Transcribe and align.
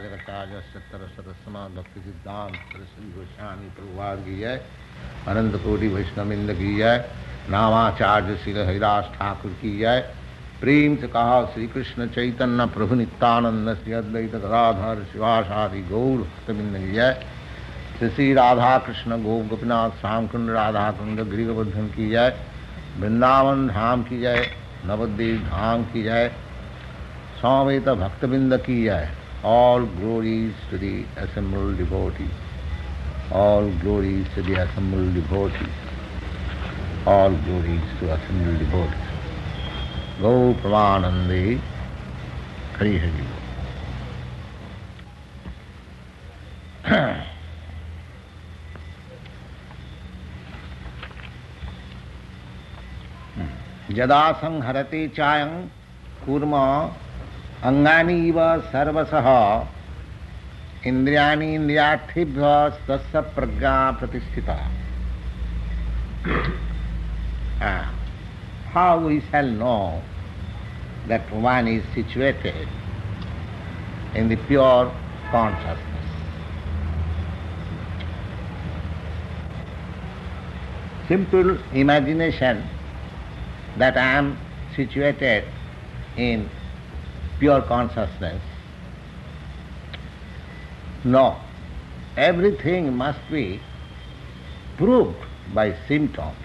परिव्राजकाचार्य 0.00 0.60
सत्तर 0.64 1.00
सरस्वमा 1.14 1.62
भक्ति 1.68 2.00
सिद्धांत 2.00 2.54
सरस्वती 2.68 3.08
गोस्वामी 3.12 3.66
प्रभुवाद 3.70 4.18
की 4.20 4.36
जय 4.38 4.56
अनंत 5.28 5.56
कोटि 5.64 5.88
वैष्णविंद 5.88 6.52
की 6.52 6.74
जय 6.76 6.96
नामाचार्य 7.50 8.36
श्री 8.36 8.52
हरिदास 8.60 9.10
ठाकुर 9.16 9.52
की 9.60 9.76
जय 9.78 10.00
प्रेम 10.60 10.96
से 10.96 11.08
कहा 11.08 11.44
श्री 11.52 11.66
कृष्ण 11.74 12.06
चैतन्य 12.16 12.66
प्रभु 12.72 12.94
नित्यानंद 12.94 13.74
श्री 13.76 13.92
अद्वैत 14.00 14.36
गदाधर 14.36 15.04
शिवासादि 15.12 15.82
गौर 15.90 16.18
भक्तबिंद 16.18 16.76
की 16.78 16.92
जय 16.92 17.12
श्री 17.98 18.10
श्री 18.10 18.32
राधा 18.34 18.76
कृष्ण 18.86 19.22
गो 19.22 19.38
गोपीनाथ 19.50 20.00
श्याम 20.00 20.26
कुंड 20.26 20.50
राधा 20.52 20.90
कुंड 20.98 21.28
गिरिगोवर्धन 21.30 21.88
की 21.96 22.10
जय 22.10 22.36
वृंदावन 23.00 23.66
धाम 23.68 24.02
की 24.02 24.20
जय 24.20 24.46
नवद्वीप 24.86 25.44
धाम 25.48 25.84
की 25.92 26.02
जय 26.02 26.30
Samveta 27.40 27.96
भक्तबिंद 27.96 28.56
की 28.60 28.84
jai. 28.84 29.19
All 29.42 29.86
glories 29.86 30.54
to 30.68 30.76
the 30.76 31.06
assembled 31.16 31.78
devotees. 31.78 32.30
All 33.32 33.70
glories 33.80 34.26
to 34.34 34.42
the 34.42 34.54
assembled 34.62 35.14
devotees. 35.14 35.68
All 37.06 37.30
glories 37.30 37.80
to 38.00 38.12
assembled 38.12 38.58
devotees. 38.58 39.08
Go 40.20 40.54
Pramanande 40.62 41.58
Hari 42.76 42.98
Hari. 42.98 43.26
यदा 53.98 54.20
संहरते 54.40 55.06
चायं 55.16 55.50
कूर्म 56.26 56.52
अंगानी 57.69 58.17
इव 58.27 58.39
सर्वसः 58.71 59.27
इंद्रियाणि 60.89 61.53
इंद्रियार्थिभ्य 61.55 62.49
तस्य 62.89 63.21
प्रज्ञा 63.37 63.75
प्रतिष्ठिता 63.99 64.57
how 68.73 68.99
we 68.99 69.21
shall 69.31 69.49
know 69.59 70.01
that 71.07 71.31
one 71.31 71.67
is 71.67 71.83
situated 71.93 72.67
in 74.15 74.27
the 74.27 74.35
pure 74.47 74.91
consciousness 75.31 75.95
simple 81.07 81.57
imagination 81.73 82.63
that 83.77 83.97
I 83.97 84.11
am 84.17 84.37
situated 84.75 85.43
in 86.17 86.49
pure 87.40 87.62
consciousness. 87.62 88.40
No, 91.02 91.36
everything 92.16 92.94
must 92.94 93.18
be 93.30 93.60
proved 94.76 95.16
by 95.54 95.74
symptoms. 95.88 96.36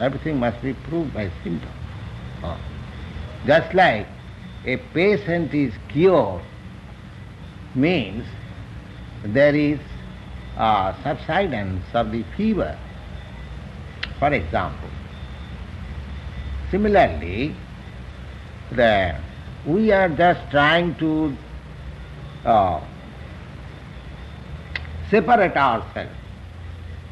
Everything 0.00 0.38
must 0.38 0.62
be 0.62 0.72
proved 0.72 1.12
by 1.12 1.30
symptoms. 1.42 1.74
Oh. 2.42 2.58
Just 3.46 3.74
like 3.74 4.06
a 4.64 4.76
patient 4.94 5.52
is 5.52 5.74
cured 5.88 6.42
means 7.74 8.24
there 9.24 9.54
is 9.54 9.80
a 10.56 10.94
subsidence 11.02 11.84
of 11.94 12.12
the 12.12 12.24
fever, 12.36 12.78
for 14.18 14.32
example. 14.32 14.88
Similarly, 16.70 17.54
the, 18.70 19.16
we 19.64 19.92
are 19.92 20.08
just 20.08 20.50
trying 20.50 20.94
to 20.96 21.36
uh, 22.44 22.80
separate 25.10 25.56
ourselves 25.56 26.10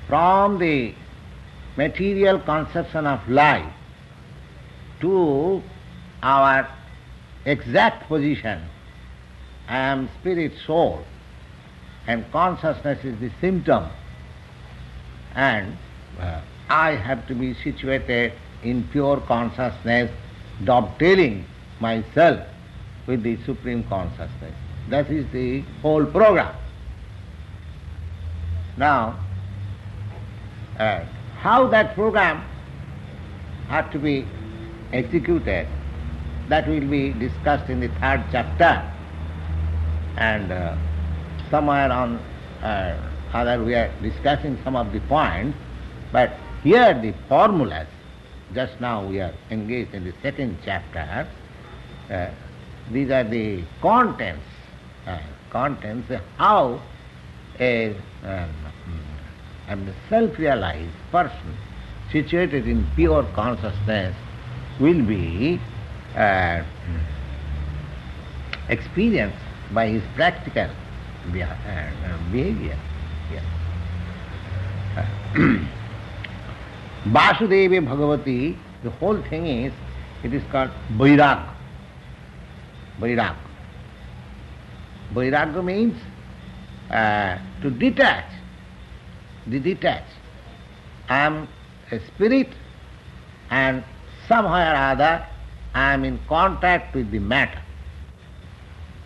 from 0.08 0.58
the 0.58 0.92
material 1.76 2.40
conception 2.40 3.06
of 3.06 3.28
life 3.28 3.72
to 5.00 5.62
our 6.22 6.68
exact 7.44 8.08
position. 8.08 8.60
I 9.68 9.78
am 9.78 10.08
spirit 10.20 10.52
soul 10.66 11.04
and 12.06 12.30
consciousness 12.32 13.04
is 13.04 13.18
the 13.20 13.30
symptom 13.40 13.86
and 15.36 15.76
uh, 16.18 16.40
I 16.68 16.96
have 16.96 17.26
to 17.28 17.34
be 17.34 17.54
situated 17.54 18.32
in 18.64 18.88
pure 18.88 19.20
consciousness 19.20 20.10
dovetailing 20.64 21.46
myself 21.80 22.46
with 23.06 23.22
the 23.22 23.36
Supreme 23.44 23.84
Consciousness. 23.84 24.54
That 24.88 25.10
is 25.10 25.26
the 25.32 25.62
whole 25.82 26.04
program. 26.04 26.54
Now, 28.76 29.18
uh, 30.78 31.04
how 31.38 31.66
that 31.68 31.94
program 31.94 32.44
had 33.68 33.90
to 33.92 33.98
be 33.98 34.26
executed, 34.92 35.66
that 36.48 36.66
will 36.68 36.86
be 36.88 37.12
discussed 37.12 37.70
in 37.70 37.80
the 37.80 37.88
third 38.00 38.24
chapter. 38.32 38.82
And 40.16 40.50
uh, 40.50 40.76
somewhere 41.50 41.90
on 41.90 42.16
uh, 42.62 43.10
other 43.32 43.62
we 43.62 43.74
are 43.74 43.92
discussing 44.02 44.58
some 44.64 44.76
of 44.76 44.92
the 44.92 45.00
points, 45.00 45.56
but 46.12 46.32
here 46.62 46.94
the 46.94 47.14
formulas 47.28 47.86
just 48.54 48.80
now 48.80 49.06
we 49.06 49.20
are 49.20 49.32
engaged 49.50 49.94
in 49.94 50.04
the 50.04 50.12
second 50.22 50.58
chapter. 50.64 51.28
Uh, 52.10 52.28
these 52.90 53.10
are 53.10 53.22
the 53.22 53.62
contents, 53.80 54.44
uh, 55.06 55.18
contents, 55.50 56.10
how 56.38 56.82
a 57.60 57.94
um, 58.24 58.50
um, 59.68 59.94
self-realized 60.08 60.90
person 61.12 61.56
situated 62.10 62.66
in 62.66 62.84
pure 62.96 63.22
consciousness 63.34 64.16
will 64.80 65.02
be 65.04 65.60
uh, 66.16 66.64
experienced 68.68 69.38
by 69.72 69.86
his 69.86 70.02
practical 70.16 70.68
behavior. 71.32 72.76
Yes. 73.30 73.44
Vasudevi 77.06 77.78
Bhagavati, 77.86 78.56
the 78.82 78.90
whole 78.90 79.22
thing 79.22 79.46
is, 79.46 79.72
it 80.24 80.34
is 80.34 80.42
called 80.50 80.70
Vairag. 80.94 81.59
Vairag. 83.00 83.36
Vairagya 85.14 85.64
means 85.64 86.00
uh, 86.90 87.38
to 87.62 87.70
detach, 87.70 88.30
the 89.46 89.58
detach. 89.58 90.04
I 91.08 91.26
am 91.26 91.48
a 91.90 91.98
spirit 92.06 92.48
and 93.50 93.82
somehow 94.28 94.72
or 94.72 94.76
other 94.92 95.26
I 95.74 95.92
am 95.94 96.04
in 96.04 96.20
contact 96.28 96.94
with 96.94 97.10
the 97.10 97.18
matter. 97.18 97.60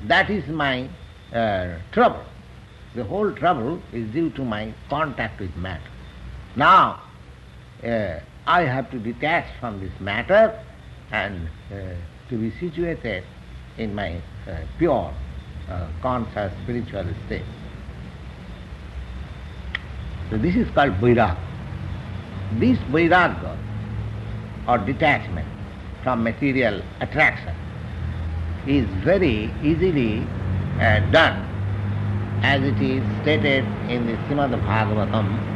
That 0.02 0.28
is 0.28 0.46
my 0.48 0.88
uh, 1.32 1.78
trouble. 1.92 2.24
The 2.94 3.04
whole 3.04 3.32
trouble 3.32 3.80
is 3.92 4.10
due 4.12 4.30
to 4.30 4.44
my 4.44 4.72
contact 4.88 5.40
with 5.40 5.54
matter. 5.56 5.90
Now, 6.56 7.02
uh, 7.82 8.20
I 8.46 8.62
have 8.62 8.90
to 8.90 8.98
detach 8.98 9.46
from 9.60 9.80
this 9.80 9.92
matter 10.00 10.58
and 11.10 11.48
uh, 11.72 11.94
to 12.28 12.38
be 12.38 12.50
situated 12.60 13.24
in 13.77 13.95
my 13.95 14.21
uh, 14.47 14.57
pure, 14.77 15.13
uh, 15.69 15.87
conscious, 16.01 16.51
spiritual 16.63 17.05
state. 17.25 17.45
So 20.29 20.37
this 20.37 20.55
is 20.55 20.69
called 20.71 20.93
vairag. 21.01 21.37
This 22.59 22.77
vairagya 22.91 23.57
or 24.67 24.77
detachment 24.79 25.47
from 26.03 26.23
material 26.23 26.81
attraction 27.01 27.55
is 28.67 28.85
very 29.03 29.51
easily 29.63 30.19
uh, 30.79 30.99
done 31.11 31.45
as 32.43 32.61
it 32.63 32.81
is 32.81 33.03
stated 33.21 33.65
in 33.89 34.05
the 34.05 34.13
Srimad 34.27 34.53
Bhagavatam 34.63 35.49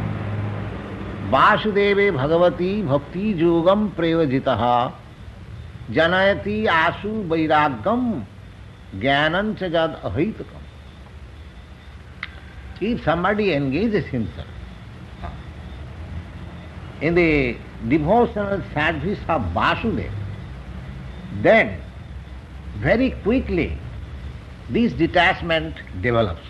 वासुदेवे 1.34 2.10
Bhagwati 2.12 2.72
भक्ति 2.88 3.22
योगम 3.42 3.88
प्रयोजित 3.98 4.48
जनयति 5.92 6.66
आशु 6.74 7.10
वैराग्यम 7.32 8.04
ज्ञानं 9.02 9.54
च 9.56 9.72
जद 9.76 10.02
अहितकम 10.12 10.62
If 12.82 13.04
somebody 13.04 13.54
engages 13.54 14.06
himself 14.06 14.48
in 17.00 17.16
the 17.16 17.56
devotional 17.88 18.62
service 18.74 19.20
of 19.30 19.42
Vasudeva, 19.54 20.12
then 21.42 21.80
very 22.80 23.12
quickly 23.24 23.78
this 24.70 24.92
detachment 24.94 25.76
develops. 26.02 26.42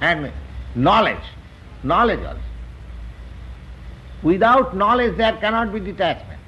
And 0.00 0.30
knowledge, 0.74 1.26
knowledge 1.82 2.20
also. 2.20 2.40
Without 4.22 4.76
knowledge 4.76 5.16
there 5.16 5.36
cannot 5.36 5.72
be 5.72 5.80
detachment. 5.80 6.40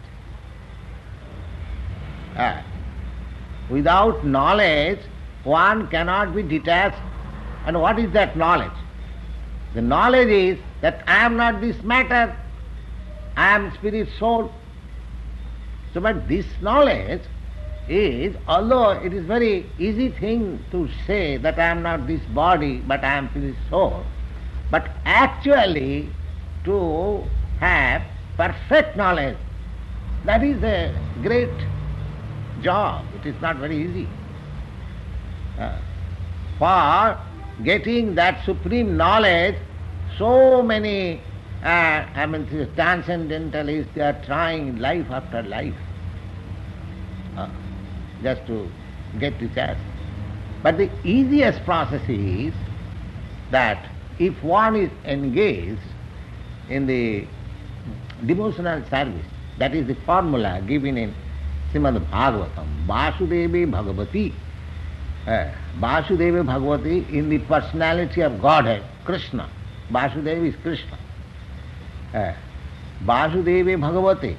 Ah. 2.38 2.64
Without 3.70 4.26
knowledge 4.26 5.00
one 5.44 5.88
cannot 5.88 6.36
be 6.36 6.44
detached 6.44 6.98
and 7.66 7.80
what 7.82 7.98
is 8.00 8.12
that 8.12 8.36
knowledge? 8.36 8.78
The 9.74 9.82
knowledge 9.82 10.30
is 10.30 10.60
that 10.82 11.04
I 11.08 11.26
am 11.26 11.38
not 11.38 11.62
this 11.62 11.82
matter, 11.84 12.36
I 13.36 13.56
am 13.56 13.74
spirit 13.74 14.10
soul. 14.20 14.52
So, 15.94 16.02
but 16.02 16.28
this 16.28 16.46
knowledge 16.62 17.22
is, 17.88 18.36
although 18.48 18.92
it 18.92 19.14
is 19.14 19.26
very 19.26 19.66
easy 19.80 20.10
thing 20.10 20.64
to 20.72 20.90
say 21.08 21.38
that 21.38 21.60
I 21.60 21.66
am 21.66 21.84
not 21.84 22.08
this 22.08 22.22
body, 22.34 22.78
but 22.88 23.04
I 23.04 23.14
am 23.14 23.30
spirit 23.30 23.56
soul, 23.70 24.04
but 24.72 24.90
actually 25.06 26.10
to 26.66 27.24
have 27.60 28.04
perfect 28.38 28.98
knowledge, 28.98 29.38
that 30.26 30.44
is 30.44 30.62
a 30.64 30.94
great 31.22 31.52
job. 32.66 33.06
It 33.22 33.30
is 33.30 33.42
not 33.42 33.58
very 33.58 33.78
easy. 33.78 34.08
Uh, 35.60 35.72
for 36.60 37.18
getting 37.64 38.16
that 38.16 38.44
supreme 38.44 38.98
knowledge, 38.98 39.56
so 40.18 40.62
many, 40.62 41.22
uh, 41.64 42.04
I 42.22 42.26
mean, 42.26 42.46
transcendentalists, 42.76 43.94
they 43.94 44.02
are 44.02 44.20
trying 44.26 44.80
life 44.80 45.06
after 45.12 45.44
life 45.44 45.76
uh, 47.38 47.48
just 48.24 48.46
to 48.48 48.70
get 49.20 49.40
the 49.40 49.48
chance. 49.50 49.80
But 50.64 50.78
the 50.78 50.90
easiest 51.04 51.64
process 51.64 52.02
is 52.10 52.54
that 53.52 53.88
if 54.20 54.44
one 54.44 54.76
is 54.76 54.90
engaged 55.06 55.88
in 56.70 56.88
the 56.88 57.26
devotional 58.26 58.84
service, 58.90 59.28
that 59.60 59.76
is 59.76 59.86
the 59.88 59.96
formula 60.08 60.62
given 60.68 60.98
in 60.98 61.14
Srimad 61.76 61.98
Bhagavatam 62.02 62.68
Vasudevi 62.88 63.66
भगवती 63.68 64.28
वासुदेवी 65.80 66.42
Bhagwati 66.48 66.98
in 67.18 67.30
the 67.30 67.40
personality 67.50 68.22
of 68.24 68.34
God 68.42 68.68
है 68.68 68.78
Krishna 69.08 69.44
Vasudeva 69.92 70.46
is 70.46 70.56
Krishna 70.64 70.98
वासुदेवी 73.08 73.76
भगवती 73.78 74.34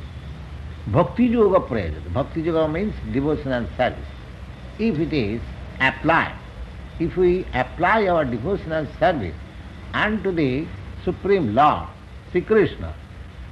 भक्ति 0.89 1.27
योग 1.35 1.57
प्रयोजन 1.69 2.13
bhakti 2.15 2.47
yoga 2.49 2.59
means 2.71 3.03
devotion 3.13 3.53
and 3.53 3.67
service 3.77 4.81
if 4.89 5.01
it 5.03 5.15
is 5.15 5.85
apply 5.89 7.05
if 7.05 7.21
we 7.21 7.35
apply 7.65 8.07
our 8.07 8.25
devotion 8.31 8.73
and 8.73 8.89
service 9.01 9.35
and 9.97 10.23
to 10.25 10.33
the 10.33 10.49
supreme 11.05 11.49
Lord 11.61 11.71
Shri 12.31 12.41
Krishna 12.53 12.95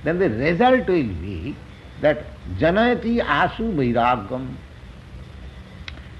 then 0.05 0.19
the 0.19 0.33
result 0.41 0.91
will 0.91 1.15
be 1.21 1.55
that 2.01 2.25
Janayati 2.59 3.21
Asu 3.25 3.75
Vairagam. 3.75 4.55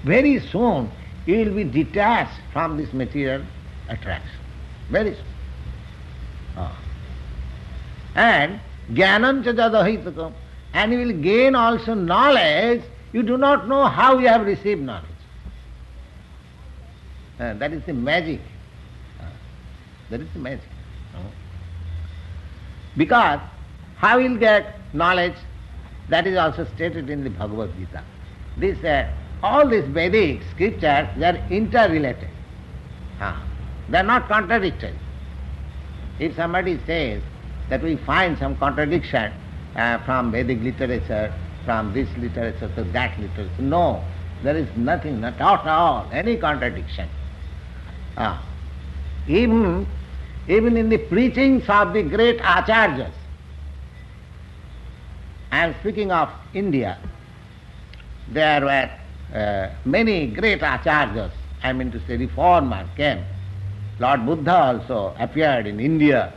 Very 0.03 0.39
soon 0.39 0.91
you 1.25 1.37
will 1.37 1.55
be 1.55 1.63
detached 1.63 2.39
from 2.53 2.77
this 2.77 2.93
material 2.93 3.43
attraction. 3.89 4.39
Very 4.89 5.15
soon. 5.15 5.25
Ah. 6.57 6.79
And 8.15 8.59
jnanam 8.91 9.43
cha 9.43 9.51
jadahitakam. 9.51 10.33
And 10.73 10.91
you 10.91 10.99
will 10.99 11.13
gain 11.13 11.55
also 11.55 11.93
knowledge. 11.93 12.83
You 13.13 13.23
do 13.23 13.37
not 13.37 13.67
know 13.67 13.85
how 13.85 14.19
you 14.19 14.27
have 14.27 14.45
received 14.45 14.81
knowledge. 14.81 15.05
Uh, 17.39 17.53
that 17.53 17.73
is 17.73 17.83
the 17.85 17.93
magic. 17.93 18.39
Uh, 19.19 19.25
that 20.09 20.21
is 20.21 20.27
the 20.33 20.39
magic. 20.39 20.69
Uh. 21.13 21.19
Because 22.97 23.39
how 23.97 24.19
will 24.19 24.37
get 24.37 24.75
knowledge, 24.93 25.35
that 26.09 26.27
is 26.27 26.37
also 26.37 26.65
stated 26.75 27.09
in 27.09 27.23
the 27.23 27.29
Bhagavad 27.29 27.75
Gita. 27.77 28.03
This 28.57 28.83
uh, 28.83 29.09
all 29.43 29.67
these 29.67 29.85
Vedic 29.85 30.41
scriptures, 30.51 31.07
they 31.17 31.25
are 31.25 31.47
interrelated. 31.49 32.29
Ah, 33.19 33.43
they 33.89 33.99
are 33.99 34.03
not 34.03 34.27
contradictory. 34.27 34.95
If 36.19 36.35
somebody 36.35 36.79
says 36.85 37.21
that 37.69 37.83
we 37.83 37.97
find 37.97 38.37
some 38.37 38.55
contradiction 38.57 39.33
uh, 39.75 39.99
from 39.99 40.31
Vedic 40.31 40.61
literature, 40.61 41.33
from 41.65 41.93
this 41.93 42.09
literature 42.17 42.71
to 42.75 42.83
that 42.83 43.19
literature, 43.19 43.61
no, 43.61 44.03
there 44.43 44.55
is 44.55 44.67
nothing, 44.75 45.21
not 45.21 45.39
at 45.39 45.67
all, 45.67 46.07
any 46.11 46.37
contradiction. 46.37 47.09
Ah. 48.17 48.43
Even, 49.27 49.87
even 50.47 50.77
in 50.77 50.89
the 50.89 50.97
preachings 50.97 51.67
of 51.67 51.93
the 51.93 52.03
great 52.03 52.39
acharyas, 52.39 53.11
Am 55.55 55.73
speaking 55.79 56.11
of 56.11 56.29
India, 56.53 56.97
there 58.27 58.59
were 58.59 58.89
uh, 59.33 59.69
many 59.85 60.27
great 60.27 60.59
acharyas, 60.59 61.31
I 61.63 61.71
mean 61.71 61.91
to 61.91 61.99
say 62.05 62.17
reformers 62.17 62.89
came. 62.97 63.23
Lord 63.99 64.25
Buddha 64.25 64.53
also 64.53 65.15
appeared 65.17 65.65
in 65.65 65.79
India. 65.79 66.33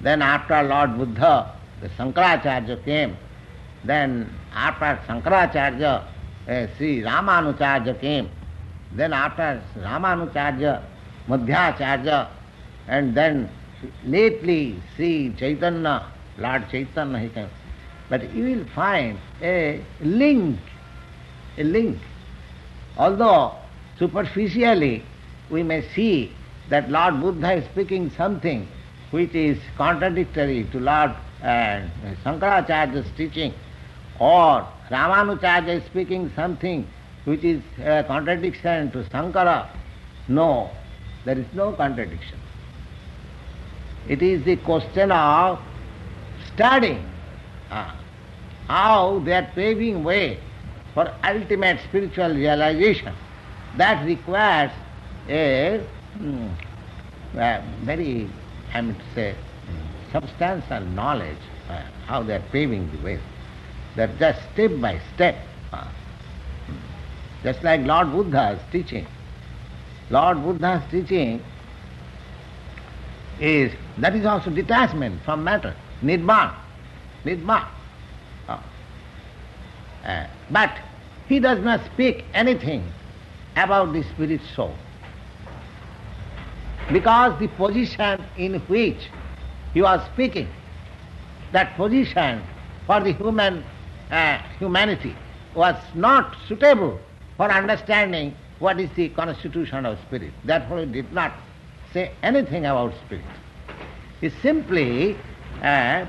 Then 0.00 0.20
after 0.20 0.64
Lord 0.64 0.98
Buddha, 0.98 1.54
the 1.80 1.90
Sankaracharya 1.90 2.84
came. 2.84 3.16
Then 3.84 4.28
after 4.52 4.98
Sankaracharya, 5.06 6.02
uh, 6.48 6.66
Sri 6.76 7.02
Ramanujacharya 7.02 8.00
came. 8.00 8.28
Then 8.92 9.12
after 9.12 9.62
Ramanujacharya, 9.78 10.82
Madhvacharya, 11.28 12.26
and 12.88 13.14
then 13.14 13.48
lately 14.04 14.82
Sri 14.96 15.32
Chaitanya, 15.38 16.04
Lord 16.36 16.68
Chaitanya 16.68 17.18
he 17.20 17.28
came. 17.28 17.48
But 18.10 18.34
you 18.34 18.44
will 18.44 18.66
find 18.74 19.18
a 19.40 19.82
link, 20.02 20.58
a 21.56 21.64
link 21.64 21.98
Although 23.00 23.54
superficially 23.98 25.02
we 25.48 25.62
may 25.62 25.80
see 25.94 26.32
that 26.68 26.90
Lord 26.90 27.20
Buddha 27.20 27.54
is 27.54 27.64
speaking 27.64 28.10
something 28.10 28.68
which 29.10 29.34
is 29.34 29.58
contradictory 29.76 30.64
to 30.72 30.78
Lord 30.78 31.12
uh, 31.42 31.80
Shankaracharya's 32.22 33.10
teaching, 33.16 33.54
or 34.18 34.66
Ramanujacharya 34.90 35.80
is 35.80 35.84
speaking 35.84 36.30
something 36.36 36.86
which 37.24 37.42
is 37.42 37.62
a 37.82 38.04
contradiction 38.04 38.90
to 38.92 39.08
Sankara. 39.08 39.70
No, 40.28 40.70
there 41.24 41.38
is 41.38 41.46
no 41.54 41.72
contradiction. 41.72 42.38
It 44.08 44.22
is 44.22 44.44
the 44.44 44.56
question 44.56 45.10
of 45.10 45.58
studying 46.52 47.04
uh, 47.70 47.94
how 48.70 49.18
they 49.24 49.32
are 49.32 49.50
paving 49.56 50.04
way 50.04 50.38
for 50.94 51.12
ultimate 51.24 51.80
spiritual 51.88 52.32
realization. 52.32 53.12
That 53.76 54.06
requires 54.06 54.70
a, 55.28 55.84
mm, 56.16 56.54
a 57.34 57.64
very, 57.82 58.30
I 58.72 58.80
mean 58.80 58.94
to 58.94 59.14
say, 59.16 59.34
substantial 60.12 60.82
knowledge 60.82 61.42
uh, 61.68 61.82
how 62.06 62.22
they 62.22 62.34
are 62.34 62.44
paving 62.52 62.88
the 62.92 63.02
way. 63.02 63.18
That 63.96 64.16
just 64.20 64.40
step 64.52 64.70
by 64.80 65.00
step. 65.14 65.36
Uh, 65.72 65.88
just 67.42 67.64
like 67.64 67.80
Lord 67.80 68.12
Buddha's 68.12 68.60
teaching. 68.70 69.04
Lord 70.10 70.44
Buddha's 70.44 70.88
teaching 70.92 71.42
is, 73.40 73.72
that 73.98 74.14
is 74.14 74.24
also 74.24 74.50
detachment 74.50 75.24
from 75.24 75.42
matter, 75.42 75.74
nirvana, 76.02 76.56
nirvana. 77.24 77.68
Uh, 80.04 80.26
but 80.50 80.76
he 81.28 81.38
does 81.38 81.62
not 81.62 81.84
speak 81.86 82.24
anything 82.34 82.84
about 83.56 83.92
the 83.92 84.02
spirit 84.02 84.40
soul. 84.54 84.74
Because 86.92 87.38
the 87.38 87.48
position 87.48 88.24
in 88.36 88.54
which 88.60 89.08
he 89.74 89.82
was 89.82 90.04
speaking, 90.12 90.48
that 91.52 91.76
position 91.76 92.42
for 92.86 93.00
the 93.00 93.12
human 93.12 93.64
uh, 94.10 94.38
humanity 94.58 95.14
was 95.54 95.76
not 95.94 96.36
suitable 96.48 96.98
for 97.36 97.50
understanding 97.50 98.34
what 98.58 98.80
is 98.80 98.90
the 98.96 99.08
constitution 99.10 99.86
of 99.86 99.98
spirit. 100.00 100.32
Therefore 100.44 100.80
he 100.80 100.86
did 100.86 101.12
not 101.12 101.32
say 101.92 102.12
anything 102.22 102.66
about 102.66 102.94
spirit. 103.06 103.24
is 104.20 104.32
simply 104.42 105.16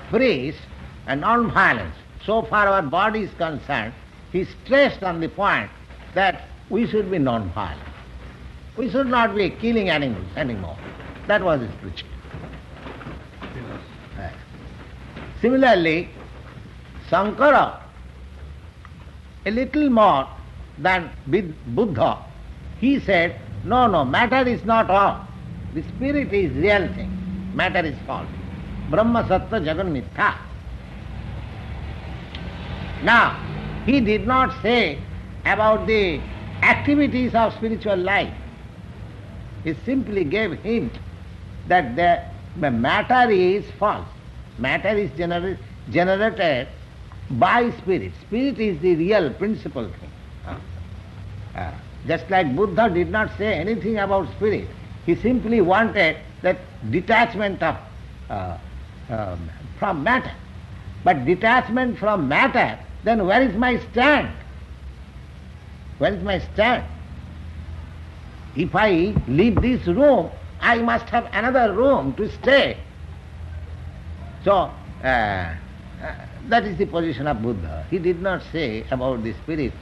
priest 0.09 0.59
and 1.07 1.21
non-violence. 1.21 1.95
So 2.25 2.43
far 2.43 2.67
our 2.67 2.81
body 2.81 3.21
is 3.21 3.33
concerned, 3.33 3.93
he 4.31 4.45
stressed 4.45 5.03
on 5.03 5.19
the 5.19 5.29
point 5.29 5.69
that 6.13 6.47
we 6.69 6.87
should 6.87 7.09
be 7.09 7.17
non-violent. 7.17 7.79
We 8.77 8.89
should 8.89 9.07
not 9.07 9.35
be 9.35 9.49
killing 9.49 9.89
animals 9.89 10.25
anymore. 10.37 10.77
That 11.27 11.43
was 11.43 11.61
his 11.61 11.71
preaching. 11.81 12.07
Right. 14.17 14.33
Similarly, 15.41 16.09
Sankara, 17.09 17.83
a 19.45 19.51
little 19.51 19.89
more 19.89 20.27
than 20.77 21.09
Buddha, 21.67 22.17
he 22.79 22.99
said, 22.99 23.39
no, 23.63 23.87
no, 23.87 24.05
matter 24.05 24.47
is 24.47 24.63
not 24.63 24.89
all. 24.89 25.27
The 25.73 25.83
spirit 25.83 26.33
is 26.33 26.51
real 26.53 26.87
thing. 26.93 27.11
Matter 27.53 27.85
is 27.85 27.95
false. 28.05 28.27
Brahma 28.89 29.25
Satya 29.27 29.59
Jagan 29.59 29.91
Mithya. 29.91 30.35
Now, 33.03 33.39
he 33.85 33.99
did 33.99 34.27
not 34.27 34.61
say 34.61 34.99
about 35.45 35.87
the 35.87 36.19
activities 36.61 37.33
of 37.33 37.53
spiritual 37.53 37.97
life. 37.97 38.33
He 39.63 39.73
simply 39.85 40.23
gave 40.23 40.53
hint 40.61 40.93
that 41.67 41.95
the, 41.95 42.71
matter 42.71 43.31
is 43.31 43.65
false. 43.79 44.07
Matter 44.57 44.89
is 44.89 45.09
gener- 45.11 45.57
generated 45.89 46.67
by 47.31 47.71
spirit. 47.71 48.11
Spirit 48.21 48.59
is 48.59 48.79
the 48.81 48.95
real 48.95 49.31
principal 49.33 49.85
thing. 49.85 50.11
Ah. 51.55 51.73
Just 52.07 52.29
like 52.29 52.55
Buddha 52.55 52.89
did 52.89 53.09
not 53.11 53.29
say 53.37 53.53
anything 53.53 53.97
about 53.97 54.29
spirit, 54.31 54.67
he 55.05 55.15
simply 55.15 55.61
wanted 55.61 56.17
that 56.41 56.57
detachment 56.89 57.61
of 57.61 57.77
uh, 58.29 58.57
um, 59.09 59.49
from 59.77 60.03
matter. 60.03 60.31
But 61.03 61.25
detachment 61.25 61.97
from 61.97 62.27
matter, 62.27 62.79
then 63.03 63.25
where 63.25 63.41
is 63.41 63.55
my 63.55 63.79
stand? 63.91 64.29
Where 65.97 66.13
is 66.13 66.23
my 66.23 66.39
stand? 66.39 66.83
If 68.55 68.75
I 68.75 69.15
leave 69.27 69.61
this 69.61 69.85
room, 69.87 70.29
I 70.59 70.79
must 70.79 71.05
have 71.09 71.29
another 71.33 71.73
room 71.73 72.13
to 72.15 72.29
stay. 72.29 72.77
So, 74.43 74.71
uh, 75.03 75.05
uh, 75.07 75.55
that 76.47 76.65
is 76.65 76.77
the 76.77 76.85
position 76.85 77.27
of 77.27 77.41
Buddha. 77.41 77.85
He 77.89 77.99
did 77.99 78.21
not 78.21 78.43
say 78.51 78.85
about 78.91 79.23
the 79.23 79.33
spirit. 79.33 79.73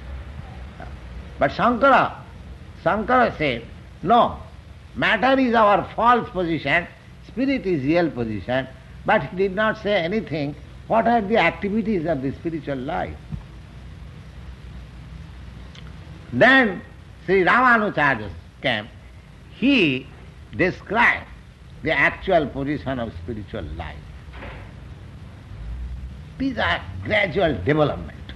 But 1.37 1.51
Shankara, 1.51 2.15
Shankara 2.83 3.37
said, 3.37 3.65
no, 4.03 4.39
matter 4.95 5.39
is 5.39 5.53
our 5.55 5.89
false 5.95 6.29
position, 6.29 6.87
spirit 7.27 7.65
is 7.65 7.83
real 7.83 8.11
position, 8.11 8.67
but 9.05 9.23
he 9.23 9.37
did 9.37 9.55
not 9.55 9.81
say 9.81 9.93
anything 9.93 10.55
what 10.89 11.07
are 11.07 11.21
the 11.21 11.37
activities 11.37 12.07
of 12.07 12.23
the 12.23 12.31
spiritual 12.31 12.75
life. 12.75 13.15
Then 16.33 16.81
Sri 17.25 17.43
Ramanujacharya 17.43 18.29
came. 18.63 18.87
He 19.51 20.07
described 20.57 21.27
the 21.83 21.91
actual 21.91 22.47
position 22.47 22.97
of 22.97 23.13
spiritual 23.23 23.65
life. 23.77 23.95
These 26.39 26.57
are 26.57 26.81
gradual 27.03 27.53
development. 27.63 28.33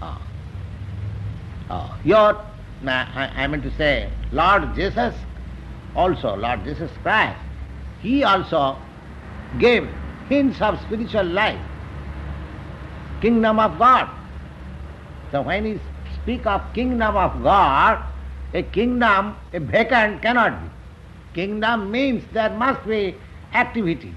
Ah. 0.00 0.22
Ah. 1.68 1.98
Your, 2.04 2.40
I, 2.86 3.32
I 3.34 3.46
mean 3.48 3.62
to 3.62 3.76
say, 3.76 4.08
Lord 4.30 4.72
Jesus 4.76 5.14
also, 5.96 6.36
Lord 6.36 6.62
Jesus 6.62 6.92
Christ, 7.02 7.40
he 8.00 8.22
also 8.22 8.76
gave 9.58 9.88
hints 10.28 10.60
of 10.60 10.80
spiritual 10.82 11.24
life, 11.24 11.60
kingdom 13.20 13.58
of 13.58 13.78
God. 13.78 14.08
So 15.30 15.42
when 15.42 15.64
he 15.64 15.80
speak 16.22 16.46
of 16.46 16.62
kingdom 16.72 17.16
of 17.16 17.42
God, 17.42 18.02
a 18.52 18.62
kingdom, 18.62 19.36
a 19.52 19.60
vacant 19.60 20.22
cannot 20.22 20.62
be. 20.62 20.70
Kingdom 21.34 21.90
means 21.90 22.24
there 22.32 22.50
must 22.50 22.86
be 22.86 23.16
activities. 23.52 24.14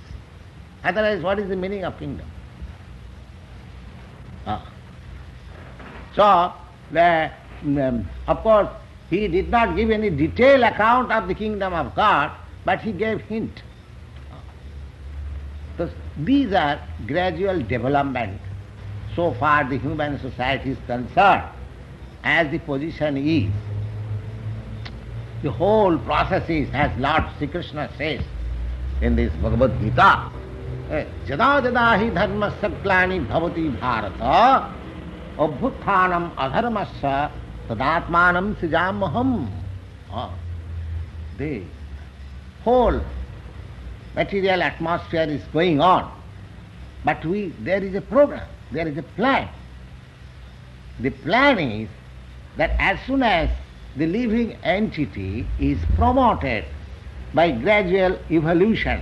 Otherwise, 0.84 1.24
what 1.24 1.40
is 1.40 1.50
the 1.50 1.56
meaning 1.56 1.84
of 1.84 1.98
kingdom? 1.98 2.28
Ah. 4.46 4.66
So, 6.16 6.54
the, 6.92 7.32
um, 7.64 8.08
of 8.28 8.42
course, 8.44 8.70
he 9.10 9.28
did 9.28 9.50
not 9.50 9.76
give 9.76 9.90
any 9.90 10.10
detailed 10.10 10.64
account 10.64 11.12
of 11.12 11.28
the 11.28 11.34
kingdom 11.34 11.74
of 11.74 11.96
God, 11.96 12.32
but 12.64 12.82
he 12.82 12.92
gave 12.92 13.22
hint. 13.22 13.64
These 16.20 16.54
are 16.54 16.80
gradual 17.06 17.62
development. 17.62 18.42
So 19.16 19.34
far 19.34 19.68
the 19.70 19.78
human 19.78 20.20
society 20.20 20.72
is 20.72 20.78
concerned, 20.86 21.44
as 22.24 22.52
the 22.52 22.60
position 22.60 23.18
is, 23.18 23.52
the 25.44 25.52
whole 25.52 25.98
process 26.00 26.50
is, 26.50 26.70
as 26.74 26.92
Lord 27.00 27.24
Sri 27.38 27.48
Krishna 27.48 27.90
says 27.98 28.22
in 29.02 29.16
this 29.16 29.32
Bhagavad 29.42 29.80
Gita, 29.80 30.32
जदा 31.28 31.50
जदा 31.64 31.86
ही 32.00 32.10
धर्म 32.16 32.44
ग्लानि 32.84 33.20
भवति 33.30 33.68
भारत 33.82 34.22
अभ्युत्थानम 35.46 36.30
अधर्मस्य 36.46 37.30
तदात्मानं 37.70 38.54
सृजामहम 38.62 39.32
the 41.38 41.62
whole 42.64 43.00
material 44.18 44.64
atmosphere 44.64 45.28
is 45.38 45.44
going 45.54 45.80
on 45.80 46.12
but 47.06 47.24
we 47.26 47.48
there 47.70 47.84
is 47.84 47.96
a 47.96 48.02
program 48.02 48.48
there 48.72 48.88
is 48.88 48.98
a 48.98 49.08
plan 49.20 49.48
the 51.00 51.12
plan 51.26 51.60
is 51.60 51.90
that 52.58 52.72
as 52.80 53.00
soon 53.08 53.24
as 53.24 53.50
the 53.96 54.08
living 54.08 54.56
entity 54.64 55.46
is 55.60 55.78
promoted 55.96 56.66
by 57.34 57.52
gradual 57.52 58.18
evolution 58.32 59.02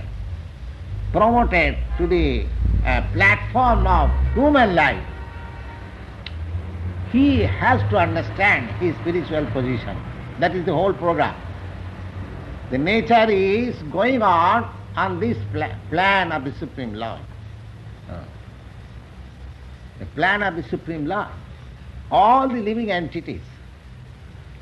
promoted 1.12 1.76
to 1.96 2.06
the 2.06 2.44
uh, 2.84 3.02
platform 3.12 3.86
of 3.86 4.10
human 4.34 4.74
life, 4.74 5.02
he 7.10 7.40
has 7.40 7.80
to 7.90 7.96
understand 7.96 8.68
his 8.82 8.94
spiritual 8.96 9.46
position. 9.46 9.96
That 10.38 10.54
is 10.54 10.66
the 10.66 10.74
whole 10.74 10.92
program. 10.92 11.34
The 12.70 12.78
nature 12.78 13.30
is 13.30 13.74
going 13.84 14.22
on 14.22 14.68
on 14.96 15.20
this 15.20 15.36
pla- 15.52 15.74
plan 15.90 16.32
of 16.32 16.44
the 16.44 16.52
Supreme 16.52 16.94
Lord. 16.94 17.20
Uh, 18.10 18.24
the 19.98 20.06
plan 20.06 20.42
of 20.42 20.56
the 20.56 20.62
Supreme 20.62 21.06
Lord. 21.06 21.28
All 22.10 22.48
the 22.48 22.60
living 22.60 22.90
entities 22.90 23.42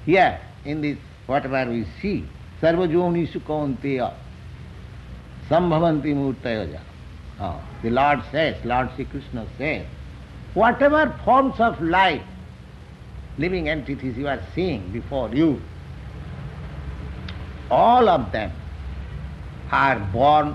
here 0.04 0.40
in 0.64 0.80
this 0.80 0.98
whatever 1.26 1.70
we 1.70 1.86
see, 2.00 2.24
Sarvajonisu 2.60 3.40
Kaunteya, 3.42 4.12
Sambhavanti 5.48 6.14
Murtayaja. 6.14 6.80
Oh, 7.40 7.60
the 7.82 7.90
Lord 7.90 8.22
says, 8.30 8.62
Lord 8.64 8.90
Sri 8.94 9.04
Krishna 9.04 9.46
says, 9.58 9.86
whatever 10.54 11.18
forms 11.24 11.58
of 11.60 11.80
life, 11.82 12.22
living 13.38 13.68
entities 13.68 14.16
you 14.16 14.28
are 14.28 14.40
seeing 14.54 14.90
before 14.92 15.34
you, 15.34 15.60
all 17.70 18.08
of 18.08 18.30
them 18.32 18.52
are 19.74 19.98
born 20.12 20.54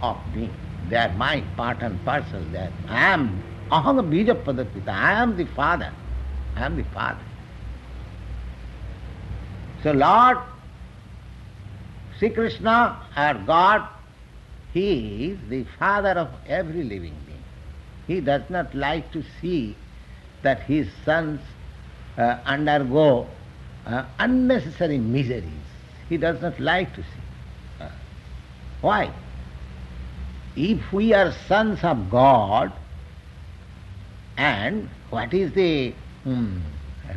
of 0.00 0.16
me. 0.34 0.50
They 0.88 0.96
are 0.96 1.12
my 1.14 1.42
part 1.56 1.82
and 1.82 2.04
parcel. 2.04 2.42
I 2.88 3.12
am 3.14 3.42
aham 3.70 4.00
bija 4.12 4.34
padapita. 4.44 4.88
I 4.88 5.12
am 5.22 5.36
the 5.36 5.46
father. 5.46 5.92
I 6.56 6.66
am 6.66 6.76
the 6.76 6.84
father. 6.94 7.26
So 9.82 9.92
Lord 9.92 10.38
Sri 12.18 12.30
Krishna, 12.30 12.96
our 13.16 13.34
God, 13.34 13.88
He 14.72 15.30
is 15.30 15.38
the 15.48 15.64
father 15.78 16.10
of 16.10 16.28
every 16.46 16.84
living 16.84 17.16
being. 17.26 17.46
He 18.06 18.20
does 18.20 18.48
not 18.48 18.74
like 18.74 19.10
to 19.12 19.24
see 19.40 19.74
that 20.42 20.60
his 20.60 20.88
sons 21.04 21.40
uh, 22.18 22.36
undergo 22.44 23.26
uh, 23.86 24.04
unnecessary 24.18 24.98
miseries. 24.98 25.66
He 26.08 26.16
does 26.16 26.40
not 26.42 26.60
like 26.60 26.94
to 26.94 27.02
see. 27.02 27.21
Why? 28.82 29.12
If 30.56 30.92
we 30.92 31.14
are 31.14 31.32
sons 31.48 31.82
of 31.82 32.10
God, 32.10 32.72
and 34.36 34.90
what 35.10 35.32
is 35.32 35.52
the 35.52 35.94
hmm, 36.24 36.58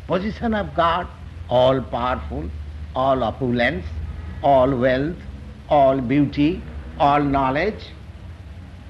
position 0.07 0.53
of 0.53 0.73
God? 0.75 1.07
All 1.49 1.81
powerful, 1.81 2.49
all 2.95 3.23
opulence, 3.23 3.85
all 4.43 4.75
wealth, 4.75 5.17
all 5.67 5.99
beauty, 5.99 6.61
all 6.99 7.21
knowledge, 7.21 7.89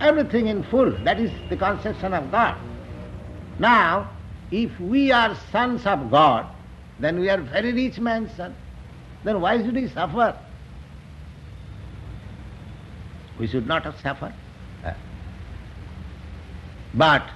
everything 0.01 0.47
in 0.47 0.63
full. 0.63 0.91
That 1.03 1.19
is 1.19 1.31
the 1.49 1.55
conception 1.55 2.13
of 2.13 2.29
God. 2.29 2.57
Now, 3.57 4.09
if 4.51 4.77
we 4.79 5.11
are 5.11 5.35
sons 5.51 5.85
of 5.85 6.11
God, 6.11 6.45
then 6.99 7.19
we 7.19 7.29
are 7.29 7.39
very 7.39 7.71
rich 7.71 7.99
man's 7.99 8.33
son. 8.33 8.53
Then 9.23 9.39
why 9.39 9.63
should 9.63 9.75
he 9.75 9.87
suffer? 9.87 10.37
We 13.37 13.47
should 13.47 13.67
not 13.67 13.83
have 13.83 13.99
suffered. 14.01 14.33
But 16.93 17.29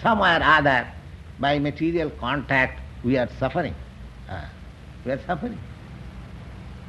somewhere 0.00 0.40
or 0.40 0.44
other, 0.44 0.86
by 1.40 1.58
material 1.58 2.10
contact, 2.10 2.80
we 3.02 3.16
are 3.18 3.28
suffering. 3.38 3.74
We 5.04 5.12
are 5.12 5.20
suffering. 5.26 5.58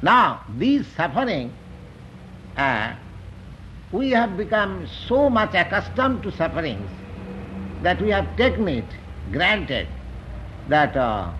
Now, 0.02 0.44
these 0.56 0.86
suffering, 0.96 1.52
uh, 2.56 2.94
we 3.92 4.10
have 4.10 4.36
become 4.36 4.86
so 5.08 5.28
much 5.28 5.54
accustomed 5.54 6.22
to 6.22 6.32
sufferings 6.32 6.90
that 7.82 8.00
we 8.00 8.10
have 8.10 8.36
taken 8.36 8.68
it 8.68 8.84
granted 9.32 9.88
that 10.68 10.96
uh, 10.96 11.30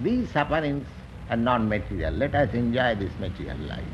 these 0.00 0.30
sufferings 0.30 0.86
are 1.30 1.36
non-material. 1.36 2.12
Let 2.12 2.34
us 2.34 2.52
enjoy 2.54 2.94
this 2.96 3.12
material 3.18 3.58
life. 3.58 3.84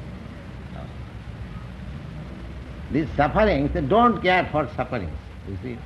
These 2.91 3.09
sufferings, 3.17 3.73
they 3.73 3.81
don't 3.81 4.21
care 4.23 4.49
for 4.53 4.69
sufferings, 4.77 5.17
you 5.49 5.59
see. 5.63 5.79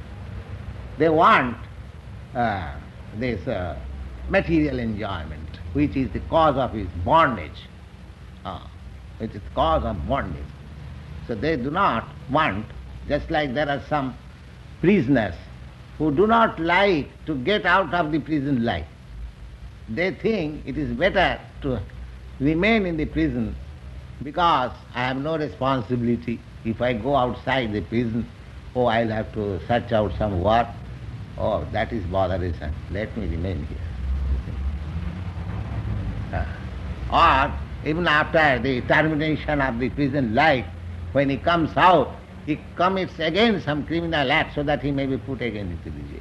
They 0.99 1.09
want 1.09 1.57
uh, 2.35 2.75
this 3.17 3.47
uh, 3.47 3.79
material 4.29 4.79
enjoyment, 4.79 5.61
which 5.73 5.97
is 5.97 6.11
the 6.13 6.21
cause 6.21 6.57
of 6.57 6.73
his 6.73 6.89
bondage, 7.05 7.63
uh, 8.45 8.67
which 9.19 9.31
is 9.35 9.41
the 9.43 9.51
cause 9.55 9.85
of 9.85 10.07
bondage. 10.09 10.43
So 11.27 11.35
they 11.35 11.57
do 11.57 11.71
not 11.71 12.09
want, 12.31 12.67
just 13.09 13.31
like 13.31 13.55
there 13.55 13.69
are 13.69 13.83
some 13.89 14.17
prisoners 14.81 15.35
who 15.99 16.11
do 16.11 16.27
not 16.27 16.59
like 16.61 17.09
to 17.27 17.35
get 17.37 17.67
out 17.67 17.93
of 17.93 18.13
the 18.13 18.19
prison 18.21 18.65
life. 18.65 18.87
They 19.89 20.13
think 20.13 20.67
it 20.67 20.77
is 20.79 20.91
better 20.97 21.41
to 21.63 21.81
remain 22.41 22.87
in 22.87 22.97
the 22.97 23.07
prison 23.07 23.57
because 24.23 24.73
I 24.95 25.09
have 25.09 25.17
no 25.17 25.37
responsibility. 25.37 26.41
If 26.65 26.81
I 26.83 26.93
go 26.93 27.15
outside 27.17 27.73
the 27.73 27.81
prison, 27.81 28.29
oh, 28.75 28.87
I'll 28.87 29.09
have 29.09 29.33
to 29.35 29.61
search 29.67 29.93
out 29.93 30.13
some 30.19 30.43
work. 30.43 30.67
Oh, 31.39 31.65
that 31.73 31.93
is 31.93 32.05
botheration. 32.07 32.75
Let 32.91 33.17
me 33.17 33.27
remain 33.27 33.67
here. 33.67 33.79
Uh, 37.11 37.49
or 37.49 37.89
even 37.89 38.07
after 38.07 38.59
the 38.59 38.81
termination 38.83 39.61
of 39.61 39.79
the 39.79 39.89
prison 39.91 40.35
life, 40.35 40.67
when 41.13 41.31
he 41.31 41.37
comes 41.37 41.71
out, 41.77 42.15
he 42.45 42.59
commits 42.77 43.19
again 43.19 43.61
some 43.61 43.87
criminal 43.87 44.31
act 44.33 44.55
so 44.55 44.63
that 44.63 44.83
he 44.83 44.91
may 44.91 45.07
be 45.07 45.17
put 45.19 45.41
again 45.41 45.71
into 45.71 45.91
the 45.91 46.03
jail. 46.13 46.21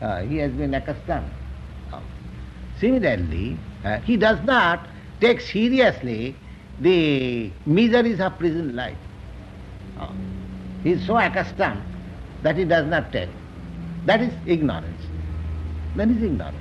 Uh, 0.00 0.22
he 0.22 0.36
has 0.38 0.52
been 0.52 0.74
accustomed. 0.74 1.30
Uh, 1.92 2.00
similarly, 2.78 3.58
uh, 3.84 3.98
he 4.00 4.16
does 4.16 4.38
not 4.44 4.86
take 5.20 5.40
seriously 5.40 6.36
the 6.80 7.50
miseries 7.66 8.20
of 8.20 8.38
prison 8.38 8.74
life. 8.76 8.96
He 10.84 10.92
is 10.92 11.06
so 11.06 11.16
accustomed 11.16 11.82
that 12.42 12.56
he 12.56 12.64
does 12.64 12.86
not 12.86 13.10
take. 13.10 13.30
That 14.04 14.20
is 14.20 14.32
ignorance. 14.46 15.02
That 15.96 16.10
is 16.10 16.22
ignorance. 16.22 16.56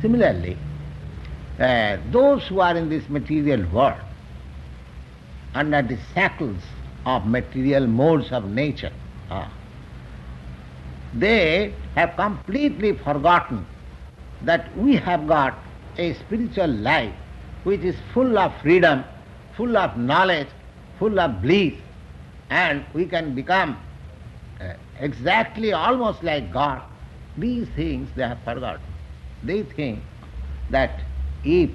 Similarly, 0.00 0.56
uh, 1.60 1.98
those 2.10 2.46
who 2.46 2.60
are 2.60 2.74
in 2.76 2.88
this 2.88 3.06
material 3.10 3.68
world, 3.70 4.00
under 5.54 5.82
the 5.82 5.98
shackles 6.14 6.62
of 7.04 7.26
material 7.26 7.86
modes 7.86 8.32
of 8.32 8.48
nature, 8.48 8.92
uh, 9.30 9.48
they 11.12 11.74
have 11.94 12.16
completely 12.16 12.92
forgotten 12.92 13.66
that 14.42 14.74
we 14.78 14.96
have 14.96 15.26
got 15.26 15.58
a 15.98 16.14
spiritual 16.14 16.68
life 16.68 17.12
which 17.64 17.80
is 17.82 17.96
full 18.14 18.38
of 18.38 18.54
freedom, 18.62 19.04
full 19.56 19.76
of 19.76 19.96
knowledge, 19.98 20.48
full 20.98 21.18
of 21.18 21.42
bliss, 21.42 21.74
and 22.50 22.84
we 22.94 23.06
can 23.06 23.34
become 23.34 23.76
uh, 24.60 24.72
exactly 25.00 25.72
almost 25.72 26.22
like 26.22 26.52
God. 26.52 26.82
These 27.36 27.68
things 27.68 28.08
they 28.16 28.22
have 28.22 28.40
forgotten. 28.44 28.80
They 29.42 29.62
think 29.62 30.02
that 30.70 31.00
if 31.44 31.70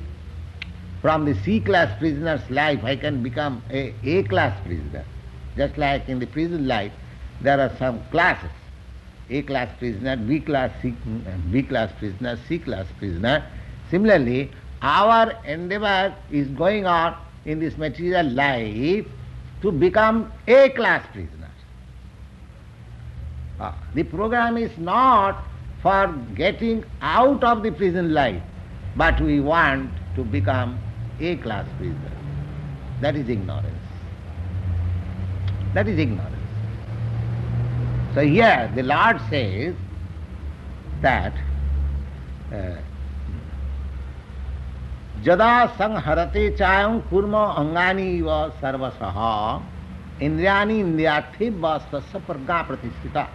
from 1.01 1.25
the 1.25 1.35
C 1.35 1.59
class 1.59 1.97
prisoner's 1.99 2.47
life 2.49 2.83
I 2.83 2.95
can 2.95 3.23
become 3.23 3.61
a 3.71 3.93
A 4.03 4.23
class 4.23 4.59
prisoner, 4.65 5.05
just 5.55 5.77
like 5.77 6.09
in 6.09 6.19
the 6.19 6.27
prison 6.27 6.67
life 6.67 6.91
there 7.41 7.59
are 7.59 7.71
some 7.77 8.01
classes. 8.11 8.49
A 9.29 9.41
class 9.43 9.69
prisoner, 9.79 10.17
B 10.17 10.39
class, 10.39 10.71
C, 10.81 10.93
B 11.51 11.63
class 11.63 11.91
prisoner, 11.97 12.37
C 12.47 12.59
class 12.59 12.85
prisoner. 12.99 13.45
Similarly, 13.89 14.51
our 14.81 15.33
endeavor 15.45 16.13
is 16.29 16.47
going 16.49 16.85
on 16.85 17.15
in 17.45 17.59
this 17.59 17.77
material 17.77 18.29
life 18.29 19.07
to 19.63 19.71
become 19.71 20.31
A 20.47 20.69
class 20.69 21.05
prisoner. 21.11 21.49
Ah, 23.59 23.75
the 23.95 24.03
program 24.03 24.57
is 24.57 24.77
not 24.77 25.43
for 25.81 26.07
getting 26.35 26.83
out 27.01 27.43
of 27.43 27.63
the 27.63 27.71
prison 27.71 28.13
life, 28.13 28.41
but 28.97 29.19
we 29.21 29.39
want 29.39 29.89
to 30.15 30.23
become 30.23 30.77
A 31.21 31.37
class 31.37 31.65
prisoner. 31.77 32.11
That 32.99 33.15
is 33.15 33.29
ignorance. 33.29 33.67
That 35.73 35.87
is 35.87 35.97
ignorance. 35.97 36.35
So 38.13 38.21
here 38.21 38.71
the 38.75 38.83
Lord 38.83 39.19
says 39.29 39.75
that 41.01 41.33
uh, 42.53 42.75
जदा 45.24 45.54
संहरते 45.78 46.48
चायं 46.58 46.98
कुर्म 47.10 47.34
अंगानी 47.36 48.10
व 48.22 48.38
सर्वसह 48.60 49.16
इंद्रियानी 50.26 50.78
इंद्रियार्थे 50.80 51.50
व 51.62 51.78
सस्य 51.92 52.18
प्रज्ञा 52.28 52.62
प्रतिष्ठिता 52.70 53.26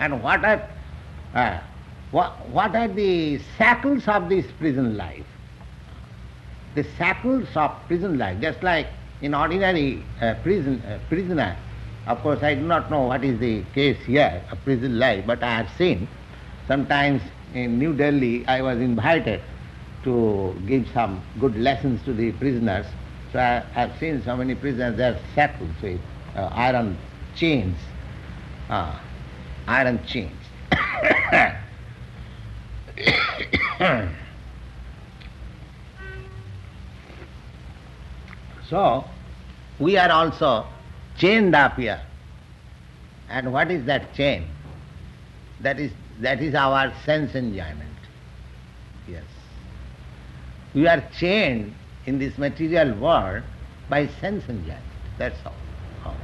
and 0.00 0.22
what 0.22 0.44
are 0.44 0.62
uh, 1.34 1.58
what, 2.10 2.48
what 2.50 2.74
are 2.76 2.88
the 2.88 3.40
shackles 3.56 4.06
of 4.08 4.28
this 4.28 4.46
prison 4.58 4.96
life 4.96 5.26
the 6.74 6.84
shackles 6.98 7.48
of 7.56 7.70
prison 7.88 8.18
life 8.18 8.40
just 8.40 8.62
like 8.62 8.88
in 9.22 9.34
ordinary 9.34 10.02
uh, 10.20 10.34
prison 10.42 10.82
uh, 10.88 10.98
prisoner 11.08 11.56
of 12.06 12.20
course 12.22 12.42
i 12.42 12.54
do 12.54 12.66
not 12.66 12.90
know 12.90 13.02
what 13.02 13.24
is 13.24 13.38
the 13.38 13.62
case 13.74 13.98
here 14.04 14.42
of 14.50 14.62
prison 14.64 14.98
life 14.98 15.24
but 15.26 15.42
i 15.42 15.54
have 15.56 15.70
seen 15.78 16.06
sometimes 16.68 17.22
in 17.54 17.78
new 17.78 17.92
delhi 17.94 18.44
i 18.46 18.60
was 18.60 18.78
invited 18.78 19.40
to 20.03 20.55
give 20.67 20.87
some 20.93 21.21
good 21.39 21.55
lessons 21.55 22.03
to 22.03 22.13
the 22.13 22.31
prisoners. 22.33 22.85
So 23.31 23.39
I 23.39 23.63
have 23.73 23.97
seen 23.99 24.21
so 24.23 24.35
many 24.35 24.55
prisoners, 24.55 24.97
they 24.97 25.03
are 25.03 25.19
shackled 25.35 25.69
with 25.81 26.01
uh, 26.35 26.49
iron 26.51 26.97
chains, 27.35 27.77
uh, 28.69 28.99
iron 29.67 30.03
chains. 30.05 30.35
so 38.69 39.05
we 39.79 39.97
are 39.97 40.11
also 40.11 40.65
chained 41.17 41.55
up 41.55 41.75
here. 41.75 42.01
And 43.29 43.53
what 43.53 43.69
is 43.69 43.85
that 43.85 44.13
chain? 44.15 44.47
That 45.61 45.79
is, 45.79 45.91
that 46.19 46.41
is 46.41 46.55
our 46.55 46.91
sense 47.05 47.35
enjoyment. 47.35 47.88
We 50.73 50.87
are 50.87 51.03
chained 51.17 51.73
in 52.05 52.19
this 52.19 52.37
material 52.37 52.93
world 52.95 53.43
by 53.89 54.07
sense 54.07 54.47
enjoyment. 54.47 54.83
That's 55.17 55.39
all. 55.45 56.15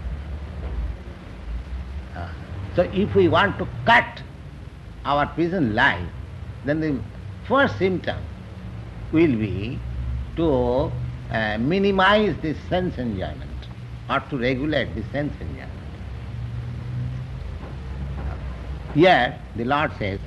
Uh, 2.15 2.29
so 2.75 2.83
if 2.93 3.13
we 3.15 3.27
want 3.27 3.57
to 3.57 3.67
cut 3.85 4.21
our 5.03 5.27
prison 5.27 5.75
life, 5.75 6.07
then 6.63 6.79
the 6.79 6.99
first 7.47 7.77
symptom 7.77 8.17
will 9.11 9.35
be 9.35 9.79
to 10.35 10.91
uh, 11.31 11.57
minimize 11.57 12.35
the 12.41 12.55
sense 12.69 12.97
enjoyment 12.97 13.67
or 14.09 14.19
to 14.29 14.37
regulate 14.37 14.93
the 14.95 15.03
sense 15.11 15.33
enjoyment. 15.41 15.71
Here 18.93 19.37
the 19.55 19.65
Lord 19.65 19.91
says 19.99 20.19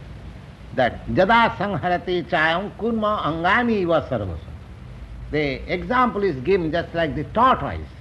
that 0.79 1.07
jada 1.09 1.57
sanharati 1.57 2.25
chayam 2.31 2.71
kurma 2.79 3.13
angani 3.29 3.85
va 3.85 4.07
sarvasam. 4.09 4.55
The 5.33 5.73
example 5.73 6.23
is 6.23 6.37
given 6.37 6.71
just 6.73 6.95
like 6.95 7.15
the 7.17 7.25
tortoise. 7.25 7.95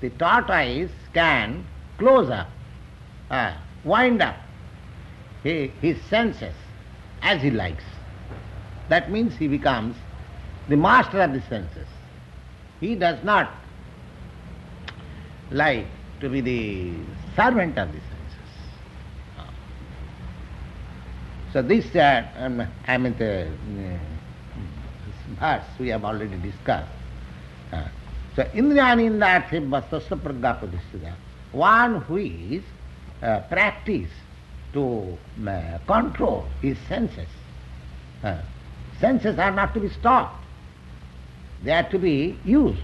The 0.00 0.10
tortoise 0.10 0.90
can 1.14 1.64
close 1.98 2.28
up, 2.28 2.50
uh, 3.30 3.54
wind 3.84 4.20
up 4.20 4.36
he, 5.42 5.72
his 5.80 5.96
senses 6.10 6.54
as 7.22 7.40
he 7.40 7.50
likes. 7.50 7.84
That 8.88 9.10
means 9.10 9.34
he 9.34 9.48
becomes 9.48 9.96
the 10.68 10.76
master 10.76 11.22
of 11.22 11.32
the 11.32 11.40
senses. 11.48 11.88
He 12.78 12.94
does 12.94 13.24
not 13.24 13.50
like 15.50 15.86
to 16.20 16.28
be 16.28 16.42
the 16.42 16.92
servant 17.34 17.78
of 17.78 17.88
the 17.88 17.98
senses. 17.98 18.15
So 21.56 21.62
this, 21.62 21.96
uh, 21.96 22.22
um, 22.36 22.66
I 22.86 22.98
mean, 22.98 23.16
the 23.16 23.48
uh, 25.40 25.60
we 25.78 25.88
have 25.88 26.04
already 26.04 26.36
discussed. 26.36 26.92
Uh, 27.72 27.88
So 28.34 28.42
Indriyani 28.42 29.08
Indraarthe 29.08 29.66
Vastasya 29.66 30.20
Pragya 30.20 30.60
Pradishtita. 30.60 31.14
One 31.52 32.02
who 32.02 32.18
is 32.18 32.62
uh, 33.22 33.40
practiced 33.48 34.12
to 34.74 35.16
uh, 35.48 35.78
control 35.86 36.44
his 36.60 36.76
senses. 36.90 37.28
Uh, 38.22 38.42
senses 39.00 39.38
are 39.38 39.50
not 39.50 39.72
to 39.72 39.80
be 39.80 39.88
stopped. 39.88 40.44
They 41.62 41.72
are 41.72 41.88
to 41.88 41.98
be 41.98 42.38
used 42.44 42.82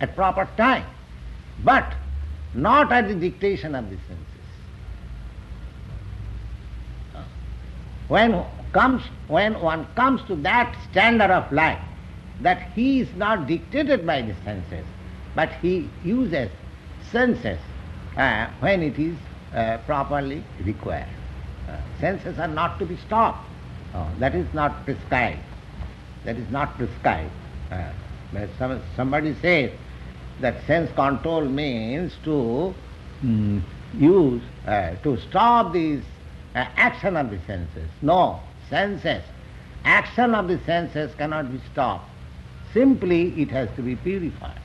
at 0.00 0.16
proper 0.16 0.48
time, 0.56 0.86
but 1.62 1.94
not 2.52 2.90
at 2.90 3.06
the 3.06 3.14
dictation 3.14 3.76
of 3.76 3.88
the 3.88 3.96
senses. 3.96 4.26
Uh, 7.14 7.22
When 8.08 8.44
comes 8.72 9.02
when 9.28 9.60
one 9.60 9.86
comes 9.94 10.22
to 10.24 10.36
that 10.36 10.74
standard 10.90 11.30
of 11.30 11.50
life, 11.52 11.80
that 12.40 12.70
he 12.74 13.00
is 13.00 13.14
not 13.14 13.46
dictated 13.46 14.06
by 14.06 14.22
the 14.22 14.34
senses, 14.44 14.84
but 15.34 15.50
he 15.60 15.88
uses 16.04 16.50
senses 17.10 17.58
uh, 18.16 18.48
when 18.60 18.82
it 18.82 18.98
is 18.98 19.16
uh, 19.54 19.78
properly 19.78 20.42
required. 20.64 21.08
Uh, 21.68 21.76
senses 22.00 22.38
are 22.38 22.48
not 22.48 22.78
to 22.78 22.86
be 22.86 22.96
stopped. 22.96 23.46
Oh, 23.94 24.08
that 24.18 24.34
is 24.34 24.52
not 24.54 24.84
prescribed. 24.84 25.40
That 26.24 26.36
is 26.36 26.50
not 26.50 26.76
prescribed. 26.76 27.30
Uh, 27.70 27.90
some, 28.58 28.82
somebody 28.96 29.34
says 29.40 29.70
that 30.40 30.64
sense 30.66 30.90
control 30.92 31.44
means 31.44 32.12
to 32.24 32.74
mm, 33.24 33.60
use, 33.94 34.42
uh, 34.66 34.94
to 35.02 35.18
stop 35.20 35.72
these 35.72 36.02
action 36.58 37.16
of 37.16 37.30
the 37.30 37.38
senses. 37.46 37.88
No, 38.02 38.40
senses. 38.70 39.22
Action 39.84 40.34
of 40.34 40.48
the 40.48 40.58
senses 40.64 41.14
cannot 41.14 41.52
be 41.52 41.60
stopped. 41.72 42.08
Simply 42.72 43.40
it 43.40 43.50
has 43.50 43.68
to 43.76 43.82
be 43.82 43.96
purified. 43.96 44.60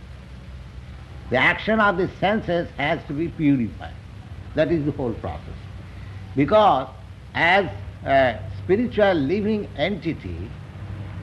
The 1.29 1.37
action 1.37 1.79
of 1.79 1.97
the 1.97 2.09
senses 2.19 2.67
has 2.77 2.99
to 3.07 3.13
be 3.13 3.27
purified. 3.29 3.93
That 4.55 4.71
is 4.71 4.85
the 4.85 4.91
whole 4.91 5.13
process. 5.13 5.55
Because 6.35 6.87
as 7.33 7.69
a 8.05 8.39
spiritual 8.63 9.13
living 9.13 9.67
entity, 9.77 10.49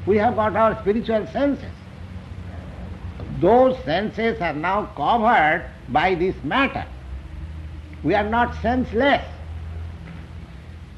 we 0.06 0.16
have 0.16 0.36
got 0.36 0.56
our 0.56 0.80
spiritual 0.80 1.26
senses. 1.28 1.72
Those 3.40 3.76
senses 3.84 4.40
are 4.40 4.52
now 4.52 4.86
covered 4.96 5.68
by 5.88 6.14
this 6.14 6.34
matter. 6.42 6.86
We 8.02 8.14
are 8.14 8.28
not 8.28 8.60
senseless. 8.62 9.24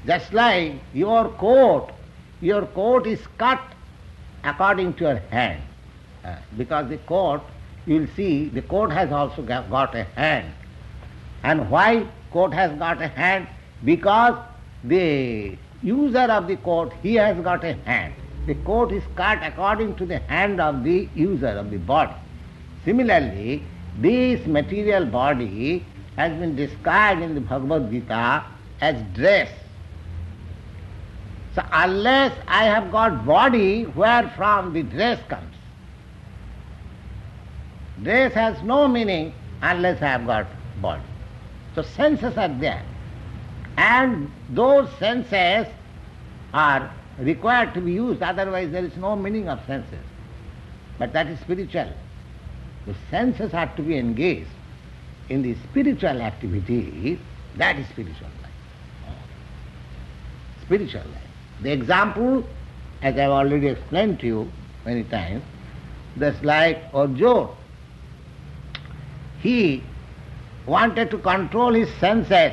Just 0.07 0.33
like 0.33 0.75
your 0.93 1.29
coat, 1.31 1.91
your 2.41 2.67
coat 2.67 3.07
is 3.07 3.21
cut 3.39 3.63
according 4.45 4.95
to 4.95 5.05
your 5.05 5.17
hand. 5.31 5.63
Uh, 6.25 6.37
because 6.57 6.89
the 6.89 6.99
coat, 6.99 7.43
you 7.87 8.01
will 8.01 8.09
see, 8.17 8.49
the 8.49 8.63
coat 8.63 8.91
has 8.91 9.13
also 9.13 9.43
got 9.43 9.95
a 9.95 10.05
hand. 10.05 10.53
And 11.43 11.71
why 11.71 12.07
coat 12.33 12.53
has 12.55 12.77
got 12.79 13.01
a 13.03 13.09
hand? 13.09 13.47
Because 13.85 14.39
the 14.85 15.57
user 15.83 16.27
of 16.31 16.47
the 16.47 16.57
coat, 16.57 16.93
he 17.03 17.15
has 17.15 17.37
got 17.43 17.65
a 17.65 17.75
hand. 17.85 18.15
The 18.47 18.55
coat 18.57 18.93
is 18.93 19.05
cut 19.15 19.39
according 19.43 19.97
to 19.97 20.07
the 20.07 20.19
hand 20.19 20.61
of 20.61 20.83
the 20.83 21.09
user 21.15 21.49
of 21.49 21.71
the 21.71 21.79
body. 21.79 22.15
Similarly, 22.85 23.63
this 23.99 24.45
material 24.47 25.07
body 25.07 25.85
has 26.17 26.37
been 26.39 26.57
described 26.57 27.23
in 27.23 27.35
the 27.35 27.41
Bhagavad 27.41 27.91
Gita 27.91 28.45
as 28.81 29.01
dress. 29.15 29.49
So 31.55 31.63
unless 31.73 32.37
I 32.49 32.65
have 32.65 32.91
got 32.91 33.27
body, 33.27 33.83
where 33.83 34.29
from 34.37 34.73
the 34.73 34.83
dress 34.83 35.21
comes? 35.29 35.55
Dress 38.03 38.33
has 38.33 38.63
no 38.63 38.89
meaning 38.89 39.35
unless 39.61 40.01
I 40.03 40.07
have 40.07 40.27
got 40.27 40.47
body. 40.81 41.03
So 41.75 41.83
senses 41.83 42.37
are 42.37 42.49
there. 42.49 42.83
And 43.77 44.31
those 44.51 44.91
senses 44.99 45.67
are 46.55 46.93
required 47.19 47.75
to 47.75 47.81
be 47.81 47.93
used, 47.93 48.23
otherwise 48.23 48.71
there 48.71 48.85
is 48.85 48.97
no 48.97 49.15
meaning 49.17 49.49
of 49.49 49.65
senses. 49.67 49.99
But 50.99 51.13
that 51.13 51.27
is 51.27 51.39
spiritual. 51.41 51.93
The 52.87 52.95
senses 53.11 53.55
are 53.55 53.71
to 53.77 53.83
be 53.83 53.97
engaged 53.97 54.51
in 55.29 55.43
the 55.43 55.55
spiritual 55.71 56.21
activity, 56.21 57.19
that 57.57 57.79
is 57.79 57.87
spiritual 57.89 58.29
life. 58.43 59.15
Spiritual 60.63 61.03
life. 61.03 61.22
The 61.63 61.73
example, 61.73 62.45
as 63.03 63.17
I 63.17 63.23
have 63.23 63.31
already 63.31 63.69
explained 63.69 64.19
to 64.21 64.27
you 64.27 64.53
many 64.85 65.05
times, 65.05 65.45
that's 66.17 66.43
like 66.43 66.83
Arjuna. 66.93 67.49
He 69.41 69.83
wanted 70.67 71.11
to 71.11 71.19
control 71.19 71.73
his 71.73 71.93
senses, 71.95 72.53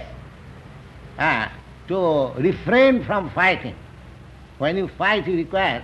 uh, 1.18 1.48
to 1.88 2.28
refrain 2.34 3.04
from 3.04 3.30
fighting. 3.32 3.76
When 4.60 4.78
you 4.78 4.88
fight, 4.88 5.28
you 5.28 5.38
require 5.38 5.84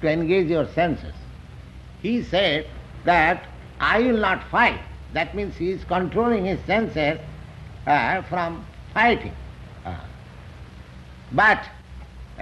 to 0.00 0.08
engage 0.08 0.48
your 0.48 0.66
senses. 0.68 1.14
He 2.00 2.22
said 2.22 2.66
that 3.04 3.44
I 3.80 4.00
will 4.00 4.18
not 4.18 4.48
fight. 4.50 4.80
That 5.12 5.34
means 5.34 5.56
he 5.56 5.70
is 5.70 5.84
controlling 5.84 6.46
his 6.46 6.60
senses 6.66 7.18
uh, 7.86 8.22
from 8.22 8.64
fighting. 8.94 9.34
Uh, 9.84 9.96
but 11.32 11.64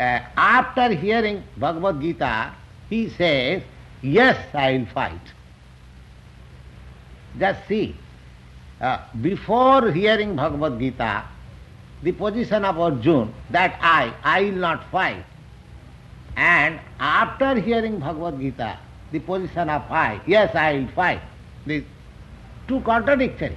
after 0.00 0.94
hearing 0.94 1.42
Bhagavad 1.56 2.00
Gita, 2.00 2.52
he 2.88 3.08
says, 3.10 3.62
Yes, 4.02 4.38
I 4.54 4.78
will 4.78 4.86
fight. 4.86 5.20
Just 7.38 7.68
see, 7.68 7.94
uh, 8.80 8.98
before 9.20 9.90
hearing 9.92 10.36
Bhagavad 10.36 10.78
Gita, 10.78 11.24
the 12.02 12.12
position 12.12 12.64
of 12.64 12.78
Arjuna, 12.78 13.30
that 13.50 13.78
I, 13.82 14.14
I 14.24 14.42
will 14.44 14.52
not 14.52 14.90
fight. 14.90 15.24
And 16.36 16.80
after 16.98 17.60
hearing 17.60 17.98
Bhagavad 17.98 18.40
Gita, 18.40 18.78
the 19.12 19.18
position 19.18 19.68
of 19.68 19.82
I, 19.90 20.20
yes, 20.26 20.54
I 20.54 20.78
will 20.78 20.88
fight. 20.88 21.20
The 21.66 21.84
two 22.66 22.80
contradictory. 22.80 23.56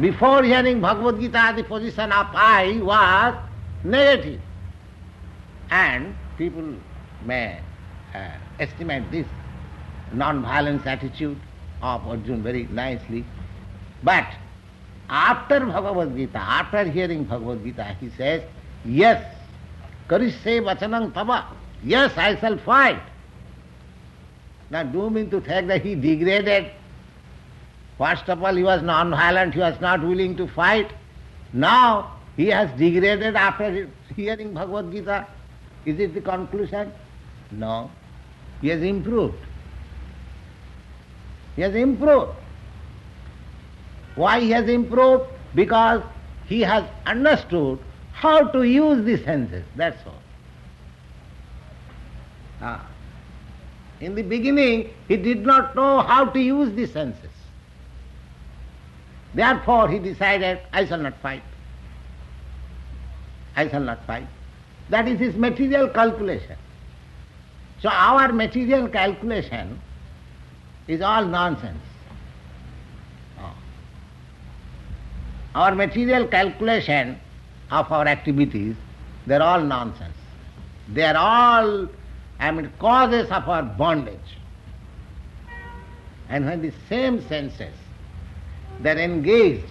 Before 0.00 0.42
hearing 0.42 0.80
Bhagavad 0.80 1.20
Gita, 1.20 1.52
the 1.56 1.62
position 1.62 2.10
of 2.10 2.26
I 2.34 2.80
was 2.82 3.34
negative. 3.84 4.40
And 5.70 6.16
people 6.36 6.74
may 7.24 7.60
uh, 8.14 8.30
estimate 8.58 9.08
this 9.12 9.26
non-violence 10.12 10.84
attitude 10.84 11.38
of 11.80 12.06
Arjuna 12.06 12.42
very 12.42 12.64
nicely. 12.64 13.24
But 14.02 14.26
after 15.08 15.60
Bhagavad 15.60 16.16
Gita, 16.16 16.38
after 16.38 16.84
hearing 16.90 17.24
Bhagavad 17.24 17.62
Gita, 17.62 17.96
he 18.00 18.10
says, 18.10 18.42
Yes, 18.84 19.24
Karishe 20.08 20.60
Vachanam 20.60 21.14
Tava. 21.14 21.46
Yes, 21.84 22.16
I 22.16 22.36
shall 22.36 22.58
fight. 22.58 23.00
Now, 24.70 24.82
do 24.82 24.98
you 24.98 25.10
mean 25.10 25.30
to 25.30 25.40
think 25.40 25.68
that 25.68 25.82
he 25.82 25.94
degraded? 25.94 26.70
First 27.98 28.28
of 28.28 28.42
all, 28.42 28.54
he 28.54 28.62
was 28.62 28.82
non-violent, 28.82 29.54
he 29.54 29.60
was 29.60 29.80
not 29.80 30.02
willing 30.02 30.36
to 30.36 30.48
fight. 30.48 30.92
Now, 31.52 32.12
he 32.36 32.46
has 32.48 32.70
degraded 32.78 33.36
after 33.36 33.88
hearing 34.16 34.52
Bhagavad 34.52 34.90
Gita. 34.90 35.26
Is 35.86 36.00
it 36.00 36.14
the 36.14 36.20
conclusion? 36.20 36.92
No. 37.52 37.90
He 38.60 38.68
has 38.68 38.82
improved. 38.82 39.38
He 41.54 41.62
has 41.62 41.74
improved. 41.74 42.32
Why 44.16 44.40
he 44.40 44.50
has 44.50 44.68
improved? 44.68 45.24
Because 45.54 46.02
he 46.46 46.60
has 46.62 46.84
understood 47.06 47.78
how 48.12 48.48
to 48.48 48.62
use 48.62 49.04
the 49.04 49.22
senses, 49.22 49.64
that's 49.76 50.04
all. 50.06 50.22
Ah. 52.60 52.88
In 54.00 54.14
the 54.14 54.22
beginning, 54.22 54.90
he 55.08 55.16
did 55.16 55.44
not 55.44 55.76
know 55.76 56.00
how 56.00 56.24
to 56.24 56.40
use 56.40 56.74
the 56.74 56.86
senses. 56.86 57.30
Therefore, 59.34 59.88
he 59.88 59.98
decided, 59.98 60.60
I 60.72 60.86
shall 60.86 60.98
not 61.00 61.20
fight. 61.20 61.42
I 63.56 63.68
shall 63.68 63.80
not 63.80 64.04
fight. 64.06 64.26
That 64.90 65.08
is 65.08 65.18
his 65.18 65.34
material 65.34 65.88
calculation. 65.88 66.56
So 67.80 67.88
our 67.88 68.32
material 68.32 68.88
calculation 68.88 69.80
is 70.86 71.00
all 71.00 71.24
nonsense. 71.24 71.82
Oh. 73.40 73.54
Our 75.54 75.74
material 75.74 76.26
calculation 76.26 77.18
of 77.70 77.90
our 77.90 78.06
activities, 78.06 78.76
they 79.26 79.34
are 79.34 79.42
all 79.42 79.60
nonsense. 79.60 80.14
They 80.88 81.02
are 81.02 81.16
all, 81.16 81.88
I 82.38 82.50
mean, 82.50 82.70
causes 82.78 83.30
of 83.30 83.48
our 83.48 83.62
bondage. 83.62 84.18
And 86.28 86.46
when 86.46 86.62
the 86.62 86.72
same 86.88 87.26
senses, 87.28 87.74
are 88.84 88.98
engaged 88.98 89.66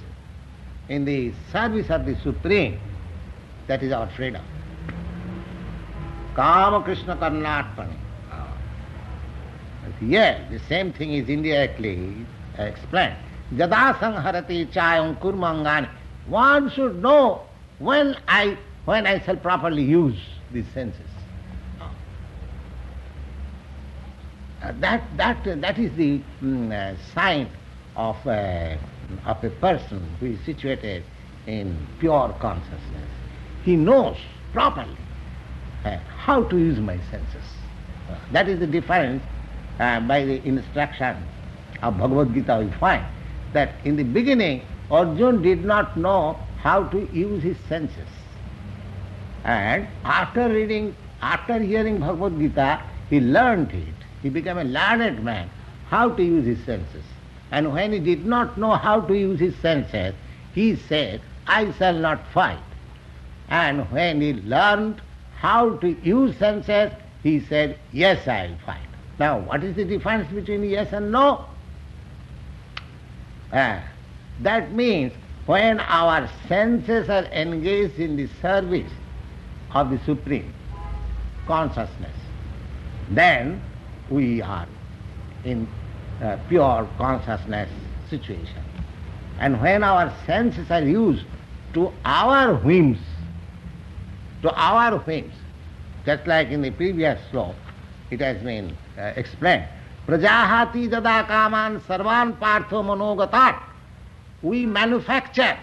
in 0.89 1.05
the 1.05 1.33
service 1.51 1.89
of 1.89 2.05
the 2.05 2.15
Supreme, 2.23 2.79
that 3.67 3.81
is 3.83 3.91
our 3.91 4.09
freedom. 4.09 4.43
Kama 6.35 6.83
Krishna 6.83 7.15
Karnatpani. 7.15 7.97
Yes, 10.01 10.41
the 10.51 10.59
same 10.67 10.91
thing 10.91 11.13
is 11.13 11.29
indirectly 11.29 12.25
explained. 12.57 13.15
Jada 13.53 13.93
sanharati 13.99 14.67
chayam 14.71 15.17
kurmangani. 15.19 15.87
One 16.27 16.69
should 16.71 17.01
know 17.01 17.43
when 17.79 18.17
I 18.27 18.57
when 18.85 19.07
I 19.07 19.19
shall 19.19 19.37
properly 19.37 19.83
use 19.83 20.19
these 20.51 20.67
senses. 20.73 20.99
Uh, 24.61 24.71
that, 24.79 25.03
that, 25.17 25.43
that 25.61 25.77
is 25.77 25.93
the 25.97 26.21
mm, 26.41 26.71
uh, 26.71 26.95
sign 27.13 27.49
of, 27.97 28.15
uh, 28.25 28.77
of 29.25 29.43
a 29.43 29.49
person 29.49 30.05
who 30.19 30.27
is 30.27 30.39
situated 30.45 31.03
in 31.47 31.75
pure 31.99 32.35
consciousness. 32.39 33.09
He 33.63 33.75
knows 33.75 34.17
properly 34.51 34.97
uh, 35.85 35.97
how 36.17 36.43
to 36.43 36.57
use 36.57 36.79
my 36.79 36.99
senses. 37.11 37.43
That 38.31 38.47
is 38.47 38.59
the 38.59 38.67
difference 38.67 39.23
uh, 39.79 39.99
by 40.01 40.25
the 40.25 40.45
instruction 40.45 41.17
of 41.81 41.97
Bhagavad 41.97 42.33
Gita 42.33 42.63
we 42.63 42.71
find 42.77 43.05
that 43.53 43.73
in 43.83 43.95
the 43.95 44.03
beginning 44.03 44.61
Arjun 44.91 45.41
did 45.41 45.63
not 45.63 45.97
know 45.97 46.37
how 46.57 46.83
to 46.85 47.09
use 47.13 47.43
his 47.43 47.57
senses. 47.67 48.07
And 49.43 49.87
after 50.05 50.47
reading, 50.47 50.95
after 51.21 51.59
hearing 51.59 51.99
Bhagavad 51.99 52.39
Gita, 52.39 52.81
he 53.09 53.19
learned 53.19 53.71
it. 53.71 53.93
He 54.21 54.29
became 54.29 54.57
a 54.57 54.63
learned 54.63 55.23
man, 55.23 55.49
how 55.89 56.09
to 56.09 56.23
use 56.23 56.45
his 56.45 56.63
senses. 56.65 57.03
And 57.53 57.71
when 57.71 57.93
he 57.93 57.99
did 57.99 58.25
not 58.25 58.57
know 58.57 58.71
how 58.71 59.01
to 59.01 59.15
use 59.15 59.39
his 59.39 59.55
senses, 59.57 60.15
he 60.55 60.75
said, 60.75 61.21
I 61.45 61.71
shall 61.73 61.93
not 61.93 62.27
fight. 62.29 62.57
And 63.47 63.91
when 63.91 64.21
he 64.21 64.33
learned 64.33 65.03
how 65.35 65.75
to 65.77 65.89
use 66.01 66.35
senses, 66.37 66.91
he 67.21 67.39
said, 67.41 67.77
Yes, 67.91 68.27
I 68.27 68.47
will 68.47 68.57
fight. 68.65 68.89
Now, 69.19 69.37
what 69.37 69.63
is 69.63 69.75
the 69.75 69.85
difference 69.85 70.31
between 70.33 70.63
yes 70.63 70.91
and 70.93 71.11
no? 71.11 71.45
Ah, 73.53 73.83
that 74.41 74.71
means 74.71 75.13
when 75.45 75.79
our 75.79 76.27
senses 76.47 77.07
are 77.07 77.25
engaged 77.25 77.99
in 77.99 78.15
the 78.15 78.27
service 78.41 78.91
of 79.75 79.91
the 79.91 79.99
Supreme 79.99 80.51
Consciousness, 81.45 82.17
then 83.11 83.61
we 84.09 84.41
are 84.41 84.67
in 85.45 85.67
uh, 86.21 86.37
pure 86.47 86.87
consciousness 86.97 87.69
situation. 88.09 88.63
And 89.39 89.61
when 89.61 89.83
our 89.83 90.13
senses 90.25 90.69
are 90.69 90.83
used 90.83 91.25
to 91.73 91.91
our 92.05 92.55
whims, 92.55 92.99
to 94.41 94.53
our 94.53 94.99
whims, 94.99 95.33
just 96.05 96.27
like 96.27 96.49
in 96.49 96.61
the 96.61 96.71
previous 96.71 97.19
sloka, 97.31 97.55
it 98.11 98.19
has 98.21 98.37
been 98.43 98.75
uh, 98.97 99.13
explained. 99.15 99.65
Prajahati 100.05 100.89
jada 100.89 101.25
kaman 101.27 101.79
sarvan 101.81 102.37
partho 102.37 102.83
manogatat. 102.83 103.59
We 104.41 104.65
manufacture 104.65 105.57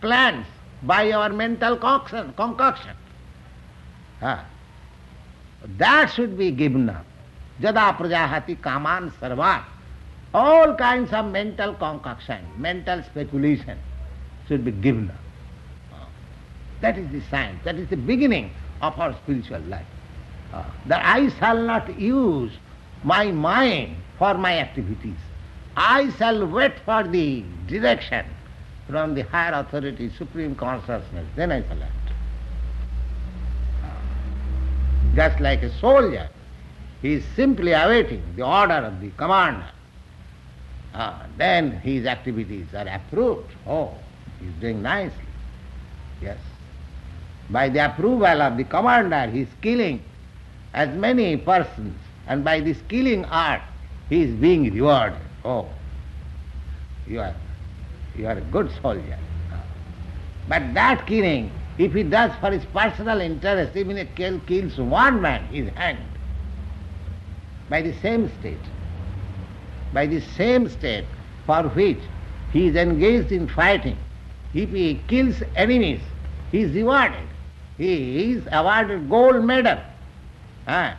plans 0.00 0.46
by 0.82 1.12
our 1.12 1.28
mental 1.30 1.76
concoction. 1.76 2.32
concoction. 2.32 2.96
Ah. 4.22 4.44
That 5.78 6.06
should 6.06 6.38
be 6.38 6.50
given 6.50 6.88
up. 6.88 7.04
Jada 7.60 7.96
prajahati 7.96 8.60
kaman 8.60 9.12
sarvan. 9.20 9.62
All 10.34 10.74
kinds 10.74 11.12
of 11.12 11.26
mental 11.26 11.74
concoction, 11.74 12.44
mental 12.58 13.02
speculation 13.02 13.78
should 14.46 14.64
be 14.64 14.72
given 14.72 15.10
up. 15.10 15.16
Ah. 15.92 16.08
That 16.80 16.98
is 16.98 17.10
the 17.10 17.20
science, 17.30 17.60
that 17.64 17.76
is 17.76 17.88
the 17.88 17.96
beginning 17.96 18.50
of 18.82 18.98
our 18.98 19.14
spiritual 19.14 19.60
life. 19.60 19.86
Uh, 20.52 20.64
that 20.86 21.04
I 21.04 21.28
shall 21.38 21.58
not 21.58 21.98
use 21.98 22.52
my 23.02 23.30
mind 23.32 23.96
for 24.18 24.34
my 24.34 24.58
activities. 24.58 25.16
I 25.76 26.10
shall 26.10 26.46
wait 26.46 26.78
for 26.84 27.02
the 27.02 27.44
direction 27.66 28.26
from 28.88 29.14
the 29.14 29.22
higher 29.22 29.52
authority, 29.52 30.10
supreme 30.16 30.54
consciousness, 30.54 31.26
then 31.34 31.52
I 31.52 31.62
shall 31.62 31.82
act. 31.82 31.92
Uh, 33.82 33.88
just 35.14 35.40
like 35.40 35.62
a 35.62 35.72
soldier, 35.80 36.28
he 37.02 37.14
is 37.14 37.24
simply 37.34 37.72
awaiting 37.72 38.22
the 38.36 38.42
order 38.42 38.74
of 38.74 39.00
the 39.00 39.10
commander. 39.10 39.70
Uh, 40.96 41.12
then 41.36 41.72
his 41.80 42.06
activities 42.06 42.66
are 42.74 42.88
approved. 42.88 43.52
Oh, 43.66 43.92
he 44.40 44.46
is 44.46 44.54
doing 44.62 44.80
nicely. 44.80 45.26
Yes. 46.22 46.38
By 47.50 47.68
the 47.68 47.84
approval 47.84 48.40
of 48.40 48.56
the 48.56 48.64
commander, 48.64 49.30
he 49.30 49.42
is 49.42 49.48
killing 49.60 50.02
as 50.72 50.88
many 50.96 51.36
persons, 51.36 51.98
and 52.26 52.42
by 52.42 52.60
this 52.60 52.78
killing 52.88 53.26
art, 53.26 53.60
he 54.08 54.22
is 54.22 54.34
being 54.36 54.72
rewarded. 54.72 55.18
Oh, 55.44 55.68
you 57.06 57.20
are, 57.20 57.34
you 58.16 58.26
are 58.26 58.38
a 58.38 58.40
good 58.40 58.70
soldier. 58.80 59.18
But 60.48 60.72
that 60.74 61.06
killing, 61.06 61.50
if 61.76 61.92
he 61.92 62.04
does 62.04 62.32
for 62.40 62.50
his 62.50 62.64
personal 62.64 63.20
interest, 63.20 63.76
even 63.76 63.98
if 63.98 64.08
he 64.16 64.40
kills 64.46 64.78
one 64.78 65.20
man, 65.20 65.46
he 65.48 65.58
is 65.58 65.70
hanged. 65.74 66.00
By 67.68 67.82
the 67.82 67.92
same 68.00 68.30
state, 68.40 68.60
by 69.96 70.04
the 70.04 70.20
same 70.20 70.68
state 70.68 71.06
for 71.46 71.62
which 71.70 72.00
he 72.52 72.66
is 72.66 72.76
engaged 72.76 73.32
in 73.32 73.48
fighting, 73.48 73.96
if 74.52 74.68
he 74.68 75.00
kills 75.08 75.42
enemies, 75.54 76.02
he 76.52 76.60
is 76.60 76.72
rewarded. 76.72 77.28
He 77.78 78.32
is 78.32 78.46
awarded 78.52 79.08
gold 79.08 79.42
medal. 79.42 79.78
Ah, 80.68 80.98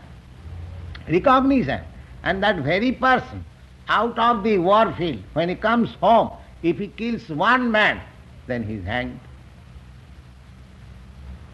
recognition. 1.07 1.81
And 2.23 2.41
that 2.41 2.57
very 2.71 2.91
person, 2.91 3.45
out 3.87 4.17
of 4.17 4.43
the 4.43 4.57
war 4.57 4.91
field, 4.93 5.21
when 5.33 5.49
he 5.49 5.55
comes 5.55 5.93
home, 6.01 6.31
if 6.63 6.79
he 6.79 6.87
kills 6.87 7.29
one 7.29 7.69
man, 7.69 8.01
then 8.47 8.63
he 8.63 8.75
is 8.75 8.85
hanged. 8.85 9.19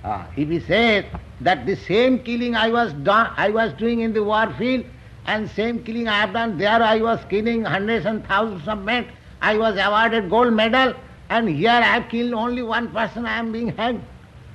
Ah, 0.06 0.28
if 0.38 0.48
he 0.48 0.62
says 0.62 1.04
that 1.42 1.66
the 1.66 1.76
same 1.76 2.20
killing 2.20 2.56
I 2.56 2.70
was, 2.70 2.94
done, 2.94 3.34
I 3.36 3.50
was 3.50 3.74
doing 3.74 4.00
in 4.00 4.14
the 4.14 4.24
war 4.24 4.54
field, 4.58 4.86
and 5.26 5.50
same 5.52 5.84
killing 5.84 6.08
I 6.08 6.22
have 6.22 6.34
done 6.34 6.58
there, 6.58 6.82
I 6.82 6.98
was 6.98 7.20
killing 7.30 7.64
hundreds 7.64 8.06
and 8.06 8.26
thousands 8.26 8.68
of 8.68 8.84
men, 8.84 9.08
I 9.42 9.58
was 9.58 9.78
awarded 9.78 10.30
gold 10.30 10.54
medal, 10.54 10.94
and 11.30 11.50
here 11.50 11.70
I 11.70 11.82
have 11.82 12.10
killed 12.10 12.34
only 12.34 12.62
one 12.62 12.92
person, 12.92 13.26
I 13.26 13.38
am 13.38 13.52
being 13.52 13.70
hanged. 13.70 14.04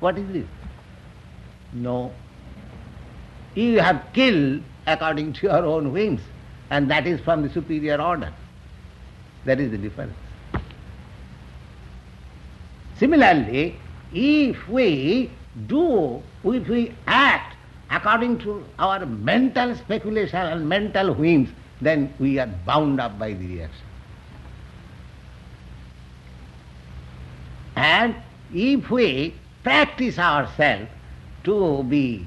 What 0.00 0.18
is 0.18 0.30
this? 0.32 0.46
No. 1.72 2.12
You 3.54 3.80
have 3.80 4.04
killed 4.12 4.62
according 4.86 5.32
to 5.34 5.46
your 5.46 5.64
own 5.64 5.92
whims, 5.92 6.20
and 6.70 6.90
that 6.90 7.06
is 7.06 7.20
from 7.20 7.42
the 7.42 7.50
superior 7.50 8.00
order. 8.00 8.32
That 9.44 9.60
is 9.60 9.70
the 9.70 9.78
difference. 9.78 10.14
Similarly, 12.98 13.76
if 14.12 14.68
we 14.68 15.30
do, 15.66 16.22
if 16.44 16.68
we 16.68 16.94
act 17.06 17.47
according 17.98 18.38
to 18.38 18.64
our 18.78 19.04
mental 19.06 19.74
speculation 19.74 20.38
and 20.38 20.68
mental 20.68 21.12
whims, 21.14 21.48
then 21.80 22.12
we 22.20 22.38
are 22.38 22.46
bound 22.64 23.00
up 23.00 23.18
by 23.18 23.32
the 23.32 23.46
reaction. 23.46 23.86
And 27.74 28.14
if 28.54 28.88
we 28.90 29.34
practice 29.64 30.18
ourselves 30.18 30.88
to 31.44 31.82
be 31.84 32.24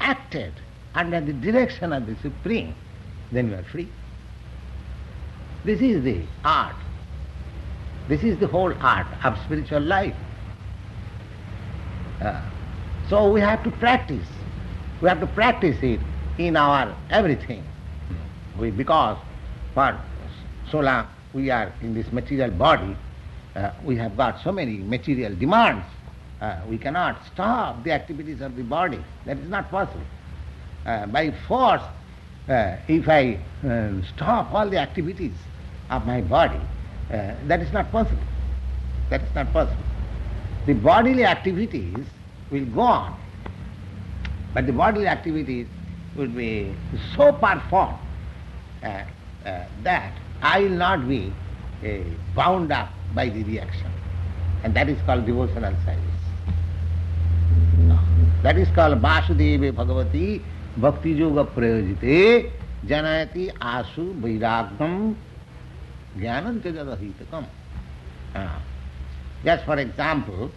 acted 0.00 0.52
under 0.94 1.20
the 1.20 1.32
direction 1.32 1.92
of 1.92 2.06
the 2.06 2.16
Supreme, 2.16 2.74
then 3.30 3.50
we 3.50 3.54
are 3.54 3.64
free. 3.64 3.88
This 5.64 5.80
is 5.80 6.02
the 6.02 6.20
art. 6.44 6.76
This 8.08 8.22
is 8.22 8.38
the 8.38 8.48
whole 8.48 8.74
art 8.80 9.06
of 9.24 9.38
spiritual 9.44 9.80
life. 9.80 10.14
Uh, 12.20 12.40
so 13.08 13.30
we 13.30 13.40
have 13.40 13.62
to 13.64 13.70
practice. 13.70 14.26
We 15.04 15.10
have 15.10 15.20
to 15.20 15.26
practice 15.26 15.76
it 15.82 16.00
in 16.38 16.56
our 16.56 16.96
everything. 17.10 17.62
We, 18.58 18.70
because 18.70 19.18
for 19.74 20.00
so 20.70 20.80
long 20.80 21.06
we 21.34 21.50
are 21.50 21.70
in 21.82 21.92
this 21.92 22.10
material 22.10 22.50
body, 22.50 22.96
uh, 23.54 23.72
we 23.84 23.96
have 23.96 24.16
got 24.16 24.42
so 24.42 24.50
many 24.50 24.78
material 24.78 25.34
demands. 25.34 25.84
Uh, 26.40 26.58
we 26.70 26.78
cannot 26.78 27.18
stop 27.26 27.84
the 27.84 27.92
activities 27.92 28.40
of 28.40 28.56
the 28.56 28.62
body. 28.62 28.98
That 29.26 29.36
is 29.36 29.50
not 29.50 29.70
possible. 29.70 30.06
Uh, 30.86 31.04
by 31.04 31.32
force, 31.46 31.82
uh, 32.48 32.76
if 32.88 33.06
I 33.06 33.38
uh, 33.62 34.00
stop 34.16 34.54
all 34.54 34.70
the 34.70 34.78
activities 34.78 35.34
of 35.90 36.06
my 36.06 36.22
body, 36.22 36.60
uh, 37.12 37.34
that 37.44 37.60
is 37.60 37.70
not 37.74 37.92
possible. 37.92 38.24
That 39.10 39.20
is 39.20 39.34
not 39.34 39.52
possible. 39.52 39.84
The 40.64 40.72
bodily 40.72 41.26
activities 41.26 42.06
will 42.50 42.64
go 42.64 42.80
on, 42.80 43.20
but 44.54 44.66
the 44.66 44.72
bodily 44.72 45.08
activities 45.08 45.66
will 46.16 46.28
be 46.28 46.72
so 47.16 47.32
performed 47.32 47.98
uh, 48.82 48.86
uh, 49.44 49.64
that 49.82 50.12
I 50.40 50.60
will 50.60 50.70
not 50.70 51.08
be 51.08 51.32
bound 52.34 52.72
up 52.72 52.90
by 53.14 53.28
the 53.28 53.42
reaction. 53.44 53.90
And 54.62 54.74
that 54.74 54.88
is 54.88 55.00
called 55.02 55.26
devotional 55.26 55.74
service. 55.84 56.14
That 58.42 58.58
is 58.58 58.68
called 58.74 59.00
Vasudeva 59.00 59.72
Bhagavati 59.72 60.42
Bhakti 60.76 61.12
Yoga 61.12 61.44
Prayojite 61.44 62.50
janayati 62.86 63.50
asu 63.58 64.14
vairagam 64.20 65.14
jnanam 66.16 66.60
tejadahitakam. 66.60 67.46
Uh, 68.34 68.58
just 69.44 69.64
for 69.64 69.78
example, 69.78 70.50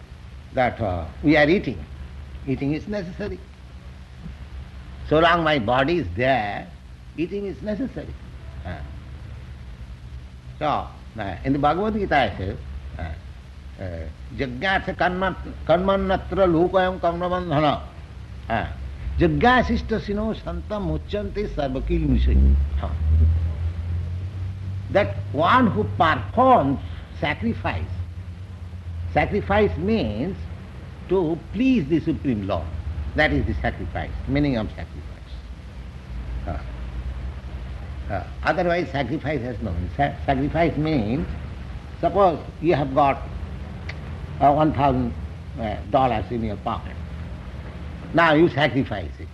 that 0.54 0.80
uh, 0.80 1.06
we 1.22 1.36
are 1.36 1.48
eating. 1.48 1.78
Eating 2.46 2.74
is 2.74 2.86
necessary. 2.88 3.38
So 5.08 5.18
long 5.20 5.42
my 5.42 5.58
body 5.58 5.98
is 5.98 6.06
there, 6.16 6.68
eating 7.16 7.46
is 7.46 7.60
necessary. 7.62 8.14
Uh, 8.64 8.78
so, 10.58 10.86
uh, 11.18 11.36
in 11.44 11.52
the 11.54 11.58
Bhagavad 11.58 11.94
Gita 11.94 12.26
it 12.26 12.36
says, 12.36 12.58
uh, 12.98 13.82
uh, 13.82 14.06
lokayam 16.46 17.00
kamrabandhana. 17.00 17.82
Uh, 18.48 18.66
Jagyasishta 19.18 20.00
sino 20.04 20.34
santam 20.34 20.98
uchante 20.98 21.48
sarvakil 21.54 22.06
mishay. 22.06 22.54
Uh, 22.82 22.88
that 24.90 25.16
one 25.32 25.66
who 25.68 25.84
performs 25.96 26.80
sacrifice, 27.20 27.82
sacrifice 29.12 29.76
means 29.76 30.36
to 31.08 31.38
please 31.52 31.86
the 31.88 32.00
Supreme 32.00 32.46
Lord. 32.46 32.66
That 33.18 33.32
is 33.32 33.44
the 33.46 33.54
sacrifice, 33.54 34.12
meaning 34.28 34.56
of 34.58 34.68
sacrifice. 34.68 35.32
Uh, 36.46 38.12
uh, 38.12 38.22
otherwise, 38.44 38.88
sacrifice 38.92 39.40
has 39.40 39.60
no 39.60 39.72
meaning. 39.72 39.90
Sa- 39.96 40.14
sacrifice 40.24 40.76
means, 40.76 41.26
suppose 42.00 42.38
you 42.62 42.76
have 42.76 42.94
got 42.94 43.20
uh, 44.40 44.52
one 44.52 44.72
thousand 44.72 45.12
uh, 45.58 45.78
dollars 45.90 46.26
in 46.30 46.44
your 46.44 46.58
pocket. 46.58 46.94
Now 48.14 48.34
you 48.34 48.48
sacrifice 48.50 49.10
it. 49.18 49.26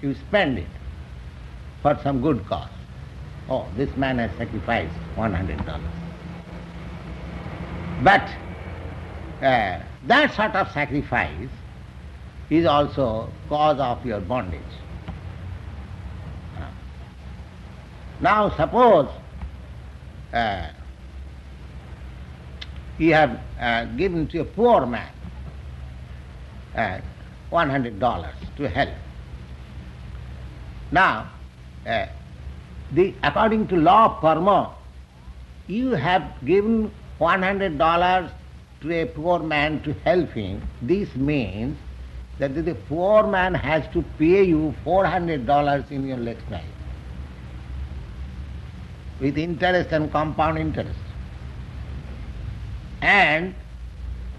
You 0.00 0.14
spend 0.14 0.58
it 0.58 0.72
for 1.82 1.98
some 2.02 2.22
good 2.22 2.46
cause. 2.46 2.70
Oh, 3.50 3.66
this 3.76 3.94
man 3.98 4.16
has 4.16 4.30
sacrificed 4.38 4.96
one 5.14 5.34
hundred 5.34 5.62
dollars. 5.66 5.84
But 8.02 8.30
uh, 9.42 9.80
that 10.06 10.34
sort 10.34 10.54
of 10.54 10.72
sacrifice 10.72 11.50
is 12.50 12.66
also 12.66 13.30
cause 13.48 13.78
of 13.78 14.04
your 14.04 14.20
bondage. 14.20 14.60
Now 18.20 18.50
suppose 18.56 19.08
uh, 20.32 20.68
you 22.98 23.12
have 23.12 23.40
uh, 23.60 23.84
given 23.96 24.28
to 24.28 24.40
a 24.40 24.44
poor 24.44 24.86
man 24.86 25.10
uh, 26.74 27.00
$100 27.50 28.34
to 28.56 28.68
help. 28.68 28.94
Now, 30.90 31.30
uh, 31.86 32.06
the, 32.92 33.14
according 33.22 33.68
to 33.68 33.76
law 33.76 34.06
of 34.06 34.20
karma, 34.20 34.74
you 35.66 35.90
have 35.90 36.32
given 36.44 36.90
$100 37.20 38.30
to 38.82 38.92
a 38.92 39.06
poor 39.06 39.40
man 39.40 39.82
to 39.82 39.92
help 40.04 40.30
him. 40.30 40.62
This 40.82 41.14
means 41.14 41.76
that 42.38 42.54
the 42.54 42.74
poor 42.74 43.26
man 43.26 43.54
has 43.54 43.86
to 43.92 44.02
pay 44.18 44.42
you 44.42 44.74
$400 44.84 45.90
in 45.90 46.06
your 46.06 46.16
next 46.16 46.50
life 46.50 46.64
with 49.20 49.38
interest 49.38 49.92
and 49.92 50.10
compound 50.10 50.58
interest. 50.58 50.98
And 53.00 53.54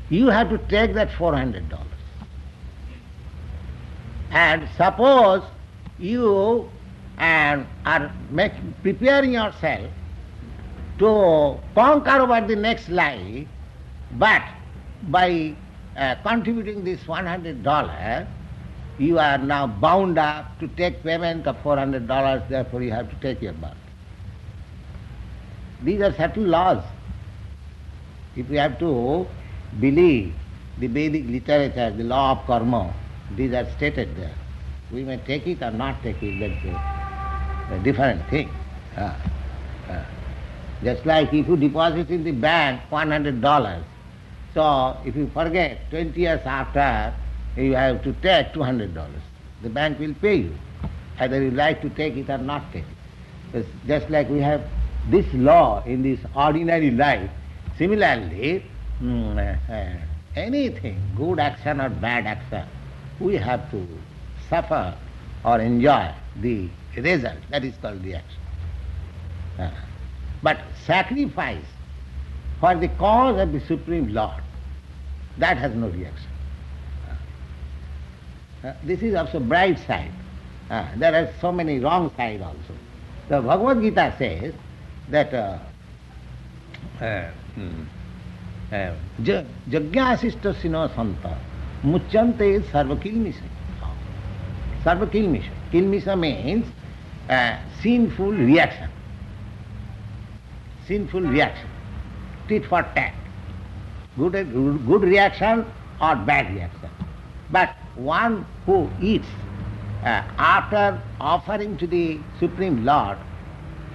you 0.09 0.27
have 0.27 0.49
to 0.49 0.57
take 0.57 0.93
that 0.95 1.09
$400. 1.09 1.63
And 4.31 4.67
suppose 4.75 5.43
you 5.97 6.69
and 7.17 7.65
are 7.85 8.11
make, 8.29 8.51
preparing 8.83 9.33
yourself 9.33 9.89
to 10.99 11.59
conquer 11.73 12.21
over 12.21 12.41
the 12.45 12.55
next 12.55 12.89
life, 12.89 13.47
but 14.13 14.41
by 15.03 15.55
uh, 15.97 16.15
contributing 16.23 16.83
this 16.83 16.99
$100, 17.01 18.27
you 18.97 19.19
are 19.19 19.37
now 19.37 19.67
bound 19.67 20.17
up 20.17 20.59
to 20.59 20.67
take 20.69 21.03
payment 21.03 21.47
of 21.47 21.57
$400, 21.63 22.49
therefore 22.49 22.81
you 22.81 22.91
have 22.91 23.09
to 23.09 23.15
take 23.17 23.41
your 23.41 23.53
birth. 23.53 23.75
These 25.83 26.01
are 26.01 26.13
subtle 26.13 26.43
laws. 26.43 26.83
If 28.35 28.49
we 28.49 28.57
have 28.57 28.79
to 28.79 29.27
believe 29.79 30.33
the 30.79 30.87
Vedic 30.87 31.25
literature, 31.27 31.91
the 31.95 32.03
law 32.03 32.31
of 32.31 32.45
karma, 32.45 32.93
these 33.35 33.53
are 33.53 33.69
stated 33.77 34.15
there. 34.15 34.35
We 34.91 35.03
may 35.03 35.17
take 35.17 35.47
it 35.47 35.61
or 35.61 35.71
not 35.71 36.01
take 36.03 36.21
it, 36.21 36.39
that's 36.39 36.65
a, 36.65 37.75
a 37.75 37.79
different 37.79 38.27
thing. 38.29 38.49
Ah, 38.97 39.17
ah. 39.89 40.05
Just 40.83 41.05
like 41.05 41.33
if 41.33 41.47
you 41.47 41.57
deposit 41.57 42.09
in 42.09 42.23
the 42.23 42.31
bank 42.31 42.81
$100, 42.91 43.83
so 44.55 44.97
if 45.05 45.17
you 45.17 45.29
forget, 45.33 45.89
20 45.89 46.17
years 46.19 46.39
after, 46.45 47.13
you 47.57 47.75
have 47.75 48.01
to 48.03 48.13
take 48.13 48.53
$200. 48.53 49.05
The 49.61 49.69
bank 49.69 49.99
will 49.99 50.13
pay 50.15 50.35
you, 50.35 50.55
either 51.19 51.43
you 51.43 51.51
like 51.51 51.81
to 51.81 51.89
take 51.89 52.15
it 52.15 52.29
or 52.29 52.37
not 52.37 52.71
take 52.71 52.83
it. 52.83 53.57
It's 53.57 53.69
just 53.85 54.09
like 54.09 54.29
we 54.29 54.39
have 54.39 54.65
this 55.09 55.25
law 55.33 55.83
in 55.83 56.03
this 56.03 56.19
ordinary 56.33 56.89
life, 56.91 57.29
similarly, 57.77 58.63
mm, 59.01 59.59
uh, 59.69 59.99
anything, 60.37 61.01
good 61.17 61.39
action 61.39 61.81
or 61.81 61.89
bad 61.89 62.25
action, 62.25 62.65
we 63.19 63.35
have 63.35 63.69
to 63.71 63.85
suffer 64.49 64.95
or 65.43 65.59
enjoy 65.59 66.11
the 66.37 66.69
result. 66.95 67.37
That 67.49 67.65
is 67.65 67.75
called 67.81 68.01
the 68.03 68.15
action. 68.15 68.39
Uh, 69.59 69.71
but 70.41 70.59
sacrifice 70.85 71.65
for 72.59 72.75
the 72.75 72.87
cause 72.87 73.39
of 73.39 73.51
the 73.51 73.59
Supreme 73.59 74.13
Lord, 74.13 74.41
that 75.37 75.57
has 75.57 75.73
no 75.73 75.87
reaction. 75.89 76.29
Uh, 78.63 78.73
this 78.83 79.01
is 79.01 79.13
also 79.15 79.39
bright 79.39 79.77
side. 79.85 80.11
Uh, 80.69 80.87
there 80.97 81.13
are 81.13 81.31
so 81.39 81.51
many 81.51 81.79
wrong 81.79 82.11
side 82.17 82.41
also. 82.41 82.73
The 83.29 83.41
Bhagavad 83.41 83.81
Gita 83.81 84.13
says 84.17 84.53
that 85.09 85.33
uh, 85.33 85.59
uh, 87.03 87.29
hmm, 87.53 87.83
uh, 88.71 88.93
ja- 89.23 89.43
Jagyasishtasino 89.69 90.93
santa 90.95 91.37
muchante 91.83 92.61
sarvakilmisha. 92.71 93.43
Sarvakilmisha. 94.83 95.51
Kilmisha 95.71 96.17
means 96.19 96.65
uh, 97.29 97.57
sinful 97.81 98.31
reaction. 98.31 98.89
Sinful 100.87 101.21
reaction. 101.21 101.69
Tit 102.47 102.65
for 102.65 102.81
tat. 102.95 103.13
Good, 104.17 104.31
good 104.31 105.01
reaction 105.03 105.65
or 106.01 106.15
bad 106.15 106.53
reaction. 106.53 106.89
But 107.51 107.75
one 107.95 108.45
who 108.65 108.89
eats 109.01 109.27
uh, 110.03 110.23
after 110.37 111.01
offering 111.19 111.77
to 111.77 111.87
the 111.87 112.19
Supreme 112.39 112.85
Lord, 112.85 113.17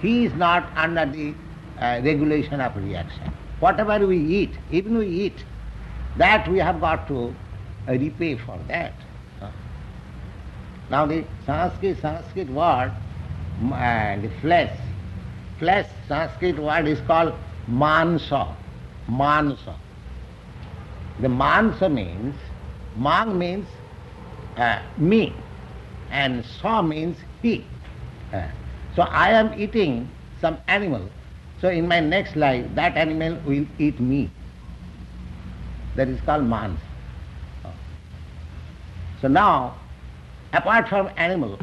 he 0.01 0.25
is 0.25 0.33
not 0.35 0.69
under 0.75 1.05
the 1.05 1.33
uh, 1.79 2.01
regulation 2.03 2.61
of 2.61 2.75
reaction. 2.75 3.33
Whatever 3.59 4.05
we 4.05 4.17
eat, 4.17 4.51
even 4.71 4.97
we 4.97 5.07
eat, 5.07 5.43
that 6.17 6.47
we 6.47 6.57
have 6.59 6.79
got 6.81 7.07
to 7.07 7.33
uh, 7.87 7.93
repay 7.93 8.35
for 8.35 8.59
that. 8.67 8.93
Uh, 9.41 9.49
Now 10.89 11.05
the 11.05 11.23
Sanskrit, 11.45 11.99
Sanskrit 12.01 12.49
word, 12.49 12.91
uh, 13.71 14.15
the 14.21 14.29
flesh, 14.41 14.75
flesh, 15.59 15.87
Sanskrit 16.07 16.59
word 16.59 16.87
is 16.87 16.99
called 17.01 17.33
mansa, 17.67 18.55
mansa. 19.07 19.75
The 21.21 21.29
mansa 21.29 21.87
means, 21.87 22.35
mang 22.97 23.37
means 23.37 23.67
uh, 24.57 24.79
me, 24.97 25.33
and 26.09 26.43
sa 26.43 26.81
means 26.81 27.17
he. 27.41 27.63
Uh, 28.33 28.47
so 28.95 29.03
I 29.03 29.29
am 29.29 29.53
eating 29.59 30.09
some 30.41 30.57
animal, 30.67 31.07
so 31.61 31.69
in 31.69 31.87
my 31.87 31.99
next 31.99 32.35
life 32.35 32.65
that 32.75 32.97
animal 32.97 33.37
will 33.45 33.65
eat 33.77 33.99
me. 33.99 34.29
That 35.95 36.07
is 36.07 36.19
called 36.21 36.45
mans. 36.45 36.79
So 39.21 39.27
now, 39.27 39.75
apart 40.53 40.89
from 40.89 41.09
animal, 41.17 41.59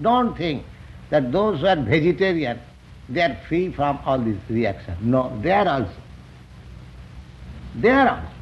don't 0.00 0.36
think 0.36 0.64
that 1.10 1.30
those 1.30 1.60
who 1.60 1.66
are 1.66 1.76
vegetarian, 1.76 2.58
they 3.10 3.20
are 3.20 3.36
free 3.46 3.70
from 3.70 4.00
all 4.06 4.18
these 4.18 4.38
reactions. 4.48 4.96
No, 5.02 5.38
they 5.42 5.52
are 5.52 5.68
also. 5.68 5.92
They 7.74 7.90
are 7.90 8.08
also. 8.08 8.35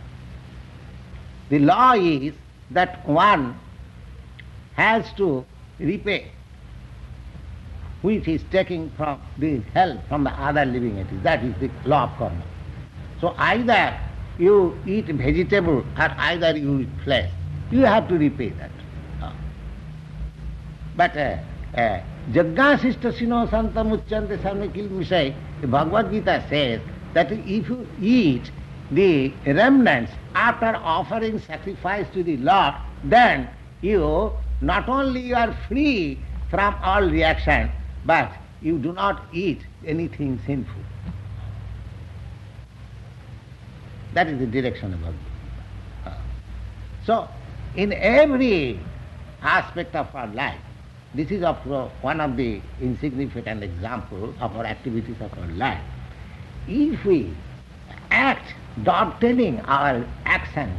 The 1.51 1.59
law 1.59 1.93
is 1.93 2.35
that 2.71 3.07
one 3.09 3.59
has 4.75 5.13
to 5.15 5.45
repay 5.79 6.31
which 8.05 8.29
is 8.29 8.43
taking 8.51 8.91
from 8.99 9.19
the 9.39 9.61
help 9.73 9.99
from 10.09 10.25
the 10.25 10.31
other 10.31 10.67
living 10.67 10.99
entity. 10.99 11.17
That 11.23 11.43
is 11.43 11.55
the 11.59 11.71
law 11.87 12.05
of 12.05 12.11
karma. 12.19 12.43
So 13.19 13.35
either 13.39 13.99
you 14.39 14.79
eat 14.87 15.07
vegetable 15.07 15.79
or 15.99 16.15
either 16.19 16.55
you 16.55 16.81
eat 16.81 16.89
flesh. 17.03 17.31
You 17.71 17.81
have 17.81 18.07
to 18.09 18.19
repay 18.19 18.51
that. 18.51 18.71
Uh, 19.23 19.33
But 20.97 21.17
uh, 21.17 21.39
uh, 21.79 22.01
Jaggasishta 22.33 23.17
sino 23.17 23.47
santam 23.47 23.97
uchante 23.97 24.37
samnikil 24.39 24.91
visay, 24.91 25.35
the 25.63 25.67
Bhagavad 25.67 26.11
Gita 26.11 26.45
says 26.51 26.83
that 27.15 27.33
if 27.33 27.69
you 27.71 27.87
eat 28.03 28.51
the 28.91 29.33
remnants 29.47 30.13
after 30.35 30.77
offering 30.77 31.39
sacrifice 31.41 32.07
to 32.13 32.23
the 32.23 32.37
Lord, 32.39 32.75
then 33.05 33.49
you 33.81 34.33
not 34.61 34.89
only 34.89 35.21
you 35.21 35.35
are 35.35 35.57
free 35.69 36.19
from 36.51 36.75
all 36.83 37.03
reaction, 37.03 37.71
but 38.05 38.33
you 38.63 38.79
do 38.79 38.93
not 38.93 39.25
eat 39.33 39.61
anything 39.87 40.41
sinful. 40.47 40.83
That 44.15 44.29
is 44.29 44.39
the 44.39 44.47
direction 44.47 44.95
of 44.95 45.01
Bhagavad 45.01 46.21
So, 47.05 47.29
in 47.77 47.93
every 47.93 48.79
aspect 49.43 49.95
of 49.97 50.15
our 50.15 50.29
life, 50.29 50.61
this 51.15 51.31
is 51.31 51.43
of, 51.43 51.59
uh, 51.71 51.89
one 52.01 52.21
of 52.21 52.37
the 52.37 52.61
insignificant 52.81 53.63
examples 53.63 54.35
of 54.41 54.57
our 54.57 54.65
activities 54.65 55.17
of 55.21 55.37
our 55.39 55.47
life. 55.49 55.83
If 56.67 57.05
we 57.05 57.35
act 58.11 58.55
dovetailing 58.83 59.61
our 59.61 60.05
actions 60.25 60.77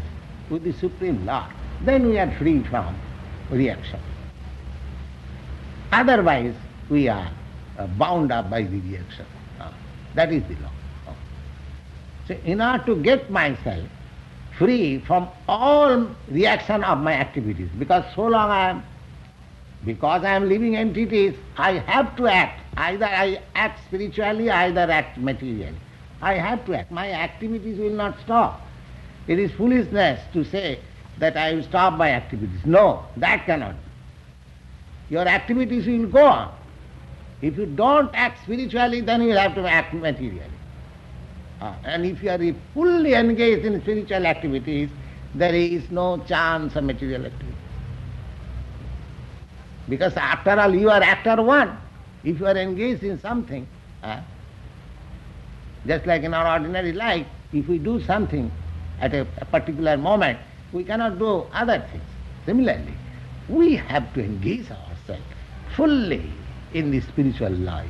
with 0.50 0.64
the 0.64 0.74
Supreme 0.74 1.26
Lord, 1.26 1.46
then 1.82 2.08
we 2.08 2.20
are 2.20 2.32
free 2.38 2.64
from 2.64 2.96
reaction. 3.50 4.00
Otherwise, 5.92 6.56
we 6.90 7.08
are 7.08 7.32
uh, 7.78 7.88
bound 7.88 8.32
up 8.32 8.50
by 8.50 8.64
the 8.64 8.80
reaction. 8.82 9.26
Uh, 9.60 9.72
that 10.14 10.32
is 10.32 10.44
the 10.44 10.56
law. 10.62 10.72
So, 12.28 12.36
in 12.44 12.60
order 12.60 12.84
to 12.86 12.96
get 13.04 13.30
myself 13.30 13.88
free 14.58 15.00
from 15.00 15.30
all 15.48 16.08
reaction 16.30 16.84
of 16.84 17.00
my 17.00 17.14
activities, 17.14 17.70
because 17.78 18.04
so 18.16 18.24
long 18.24 18.50
I 18.50 18.70
am, 18.72 18.84
because 19.86 20.24
I 20.24 20.32
am 20.32 20.50
living 20.50 20.76
entities, 20.76 21.36
I 21.58 21.74
have 21.74 22.16
to 22.18 22.28
act. 22.28 22.62
Either 22.78 23.06
I 23.06 23.42
act 23.54 23.80
spiritually, 23.86 24.50
either 24.50 24.90
act 24.92 25.18
materially. 25.18 25.78
I 26.26 26.34
have 26.34 26.66
to 26.66 26.74
act. 26.74 26.92
My 26.92 27.12
activities 27.12 27.78
will 27.78 27.92
not 27.92 28.20
stop. 28.20 28.60
It 29.28 29.38
is 29.38 29.52
foolishness 29.52 30.20
to 30.34 30.44
say 30.44 30.80
that 31.20 31.38
I 31.38 31.54
will 31.54 31.62
stop 31.62 31.94
my 31.94 32.10
activities. 32.10 32.62
No, 32.66 33.06
that 33.18 33.46
cannot. 33.46 33.76
Your 35.12 35.28
activities 35.28 35.86
will 35.86 36.08
go 36.08 36.26
on. 36.26 36.52
If 37.44 37.60
you 37.60 37.68
don't 37.68 38.10
act 38.16 38.42
spiritually, 38.44 39.02
then 39.02 39.22
you 39.22 39.30
will 39.30 39.38
have 39.38 39.54
to 39.54 39.68
act 39.68 39.94
materially. 39.94 40.42
Ah, 41.62 41.78
and 41.84 42.04
if 42.08 42.24
you 42.24 42.32
are 42.32 42.56
fully 42.74 43.14
engaged 43.14 43.64
in 43.64 43.80
spiritual 43.82 44.26
activities, 44.26 44.90
there 45.36 45.54
is 45.54 45.92
no 45.92 46.18
chance 46.28 46.76
of 46.76 46.86
material 46.86 47.28
activity. 47.28 47.58
Because 49.88 50.18
after 50.18 50.60
all, 50.60 50.74
you 50.74 50.90
are 50.90 51.04
actor 51.04 51.40
one. 51.44 51.78
If 52.24 52.40
you 52.40 52.48
are 52.48 52.58
engaged 52.58 53.04
in 53.04 53.20
something, 53.20 53.68
ah, 54.04 54.24
just 55.88 56.06
like 56.06 56.24
in 56.24 56.34
our 56.34 56.60
ordinary 56.60 56.94
life, 56.94 57.26
if 57.54 57.68
we 57.68 57.78
do 57.78 58.02
something 58.02 58.52
at 59.00 59.14
a, 59.14 59.28
a 59.38 59.46
particular 59.46 59.98
moment, 59.98 60.40
we 60.74 60.84
cannot 60.84 61.20
do 61.20 61.46
other 61.54 61.80
things. 61.92 62.04
Similarly, 62.46 62.94
we 63.50 63.76
have 63.76 64.14
to 64.14 64.24
engage 64.24 64.70
ourselves 64.72 65.24
fully 65.76 66.30
in 66.74 66.92
the 66.92 67.02
spiritual 67.02 67.52
life. 67.52 67.90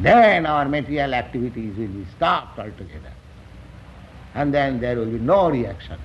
Then 0.00 0.46
our 0.46 0.68
material 0.68 1.14
activities 1.14 1.76
will 1.76 1.88
be 1.88 2.06
stopped 2.16 2.58
altogether. 2.58 3.12
And 4.34 4.52
then 4.52 4.80
there 4.80 4.96
will 4.96 5.06
be 5.06 5.18
no 5.18 5.50
reaction. 5.50 5.98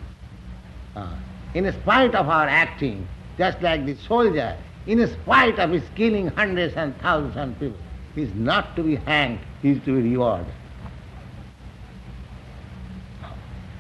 Uh, 0.96 1.16
in 1.54 1.72
spite 1.82 2.14
of 2.14 2.28
our 2.28 2.48
acting, 2.48 3.08
just 3.38 3.62
like 3.62 3.86
the 3.86 3.96
soldier, 3.96 4.58
in 4.86 5.08
spite 5.08 5.60
of 5.60 5.72
his 5.72 5.84
killing 5.96 6.28
hundreds 6.28 6.76
and 6.76 6.96
thousands 6.98 7.38
of 7.38 7.60
people, 7.60 7.78
he 8.16 8.24
is 8.24 8.34
not 8.34 8.76
to 8.76 8.84
be 8.84 8.96
hanged, 8.96 9.40
is 9.63 9.79
to 9.85 9.97
be 9.97 10.11
rewarded. 10.11 10.53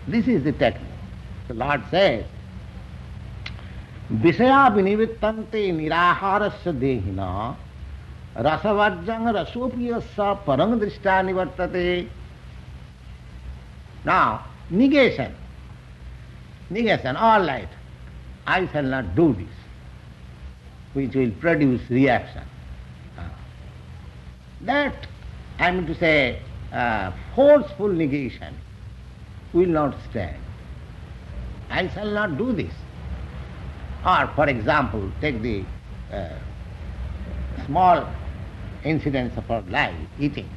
This 0.09 0.28
is 0.28 0.45
the 0.45 0.53
technique. 0.53 0.89
The 1.49 1.55
Lord 1.55 1.83
says, 1.91 2.24
विषया 4.12 4.66
विनिवृत्तन्ते 4.74 5.61
निराहारस्य 5.72 6.72
देहिना 6.80 7.28
रसवर्जं 8.47 9.28
रसोपि 9.37 9.91
स 10.16 10.35
परं 10.47 10.78
दृष्टा 10.80 11.20
निवर्तते 11.22 11.87
Now, 14.05 14.45
negation. 14.70 15.35
Negation, 16.70 17.16
all 17.16 17.47
right. 17.47 17.68
I 18.47 18.66
shall 18.68 18.83
not 18.83 19.14
do 19.14 19.33
this, 19.35 19.55
which 20.95 21.14
will 21.14 21.30
produce 21.33 21.80
reaction. 21.89 22.43
That, 24.62 25.07
I 25.60 25.72
mean 25.72 25.88
to 25.88 25.95
say, 25.95 26.39
uh, 26.72 27.12
forceful 27.36 27.88
negation 27.89 28.55
will 29.53 29.68
not 29.68 29.95
stand. 30.10 30.38
I 31.70 31.88
shall 31.89 32.12
not 32.12 32.38
do 32.38 32.53
this. 32.53 32.74
Or, 34.05 34.28
for 34.36 34.47
example, 34.47 35.12
take 35.20 35.41
the 35.41 35.64
uh, 36.12 36.30
small 37.66 38.08
incidents 38.84 39.38
of 39.38 39.49
our 39.49 39.62
life, 39.64 39.95
eating. 40.20 40.47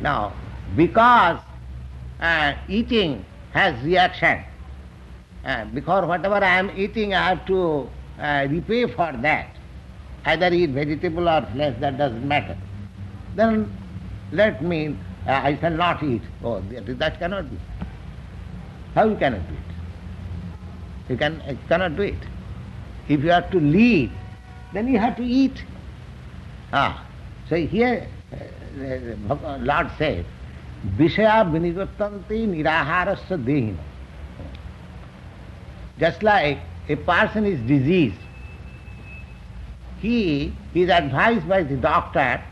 Now, 0.00 0.32
because 0.76 1.38
uh, 2.20 2.54
eating 2.68 3.24
has 3.52 3.82
reaction, 3.84 4.42
uh, 5.44 5.64
because 5.66 6.06
whatever 6.06 6.36
I 6.36 6.58
am 6.58 6.70
eating, 6.76 7.14
I 7.14 7.28
have 7.28 7.46
to 7.46 7.88
uh, 8.18 8.46
repay 8.50 8.86
for 8.86 9.12
that. 9.22 9.48
Either 10.26 10.52
eat 10.52 10.70
vegetable 10.70 11.28
or 11.28 11.46
flesh, 11.52 11.76
that 11.80 11.96
doesn't 11.96 12.26
matter. 12.26 12.56
Then 13.34 13.72
let 14.32 14.62
me, 14.62 14.96
uh, 15.26 15.30
I 15.32 15.56
shall 15.58 15.72
not 15.72 16.02
eat. 16.02 16.22
Oh, 16.42 16.60
that, 16.60 16.98
that 16.98 17.18
cannot 17.18 17.50
be. 17.50 17.58
How 18.94 19.08
you 19.08 19.16
cannot 19.16 19.46
do 19.48 19.54
it? 19.54 21.10
You, 21.10 21.16
can, 21.16 21.42
you 21.48 21.58
cannot 21.68 21.96
do 21.96 22.02
it. 22.02 22.18
If 23.08 23.22
you 23.22 23.30
have 23.30 23.50
to 23.50 23.60
live, 23.60 24.10
then 24.72 24.88
you 24.88 24.98
have 24.98 25.16
to 25.16 25.24
eat. 25.24 25.62
Ah, 26.72 27.04
so 27.48 27.56
here 27.56 28.06
uh, 28.32 29.58
Lord 29.60 29.90
says, 29.98 30.24
Vishaya 30.96 31.44
vinivattanti 31.50 32.48
niraharasya 32.48 33.44
dehina. 33.44 33.76
Just 35.98 36.22
like 36.22 36.58
a 36.88 36.96
person 36.96 37.46
is 37.46 37.60
diseased, 37.60 38.18
he 40.00 40.52
is 40.74 40.90
advised 40.90 41.48
by 41.48 41.62
the 41.62 41.76
doctor 41.76 42.42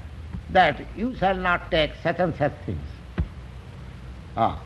that 0.52 0.80
you 0.96 1.14
shall 1.16 1.36
not 1.36 1.70
take 1.70 1.92
such 2.02 2.18
and 2.18 2.34
such 2.36 2.52
things. 2.66 2.86
Ah. 4.36 4.62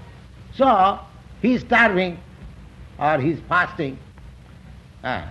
So, 0.54 0.98
he 1.42 1.54
is 1.54 1.62
starving 1.62 2.18
or 2.98 3.18
he 3.18 3.30
is 3.32 3.40
fasting. 3.48 3.98
Ah. 5.04 5.30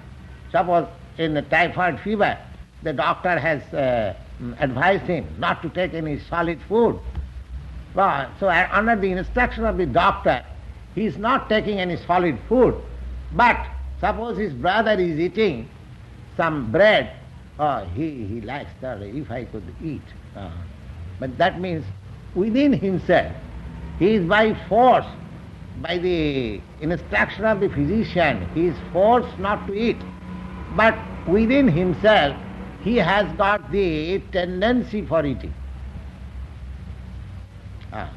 Suppose 0.51 0.88
in 1.18 1.36
a 1.38 1.41
typhoid 1.41 1.99
fever, 2.01 2.38
the 2.84 2.93
doctor 2.93 3.38
has 3.39 3.62
uh, 3.74 4.16
advised 4.60 5.03
him 5.03 5.28
not 5.38 5.62
to 5.62 5.70
take 5.70 5.93
any 5.93 6.20
solid 6.20 6.60
food. 6.68 6.99
Well, 7.93 8.30
so 8.39 8.49
under 8.49 8.95
the 8.95 9.12
instruction 9.12 9.66
of 9.66 9.78
the 9.78 9.86
doctor, 9.86 10.43
he 10.93 11.06
is 11.06 11.18
not 11.18 11.49
taking 11.49 11.80
any 11.80 11.97
solid 11.97 12.38
food. 12.47 12.76
But 13.34 13.66
suppose 13.99 14.38
his 14.38 14.53
brother 14.53 14.91
is 14.91 15.20
eating 15.20 15.70
some 16.38 16.72
bread, 16.72 17.12
oh, 17.60 17.86
he, 17.95 18.26
he 18.26 18.41
likes 18.41 18.72
that, 18.82 19.01
if 19.01 19.32
I 19.32 19.45
could 19.45 19.64
eat. 19.84 20.01
Uh, 20.36 20.50
but 21.20 21.38
that 21.38 21.60
means 21.60 21.86
within 22.36 22.74
himself, 22.74 23.32
he 24.00 24.16
is 24.16 24.26
by 24.26 24.54
force, 24.68 25.06
by 25.82 25.98
the 25.98 26.60
instruction 26.82 27.46
of 27.46 27.60
the 27.60 27.70
physician, 27.70 28.48
he 28.54 28.68
is 28.68 28.76
forced 28.92 29.38
not 29.40 29.66
to 29.68 29.74
eat. 29.74 29.98
But 30.76 30.98
within 31.28 31.68
himself, 31.68 32.36
he 32.82 32.98
has 32.98 33.32
got 33.38 33.72
the 33.72 34.20
tendency 34.32 35.06
for 35.06 35.26
eating. 35.26 35.54
Ah. 37.92 38.12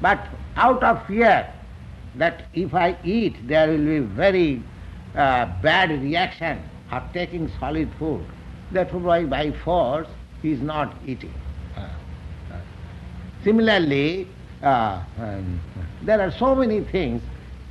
But 0.00 0.26
out 0.56 0.82
of 0.82 1.06
fear 1.06 1.52
that 2.14 2.44
if 2.54 2.74
I 2.74 2.96
eat, 3.04 3.46
there 3.46 3.68
will 3.68 3.84
be 3.84 3.98
very 3.98 4.62
uh, 5.14 5.46
bad 5.62 5.90
reaction 5.90 6.62
of 6.90 7.02
taking 7.12 7.50
solid 7.58 7.90
food. 7.98 8.24
Therefore, 8.70 9.26
by 9.26 9.52
force, 9.64 10.08
he 10.42 10.52
is 10.52 10.60
not 10.60 10.94
eating. 11.06 11.32
Uh, 11.76 11.80
uh. 11.80 12.60
Similarly, 13.44 14.26
uh, 14.62 15.02
um, 15.18 15.60
there 16.02 16.20
are 16.20 16.30
so 16.30 16.54
many 16.54 16.80
things 16.80 17.22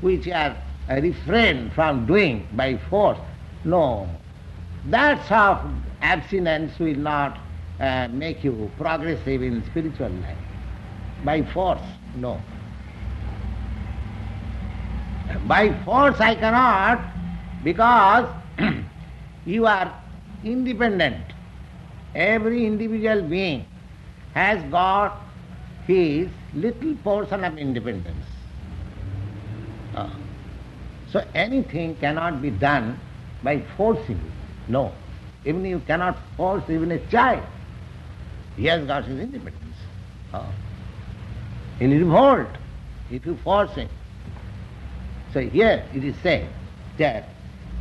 which 0.02 0.28
are 0.28 0.56
refrained 0.90 1.74
from 1.74 2.06
doing 2.06 2.48
by 2.54 2.78
force. 2.90 3.18
No, 3.64 4.10
that 4.86 5.20
sort 5.28 5.66
of 5.66 5.72
abstinence 6.02 6.78
will 6.80 6.96
not 6.96 7.38
uh, 7.80 8.08
make 8.12 8.44
you 8.44 8.72
progressive 8.78 9.42
in 9.42 9.64
spiritual 9.66 10.10
life. 10.10 10.38
By 11.24 11.44
force, 11.44 11.82
no. 12.16 12.40
By 15.46 15.74
force 15.84 16.20
I 16.20 16.36
cannot 16.36 17.04
because 17.64 18.28
you 19.46 19.66
are 19.68 19.94
independent. 20.44 21.24
Every 22.16 22.66
individual 22.66 23.22
being 23.22 23.66
has 24.34 24.62
got 24.72 25.22
his 25.86 26.30
little 26.54 26.96
portion 27.04 27.44
of 27.44 27.58
independence. 27.58 28.26
Ah. 29.96 30.16
So 31.12 31.24
anything 31.34 31.96
cannot 31.96 32.42
be 32.42 32.52
done 32.52 33.00
by 33.44 33.62
forcing. 33.76 34.20
No. 34.68 34.92
Even 35.46 35.66
you 35.66 35.80
cannot 35.88 36.18
force 36.38 36.64
even 36.70 36.92
a 36.92 37.00
child. 37.08 37.44
He 38.56 38.66
has 38.66 38.86
got 38.86 39.06
his 39.06 39.20
independence. 39.20 39.76
Ah. 40.34 40.52
He'll 41.80 41.90
revolt 41.90 42.48
if 43.10 43.26
you 43.26 43.38
force 43.38 43.72
him. 43.72 43.90
So 45.34 45.42
here 45.42 45.86
it 45.94 46.04
is 46.04 46.16
said 46.22 46.50
that 46.98 47.30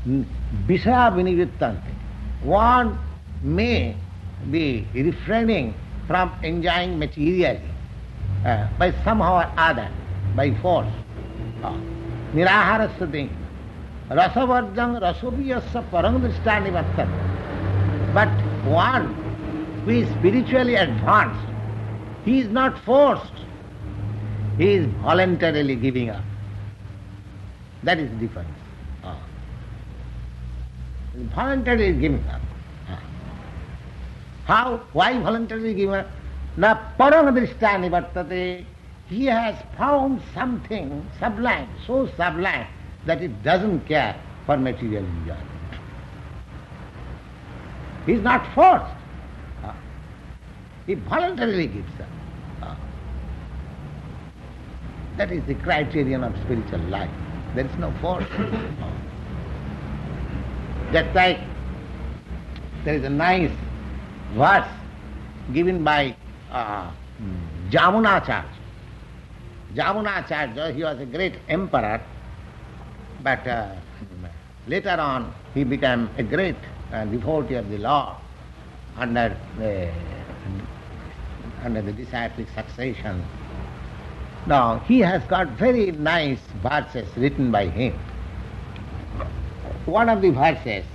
Vishaya 0.07 1.13
Vinivrittante. 1.13 1.83
One 2.43 2.99
may 3.43 3.97
be 4.51 4.87
refraining 4.95 5.75
from 6.07 6.33
enjoying 6.43 6.99
materially 6.99 7.61
uh, 8.45 8.67
by 8.79 8.93
somehow 9.05 9.41
or 9.41 9.53
other, 9.57 9.91
by 10.35 10.55
force. 10.57 10.89
Uh, 11.63 11.77
Niraharasati. 12.35 13.31
Rasavarjang 14.11 15.01
rasopiyasya 15.01 15.91
parang 15.91 16.23
But 18.15 18.29
one 18.65 19.15
who 19.85 19.91
is 19.91 20.09
spiritually 20.19 20.77
advanced, 20.77 21.47
he 22.25 22.41
is 22.41 22.49
not 22.49 22.79
forced. 22.85 23.33
He 24.57 24.75
is 24.75 24.87
voluntarily 25.03 25.77
giving 25.77 26.11
up. 26.11 26.25
That 27.83 27.99
is 27.99 28.11
the 28.11 28.17
difference. 28.17 28.49
Ah. 29.05 29.21
Voluntarily 31.35 31.93
giving 31.93 32.25
up. 32.29 32.41
Ah. 34.49 34.55
How? 34.55 34.81
Why 34.93 35.19
voluntarily 35.19 35.75
giving 35.75 35.95
up? 35.95 36.07
Na 36.57 36.75
paramdrishta 36.99 37.79
nivartate. 37.79 38.65
He 39.09 39.25
has 39.27 39.55
found 39.77 40.21
something 40.35 41.07
sublime, 41.19 41.69
so 41.87 42.07
sublime 42.17 42.67
that 43.07 43.23
it 43.23 43.43
doesn't 43.43 43.87
care 43.87 44.15
for 44.45 44.57
material 44.59 45.05
enjoyment. 45.05 45.47
He 48.05 48.13
is 48.13 48.23
not 48.23 48.47
forced. 48.55 48.85
Ah. 49.65 49.75
He 50.87 50.95
voluntarily 50.95 51.69
gives 51.69 52.01
up. 52.01 52.09
Ah. 52.63 52.77
That 55.17 55.33
is 55.33 55.45
the 55.45 55.55
criterion 55.55 56.25
of 56.25 56.37
spiritual 56.45 56.81
life. 56.91 57.11
There 57.55 57.65
is 57.65 57.77
no 57.79 57.93
force. 58.01 58.27
That's 60.93 61.15
like 61.15 61.39
there 62.85 62.95
is 62.95 63.05
a 63.05 63.11
nice 63.11 63.51
verse 64.35 64.69
given 65.53 65.85
by 65.85 66.15
uh, 66.51 66.91
Jamunacharya. 67.71 68.45
Jamunacharya, 69.75 70.75
he 70.75 70.83
was 70.83 70.99
a 71.01 71.07
great 71.07 71.35
emperor, 71.49 72.01
but 73.23 73.47
uh, 73.47 73.75
later 74.67 74.97
on 74.99 75.33
he 75.55 75.65
became 75.65 76.09
a 76.19 76.23
great 76.23 76.57
uh, 76.93 77.05
devotee 77.05 77.55
of 77.55 77.69
the 77.71 77.79
Lord 77.79 78.17
under 78.97 79.37
the, 79.59 79.93
under 81.65 81.83
the 81.83 81.93
disciplic 81.93 82.49
succession 82.55 83.23
now, 84.49 84.79
he 84.89 85.01
has 85.01 85.23
got 85.25 85.49
very 85.59 85.91
nice 85.93 86.41
verses 86.63 87.07
written 87.19 87.51
by 87.51 87.67
him. 87.67 87.93
One 89.85 90.09
of 90.09 90.23
the 90.23 90.31
verses 90.31 90.87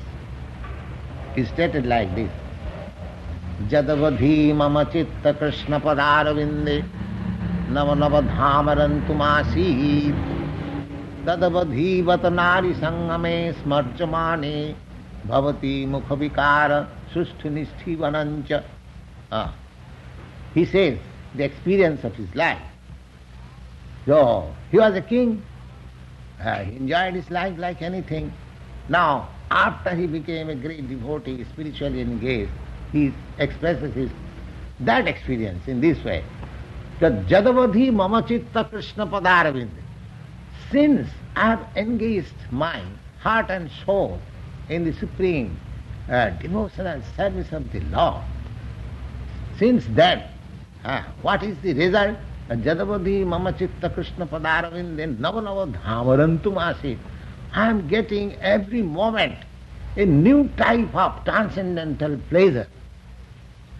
is 1.35 1.47
stated 1.49 1.85
like 1.85 2.15
this. 2.15 2.31
Jadavadhi 3.69 4.53
mama 4.53 4.85
chitta 4.91 5.33
krishna 5.33 5.79
padarvinde 5.79 6.83
nava 7.69 7.95
nava 7.95 8.21
dhamarantumasi 8.21 10.13
tadavadhi 11.23 12.03
vatanari 12.03 12.73
sangame 12.81 13.53
smarjamane 13.61 14.75
bhavati 15.27 15.87
mukhavikara 15.87 16.87
susthunisti 17.13 17.95
vanancha. 17.95 18.63
Ah. 19.31 19.53
He 20.53 20.65
says 20.65 20.97
the 21.35 21.43
experience 21.43 22.03
of 22.03 22.15
his 22.15 22.33
life. 22.35 22.61
So, 24.05 24.51
he 24.71 24.77
was 24.77 24.95
a 24.95 25.01
king. 25.01 25.43
Uh, 26.43 26.63
he 26.63 26.75
enjoyed 26.75 27.13
his 27.13 27.29
life 27.31 27.57
like 27.57 27.81
anything. 27.81 28.33
Now, 28.89 29.29
after 29.49 29.95
he 29.95 30.07
became 30.07 30.49
a 30.49 30.55
great 30.55 30.89
devotee, 30.89 31.45
spiritually 31.53 32.01
engaged, 32.01 32.51
he 32.93 33.11
expresses 33.39 33.93
his 33.93 34.09
that 34.79 35.07
experience 35.07 35.67
in 35.67 35.81
this 35.81 36.01
way. 36.03 36.23
That 36.99 37.25
Jadavadhi 37.27 37.91
mama 37.91 38.23
chitta 38.25 38.63
Krishna 38.65 39.07
padaravind. 39.07 39.69
Since 40.71 41.09
I 41.35 41.49
have 41.51 41.67
engaged 41.75 42.33
mind, 42.51 42.97
heart 43.19 43.49
and 43.49 43.69
soul 43.85 44.19
in 44.69 44.85
the 44.85 44.93
supreme 44.93 45.57
uh, 46.09 46.29
devotional 46.29 47.01
service 47.17 47.51
of 47.51 47.71
the 47.71 47.79
Lord, 47.81 48.23
since 49.57 49.85
then, 49.89 50.23
uh, 50.85 51.03
what 51.21 51.43
is 51.43 51.57
the 51.61 51.73
result? 51.73 52.17
Jadavadhi 52.49 53.25
mama 53.25 53.53
chitta 53.53 53.89
Krishna 53.89 54.27
padaravinde 54.27 55.17
nava 55.17 55.41
nava 55.41 55.71
dhamarantum. 55.71 56.97
I 57.55 57.69
am 57.69 57.87
getting 57.87 58.35
every 58.41 58.81
moment 58.81 59.35
a 59.95 60.05
new 60.05 60.49
type 60.57 60.93
of 60.95 61.23
transcendental 61.23 62.17
pleasure. 62.29 62.67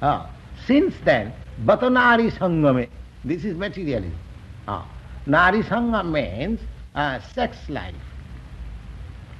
Ah, 0.03 0.29
since 0.67 0.93
then, 1.05 1.31
Batanari 1.63 2.29
Sangame, 2.29 2.89
this 3.23 3.45
is 3.45 3.55
materialism. 3.55 4.19
Ah, 4.67 4.85
Nari 5.25 5.63
Sangam 5.63 6.11
means 6.11 6.59
uh, 6.93 7.19
sex 7.19 7.55
life. 7.69 7.95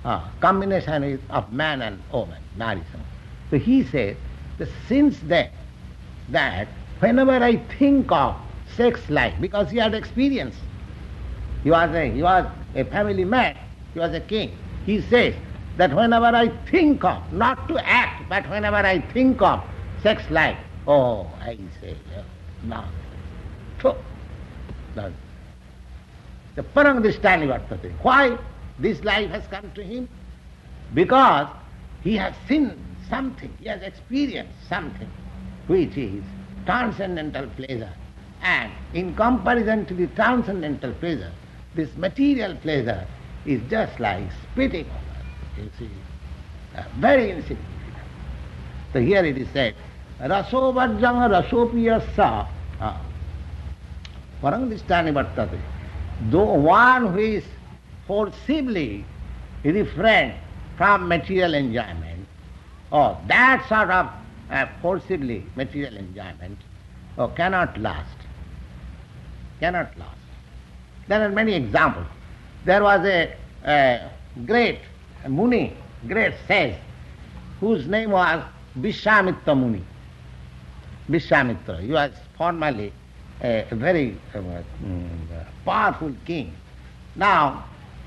Ah, 0.06 0.32
combination 0.40 1.20
of 1.30 1.52
man 1.52 1.82
and 1.82 2.02
woman, 2.14 2.42
Nari 2.56 2.80
Sangam. 2.94 3.12
So 3.50 3.60
he 3.60 3.84
says 3.84 4.16
that 4.58 4.70
since 4.88 5.20
then, 5.26 5.50
that 6.30 6.70
whenever 7.00 7.44
I 7.44 7.58
think 7.78 8.10
of 8.10 8.34
sex 8.78 9.10
life 9.10 9.34
because 9.42 9.70
he 9.70 9.80
had 9.80 9.94
experience. 9.94 10.56
He 11.66 11.72
was 11.72 11.94
a, 11.94 12.10
he 12.10 12.24
was 12.24 12.46
a 12.76 12.86
family 12.86 13.26
man, 13.26 13.58
he 13.94 14.00
was 14.00 14.14
a 14.14 14.22
king. 14.22 14.58
He 14.86 15.02
says 15.02 15.36
that 15.76 15.94
whenever 15.94 16.28
I 16.28 16.48
think 16.72 17.04
of, 17.04 17.22
not 17.34 17.68
to 17.68 17.86
act, 17.86 18.30
but 18.30 18.50
whenever 18.50 18.78
I 18.78 19.00
think 19.00 19.42
of 19.42 19.62
sex 20.04 20.30
life, 20.30 20.58
oh, 20.86 21.28
I 21.42 21.58
say, 21.82 21.96
no. 22.64 22.84
So, 23.82 23.98
the 26.56 26.64
parangdishtani 26.64 27.48
vartate. 27.48 27.92
Why 28.04 28.38
this 28.78 29.04
life 29.04 29.30
has 29.32 29.48
come 29.48 29.72
to 29.72 29.84
him? 29.84 30.08
Because 30.94 31.48
he 32.04 32.16
has 32.18 32.34
seen 32.48 32.78
something, 33.10 33.52
he 33.60 33.68
has 33.68 33.82
experienced 33.82 34.54
something 34.70 35.10
which 35.68 35.98
is 35.98 36.24
transcendental 36.66 37.48
pleasure. 37.56 37.92
And 38.42 38.72
in 38.94 39.16
comparison 39.16 39.86
to 39.86 39.94
the 39.94 40.08
transcendental 40.08 40.92
pleasure, 40.94 41.32
this 41.76 41.96
material 41.96 42.56
pleasure 42.58 43.08
is 43.46 43.62
just 43.70 44.00
like 44.00 44.24
spitting 44.52 44.86
over, 44.86 45.62
you 45.62 45.72
see, 45.80 45.90
uh, 46.76 46.84
very 47.00 47.32
insignificant. 47.32 47.70
So 48.92 49.00
here 49.00 49.24
it 49.26 49.38
is 49.38 49.48
said, 49.54 49.76
rasovajjang 50.24 51.30
rasopiyasa 51.32 52.48
uh, 52.82 52.98
parangdishtani 54.42 55.12
vartate. 55.12 55.60
Though 56.32 56.54
one 56.54 57.14
who 57.14 57.20
is 57.20 57.44
forcibly 58.08 59.06
refrained 59.64 60.34
from 60.78 61.08
material 61.08 61.54
enjoyment, 61.54 62.28
or 62.92 63.18
that 63.28 63.66
sort 63.68 63.90
of 63.90 64.10
uh, 64.52 64.66
forcibly 64.82 65.44
material 65.56 65.98
enjoyment, 65.98 66.58
oh, 67.18 67.28
cannot 67.28 67.78
last 67.78 68.24
cannot 69.64 69.98
last. 69.98 70.18
There 71.08 71.22
are 71.24 71.30
many 71.30 71.54
examples. 71.54 72.08
There 72.66 72.84
was 72.84 73.06
a, 73.06 74.10
great 74.46 74.80
Muni, 75.28 75.74
great 76.08 76.34
sage, 76.48 76.76
whose 77.62 77.88
name 77.88 78.12
was 78.12 78.44
Vishwamitra 78.78 79.58
Muni. 79.58 79.82
Vishwamitra. 81.10 81.82
He 81.82 81.92
was 81.92 82.12
formerly 82.38 82.94
a 83.42 83.66
very 83.72 84.18
uh, 84.34 84.40
powerful 85.66 86.14
king. 86.26 86.54
Now, 87.16 87.66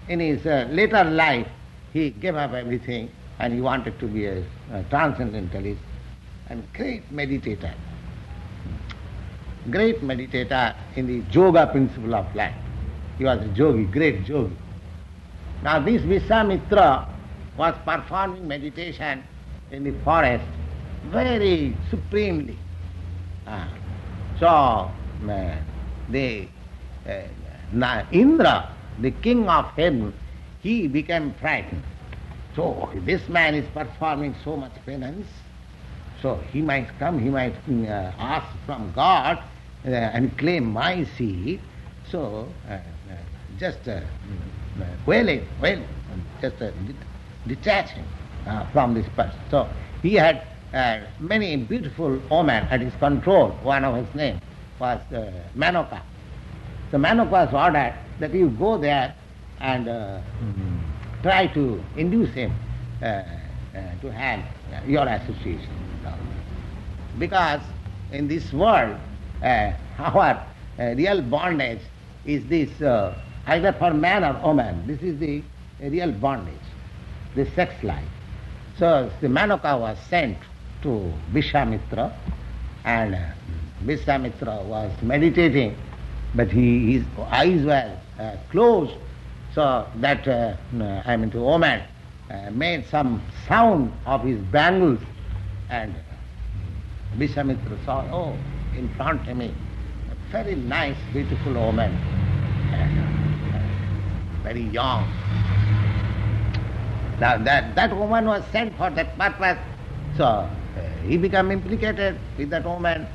in 0.08 0.20
his 0.20 0.46
uh, 0.46 0.68
later 0.70 1.04
life, 1.04 1.48
he 1.92 2.10
gave 2.10 2.36
up 2.36 2.52
everything 2.52 3.10
and 3.38 3.52
he 3.52 3.60
wanted 3.60 3.98
to 4.00 4.06
be 4.06 4.26
a, 4.26 4.42
a 4.72 4.82
transcendentalist 4.90 5.80
and 6.48 6.62
great 6.72 7.12
meditator 7.12 7.74
great 9.70 10.00
meditator 10.02 10.74
in 10.94 11.06
the 11.06 11.32
yoga 11.32 11.66
principle 11.66 12.14
of 12.14 12.34
life. 12.34 12.54
He 13.18 13.24
was 13.24 13.40
a 13.40 13.48
yogi, 13.48 13.84
great 13.84 14.26
yogi. 14.28 14.56
Now 15.62 15.80
this 15.80 16.02
Vishwamitra 16.02 17.08
was 17.56 17.74
performing 17.84 18.46
meditation 18.46 19.24
in 19.70 19.84
the 19.84 19.92
forest 20.04 20.44
very 21.06 21.76
supremely. 21.90 22.58
So 24.38 24.90
the 26.10 26.48
uh, 27.08 28.02
Indra, 28.12 28.68
the 28.98 29.10
king 29.10 29.48
of 29.48 29.66
heaven, 29.76 30.12
he 30.62 30.88
became 30.88 31.32
frightened. 31.34 31.82
So 32.54 32.90
this 33.04 33.28
man 33.28 33.54
is 33.54 33.66
performing 33.74 34.34
so 34.42 34.56
much 34.56 34.72
penance, 34.84 35.26
so 36.22 36.36
he 36.52 36.62
might 36.62 36.88
come, 36.98 37.18
he 37.18 37.28
might 37.28 37.54
uh, 37.68 38.12
ask 38.18 38.46
from 38.64 38.92
God 38.94 39.38
uh, 39.84 39.90
and 39.90 40.36
claim 40.38 40.64
my 40.72 41.04
seat. 41.16 41.60
So 42.10 42.48
just 43.58 43.88
uh, 43.88 44.00
wailing, 45.06 45.46
wailing, 45.60 45.88
just 46.40 46.56
detaching 47.46 48.04
uh, 48.46 48.66
from 48.72 48.94
this 48.94 49.06
person. 49.16 49.38
So 49.50 49.68
he 50.02 50.14
had 50.14 50.42
uh, 50.76 51.00
many 51.20 51.56
beautiful 51.56 52.20
women 52.30 52.64
at 52.70 52.80
his 52.80 52.94
control. 52.96 53.48
One 53.62 53.84
of 53.84 53.96
his 53.96 54.14
name 54.14 54.40
was 54.78 55.00
uh, 55.12 55.32
Manoka. 55.56 56.02
So 56.90 56.98
Manoka 56.98 57.30
was 57.30 57.54
ordered 57.54 57.94
that 58.20 58.34
you 58.34 58.50
go 58.50 58.76
there 58.76 59.14
and 59.60 59.88
uh, 59.88 60.20
try 61.22 61.46
to 61.48 61.82
induce 61.96 62.32
him 62.34 62.52
uh, 63.02 63.06
uh, 63.06 63.24
to 64.02 64.12
have 64.12 64.44
your 64.86 65.06
association. 65.08 65.70
Because 67.18 67.62
in 68.12 68.28
this 68.28 68.52
world, 68.52 68.98
uh, 69.42 69.72
our 69.98 70.46
real 70.78 71.22
bondage 71.22 71.80
is 72.26 72.44
this 72.46 72.70
either 73.46 73.72
for 73.72 73.94
man 73.94 74.24
or 74.24 74.34
woman. 74.46 74.86
This 74.86 75.00
is 75.00 75.18
the 75.18 75.42
real 75.80 76.12
bondage, 76.12 76.54
the 77.34 77.46
sex 77.52 77.82
life. 77.82 78.04
So 78.78 79.10
the 79.22 79.28
Manoka 79.28 79.80
was 79.80 79.96
sent 80.10 80.36
to 80.82 81.12
Vishwamitra. 81.32 82.12
And 82.84 83.16
Vishwamitra 83.84 84.64
was 84.64 84.90
meditating 85.02 85.76
but 86.36 86.52
he, 86.52 86.92
his 86.92 87.04
eyes 87.30 87.64
were 87.64 87.98
uh, 88.18 88.36
closed. 88.50 88.94
So 89.54 89.86
that, 89.96 90.28
uh, 90.28 90.54
I 91.06 91.16
mean, 91.16 91.30
the 91.30 91.40
woman 91.40 91.82
uh, 92.30 92.50
made 92.50 92.86
some 92.88 93.22
sound 93.48 93.92
of 94.04 94.22
his 94.22 94.38
bangles. 94.38 95.00
And 95.70 95.94
Vishwamitra 97.16 97.84
saw, 97.84 98.04
oh, 98.12 98.36
in 98.76 98.88
front 98.96 99.26
of 99.28 99.36
me, 99.36 99.54
a 100.10 100.30
very 100.30 100.54
nice, 100.54 100.96
beautiful 101.12 101.54
woman, 101.54 101.92
uh, 102.74 104.42
very 104.42 104.62
young. 104.62 105.10
Now 107.18 107.38
that, 107.38 107.74
that 107.74 107.96
woman 107.96 108.26
was 108.26 108.44
sent 108.52 108.76
for 108.76 108.90
that 108.90 109.16
purpose, 109.18 109.58
so 110.18 110.50
he 111.06 111.16
became 111.16 111.50
implicated 111.50 112.18
with 112.36 112.50
that 112.50 112.64
woman 112.64 113.06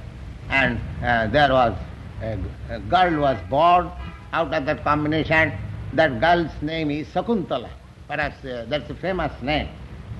and 0.49 0.79
uh, 1.03 1.27
there 1.27 1.51
was 1.51 1.77
a, 2.21 2.37
a, 2.69 2.79
girl 2.79 3.21
was 3.21 3.37
born 3.49 3.91
out 4.33 4.53
of 4.53 4.65
that 4.65 4.83
combination. 4.83 5.51
That 5.93 6.19
girl's 6.19 6.51
name 6.61 6.91
is 6.91 7.07
Sakuntala. 7.07 7.69
Perhaps 8.07 8.43
uh, 8.45 8.65
that's 8.69 8.89
a 8.89 8.95
famous 8.95 9.31
name. 9.41 9.67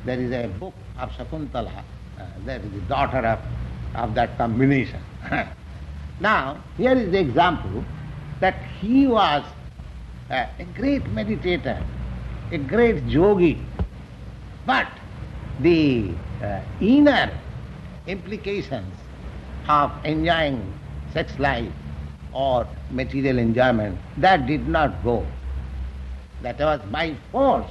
There 0.05 0.19
is 0.19 0.31
a 0.31 0.47
book 0.47 0.73
of 0.99 1.11
Sakuntala. 1.11 1.83
Uh, 2.19 2.25
that 2.45 2.61
is 2.61 2.71
the 2.71 2.81
daughter 2.81 3.19
of, 3.19 3.39
of 3.95 4.15
that 4.15 4.37
combination. 4.37 5.01
now, 6.19 6.61
here 6.77 6.93
is 6.93 7.11
the 7.11 7.19
example 7.19 7.83
that 8.39 8.55
he 8.79 9.07
was 9.07 9.43
uh, 10.29 10.45
a 10.59 10.65
great 10.75 11.03
meditator, 11.05 11.83
a 12.51 12.57
great 12.57 13.03
yogi, 13.03 13.61
but 14.65 14.87
the 15.59 16.11
uh, 16.41 16.61
inner 16.79 17.31
implications 18.11 18.93
of 19.67 19.91
enjoying 20.03 20.61
sex 21.13 21.37
life 21.39 21.71
or 22.33 22.67
material 22.89 23.37
enjoyment, 23.39 23.97
that 24.17 24.45
did 24.47 24.67
not 24.67 25.03
go. 25.03 25.25
That 26.41 26.59
was 26.59 26.81
by 26.91 27.15
force. 27.31 27.69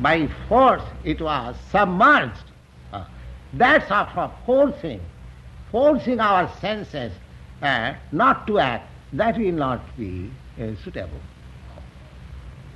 By 0.00 0.28
force 0.48 0.82
it 1.04 1.20
was 1.20 1.56
submerged. 1.70 2.44
Uh, 2.92 3.04
that's 3.52 3.90
of 3.90 4.32
forcing, 4.46 5.00
forcing 5.70 6.20
our 6.20 6.50
senses 6.60 7.12
uh, 7.62 7.94
not 8.10 8.46
to 8.46 8.58
act, 8.58 8.88
that 9.12 9.38
will 9.38 9.52
not 9.52 9.80
be 9.96 10.30
uh, 10.60 10.74
suitable. 10.82 11.20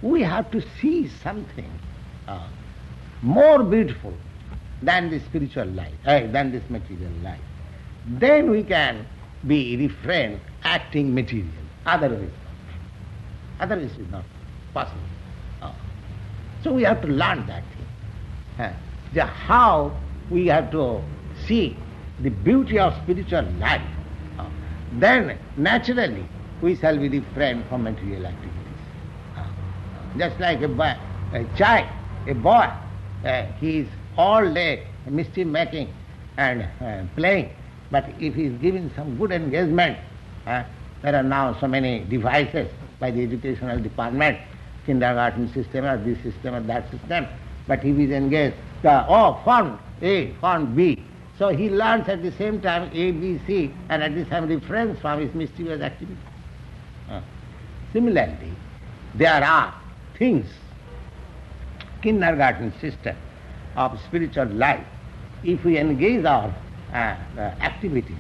We 0.03 0.23
have 0.23 0.51
to 0.51 0.63
see 0.81 1.09
something 1.09 1.71
uh, 2.29 2.47
more 3.23 3.63
beautiful 3.63 4.15
than 4.83 5.11
the 5.11 5.21
spiritual 5.21 5.67
life, 5.67 5.95
uh, 6.07 6.27
than 6.29 6.53
this 6.53 6.63
material 6.69 7.13
life. 7.23 7.41
Then 8.07 8.51
we 8.51 8.63
can 8.63 9.07
be 9.47 9.77
refrained 9.77 10.41
acting 10.63 11.15
material. 11.15 11.49
Otherwise, 11.87 12.31
otherwise 13.61 13.91
is 13.93 14.11
not 14.11 14.25
possible. 14.75 15.01
Oh. 15.63 15.75
So 16.63 16.73
we 16.73 16.83
have 16.83 17.01
to 17.03 17.09
learn 17.09 17.47
that 17.47 17.63
thing. 17.63 18.75
Uh, 19.19 19.27
how 19.27 19.97
we 20.31 20.47
have 20.47 20.71
to 20.73 21.03
see 21.47 21.77
the 22.21 22.31
beauty 22.31 22.79
of 22.79 22.95
spiritual 23.03 23.45
life. 23.59 23.83
Uh, 24.39 24.49
then 24.95 25.39
naturally 25.57 26.27
we 26.61 26.75
shall 26.77 26.99
be 26.99 27.09
refrained 27.09 27.65
from 27.69 27.85
material 27.85 28.27
activities. 28.27 28.53
Uh, 29.37 29.45
just 30.19 30.41
like 30.41 30.61
a, 30.63 30.69
boy, 30.69 30.95
a 31.33 31.45
child, 31.57 31.89
a 32.27 32.35
boy, 32.35 32.69
uh, 33.25 33.43
he 33.61 33.79
is 33.81 33.89
all 34.17 34.53
day 34.53 34.87
mischief 35.09 35.47
making 35.47 35.93
and 36.37 36.63
uh, 36.81 37.05
playing, 37.17 37.51
but 37.91 38.05
if 38.21 38.35
he 38.35 38.45
is 38.45 38.61
given 38.61 38.91
some 38.97 39.17
good 39.17 39.33
engagement, 39.33 39.99
uh, 40.47 40.63
there 41.03 41.15
are 41.15 41.23
now 41.23 41.59
so 41.61 41.67
many 41.67 42.01
devices 42.05 42.69
by 42.99 43.11
the 43.11 43.23
educational 43.23 43.79
department, 43.79 44.39
kindergarten 44.85 45.53
system 45.53 45.85
or 45.85 45.97
this 45.99 46.21
system 46.23 46.55
or 46.55 46.61
that 46.61 46.91
system, 46.91 47.27
but 47.67 47.83
he 47.83 47.91
is 47.91 48.11
engaged, 48.11 48.57
the, 48.83 49.07
oh, 49.09 49.41
font 49.45 49.81
A, 50.03 50.33
font 50.41 50.75
B. 50.75 51.03
So 51.39 51.49
he 51.49 51.69
learns 51.69 52.09
at 52.09 52.23
the 52.23 52.33
same 52.33 52.61
time 52.61 52.91
A, 52.95 53.11
B, 53.13 53.41
C, 53.47 53.73
and 53.91 54.03
at 54.03 54.15
the 54.15 54.25
same 54.27 54.49
refrains 54.49 54.99
from 55.01 55.21
his 55.21 55.35
mischievous 55.35 55.83
activity. 55.83 56.19
Uh. 57.11 57.21
Similarly, 57.93 58.53
there 59.15 59.45
are 59.45 59.75
things, 60.19 60.47
kindergarten 62.03 62.73
system 62.81 63.17
of 63.77 64.01
spiritual 64.05 64.47
life, 64.47 64.85
if 65.45 65.65
we 65.65 65.79
engage 65.79 66.25
our 66.25 66.53
uh, 66.93 66.97
uh, 66.97 67.41
activities 67.61 68.17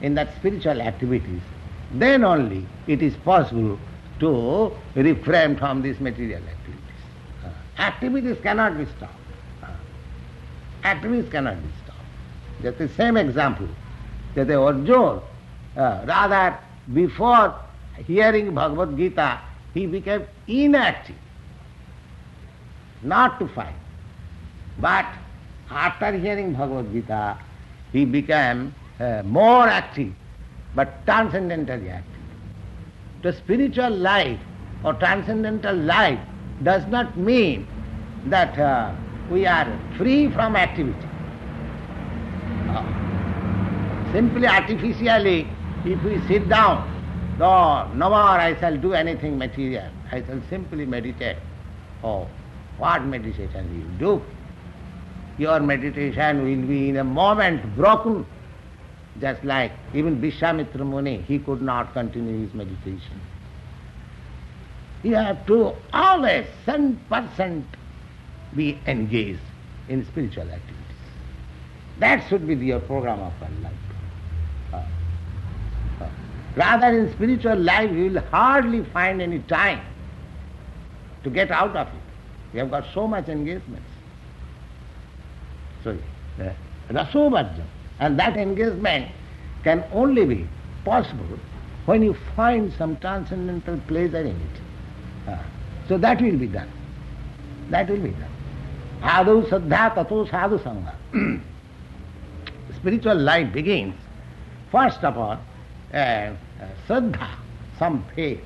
in 0.00 0.14
that 0.14 0.34
spiritual 0.36 0.80
activities, 0.80 1.40
then 1.92 2.24
only 2.24 2.66
it 2.86 3.02
is 3.02 3.14
possible 3.16 3.78
to 4.20 4.72
refrain 4.94 5.56
from 5.56 5.82
these 5.82 5.98
material 6.00 6.40
activities. 6.42 7.02
Uh, 7.44 7.48
activities 7.80 8.36
cannot 8.42 8.78
be 8.78 8.86
stopped. 8.86 9.14
Uh, 9.62 9.66
activities 10.84 11.30
cannot 11.30 11.56
be 11.60 11.68
stopped. 11.84 11.98
Just 12.62 12.78
the 12.78 12.88
same 12.88 13.16
example 13.16 13.68
that 14.34 14.46
the 14.46 14.54
Arjuna, 14.58 15.20
uh, 15.76 16.04
rather 16.06 16.58
before 16.92 17.54
hearing 18.06 18.54
Bhagavad 18.54 18.96
Gita, 18.96 19.40
he 19.74 19.86
became 19.86 20.26
inactive, 20.46 21.16
not 23.02 23.38
to 23.38 23.48
fight. 23.48 23.74
But 24.78 25.06
after 25.70 26.12
hearing 26.12 26.52
Bhagavad 26.52 26.92
Gita, 26.92 27.38
he 27.92 28.04
became 28.04 28.74
uh, 29.00 29.22
more 29.24 29.68
active 29.68 30.12
but 30.74 31.04
transcendentally 31.06 31.90
active. 31.90 32.12
The 33.22 33.32
spiritual 33.32 33.90
life 33.90 34.40
or 34.84 34.94
transcendental 34.94 35.76
life 35.76 36.18
does 36.62 36.86
not 36.86 37.16
mean 37.16 37.66
that 38.26 38.58
uh, 38.58 38.94
we 39.30 39.46
are 39.46 39.66
free 39.96 40.30
from 40.30 40.56
activity. 40.56 41.08
Uh, 42.68 44.12
simply 44.12 44.46
artificially, 44.46 45.46
if 45.84 46.02
we 46.02 46.20
sit 46.26 46.48
down, 46.48 46.88
no, 47.38 47.88
no 47.94 48.08
more 48.10 48.18
I 48.18 48.58
shall 48.60 48.76
do 48.76 48.94
anything 48.94 49.38
material. 49.38 49.90
I 50.10 50.22
shall 50.22 50.40
simply 50.48 50.86
meditate. 50.86 51.36
Oh, 52.04 52.28
what 52.78 53.04
meditation 53.04 53.64
you 53.74 53.98
do? 53.98 54.22
Your 55.38 55.60
meditation 55.60 56.44
will 56.44 56.66
be 56.66 56.90
in 56.90 56.96
a 56.96 57.04
moment 57.04 57.74
broken 57.76 58.26
just 59.20 59.44
like 59.44 59.72
even 59.94 60.20
Vishwamitra 60.20 60.86
Muni, 60.86 61.22
he 61.22 61.38
could 61.38 61.60
not 61.60 61.92
continue 61.92 62.44
his 62.44 62.54
meditation. 62.54 63.20
You 65.02 65.16
have 65.16 65.44
to 65.46 65.74
always, 65.92 66.46
100% 66.66 67.64
be 68.54 68.78
engaged 68.86 69.40
in 69.88 70.06
spiritual 70.06 70.44
activities. 70.44 70.76
That 71.98 72.26
should 72.28 72.46
be 72.46 72.54
your 72.54 72.80
program 72.80 73.20
of 73.20 73.32
life. 73.62 73.72
Uh, 74.72 74.82
uh, 76.00 76.08
rather 76.56 76.86
in 76.98 77.12
spiritual 77.12 77.56
life 77.56 77.90
you 77.90 78.10
will 78.10 78.22
hardly 78.30 78.84
find 78.84 79.20
any 79.20 79.40
time 79.40 79.80
to 81.24 81.30
get 81.30 81.50
out 81.50 81.76
of 81.76 81.88
it. 81.88 81.94
You 82.54 82.60
have 82.60 82.70
got 82.70 82.84
so 82.94 83.06
much 83.06 83.28
engagements. 83.28 83.91
So, 85.84 85.96
uh, 86.40 86.52
rasobhajam. 86.90 87.64
And 88.00 88.18
that 88.18 88.36
engagement 88.36 89.10
can 89.62 89.84
only 89.92 90.24
be 90.24 90.48
possible 90.84 91.38
when 91.86 92.02
you 92.02 92.16
find 92.36 92.72
some 92.72 92.96
transcendental 92.96 93.78
pleasure 93.86 94.20
in 94.20 94.36
it. 94.36 95.30
Uh, 95.30 95.38
so 95.88 95.98
that 95.98 96.20
will 96.20 96.36
be 96.36 96.46
done. 96.46 96.70
That 97.70 97.88
will 97.88 97.98
be 98.00 98.10
done. 98.10 98.30
Adu 99.02 99.48
saddha 99.48 99.94
tato 99.94 100.26
sadhu 100.26 100.58
sangha. 100.58 100.94
Spiritual 102.76 103.16
life 103.16 103.52
begins, 103.52 103.94
first 104.70 105.02
of 105.04 105.16
all, 105.18 105.38
uh, 105.92 105.96
uh, 105.96 106.34
saddha, 106.88 107.28
some 107.78 108.04
faith. 108.14 108.40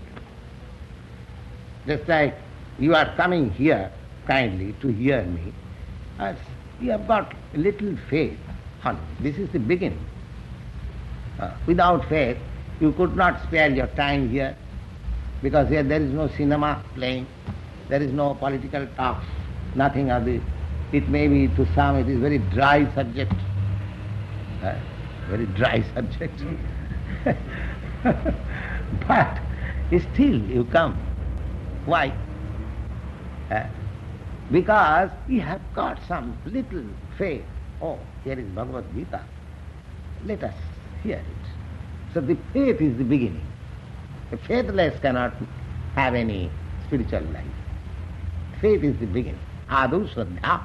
Just 1.86 2.08
like 2.08 2.36
you 2.78 2.94
are 2.94 3.14
coming 3.16 3.50
here 3.50 3.90
kindly 4.26 4.74
to 4.80 4.88
hear 4.88 5.22
me, 5.22 5.52
as 6.18 6.36
you 6.80 6.90
have 6.90 7.06
got 7.06 7.34
little 7.54 7.96
faith 8.10 8.38
This 9.20 9.36
is 9.36 9.48
the 9.50 9.58
beginning. 9.58 10.04
Uh, 11.40 11.50
without 11.66 12.08
faith, 12.08 12.36
you 12.80 12.92
could 12.92 13.16
not 13.16 13.42
spare 13.42 13.70
your 13.70 13.88
time 13.88 14.30
here 14.30 14.56
because 15.42 15.68
here 15.68 15.82
there 15.82 16.00
is 16.00 16.12
no 16.12 16.28
cinema 16.28 16.82
playing, 16.94 17.26
there 17.88 18.02
is 18.02 18.12
no 18.12 18.34
political 18.34 18.86
talks, 18.96 19.26
nothing 19.74 20.10
of 20.10 20.24
this. 20.24 20.42
It 20.92 21.08
may 21.08 21.26
be 21.28 21.48
to 21.56 21.66
some 21.74 21.96
it 21.96 22.08
is 22.08 22.20
very 22.20 22.38
dry 22.38 22.92
subject, 22.94 23.32
uh, 24.62 24.78
very 25.28 25.46
dry 25.46 25.82
subject. 25.94 26.40
but 29.08 29.38
still 30.12 30.40
you 30.42 30.64
come. 30.70 30.94
Why? 31.86 32.12
Uh, 33.50 33.66
because 34.50 35.10
we 35.28 35.38
have 35.38 35.60
got 35.74 35.98
some 36.06 36.36
little 36.46 36.84
faith. 37.18 37.44
Oh, 37.82 37.98
here 38.24 38.38
is 38.38 38.46
Bhagavad 38.46 38.84
Gita. 38.94 39.22
Let 40.24 40.44
us 40.44 40.54
hear 41.02 41.16
it. 41.16 41.48
So 42.14 42.20
the 42.20 42.36
faith 42.52 42.80
is 42.80 42.96
the 42.96 43.04
beginning. 43.04 43.46
The 44.30 44.38
faithless 44.38 44.98
cannot 45.00 45.34
have 45.94 46.14
any 46.14 46.50
spiritual 46.86 47.22
life. 47.32 47.44
Faith 48.60 48.82
is 48.82 48.98
the 48.98 49.06
beginning. 49.06 49.40
Adu 49.68 50.08
Shraddha. 50.12 50.62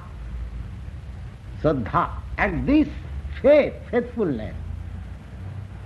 Shraddha. 1.62 2.10
And 2.38 2.68
this 2.68 2.88
faith, 3.42 3.74
faithfulness, 3.90 4.56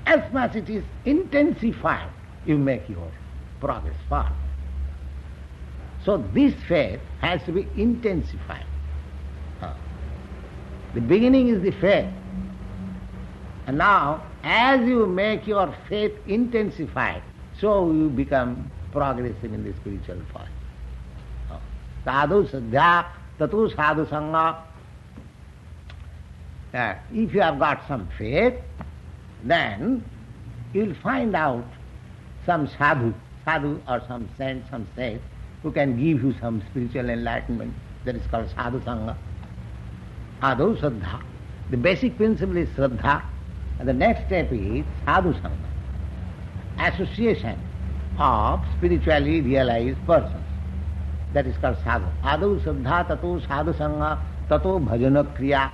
as 0.05 0.31
much 0.31 0.55
it 0.55 0.69
is 0.69 0.83
intensified, 1.05 2.09
you 2.45 2.57
make 2.57 2.87
your 2.87 3.11
progress 3.59 3.95
far. 4.07 4.31
So 6.05 6.23
this 6.33 6.53
faith 6.67 6.99
has 7.19 7.43
to 7.43 7.51
be 7.51 7.67
intensified. 7.75 8.65
The 10.93 11.01
beginning 11.01 11.49
is 11.49 11.61
the 11.61 11.71
faith. 11.71 12.07
And 13.67 13.77
now, 13.77 14.23
as 14.43 14.87
you 14.87 15.07
make 15.07 15.47
your 15.47 15.75
faith 15.89 16.13
intensified, 16.27 17.23
so 17.59 17.91
you 17.91 18.09
become 18.09 18.71
progressive 18.91 19.51
in 19.53 19.63
the 19.63 19.73
spiritual 19.73 20.21
path. 20.31 20.47
Sadhu 22.05 22.47
sadhya 22.47 23.07
tatu 23.39 23.69
sadhu 23.75 24.05
sangha. 24.05 24.57
If 27.11 27.33
you 27.33 27.41
have 27.41 27.57
got 27.57 27.85
some 27.87 28.07
faith, 28.17 28.53
then 29.43 30.03
you'll 30.73 30.93
find 30.95 31.35
out 31.35 31.65
some 32.45 32.67
sadhu, 32.77 33.13
sadhu 33.43 33.81
or 33.87 34.01
some 34.07 34.29
saint, 34.37 34.63
some 34.69 34.87
saint, 34.95 35.21
who 35.65 35.71
can 35.71 35.97
give 35.97 36.21
you 36.23 36.31
some 36.39 36.61
spiritual 36.69 37.09
enlightenment. 37.09 37.73
That 38.03 38.15
is 38.15 38.21
called 38.27 38.47
sadhu 38.55 38.79
sangha. 38.81 39.15
Shraddha. 40.39 41.23
The 41.71 41.77
basic 41.77 42.17
principle 42.17 42.57
is 42.57 42.69
Shraddha. 42.69 43.23
And 43.79 43.89
the 43.89 43.93
next 43.93 44.27
step 44.27 44.51
is 44.51 44.85
sadhu 45.05 45.33
sangha. 45.33 46.93
Association 46.93 47.59
of 48.19 48.63
spiritually 48.77 49.41
realized 49.41 49.97
persons. 50.05 50.45
That 51.33 51.47
is 51.47 51.57
called 51.57 51.77
sadhu. 51.83 52.05
Adu 52.23 52.59
Shraddha 52.61 53.07
tato 53.07 53.39
sadhu 53.47 53.73
sangha 53.73 54.19
tato 54.47 54.79
bhajana 54.79 55.23
kriya. 55.35 55.71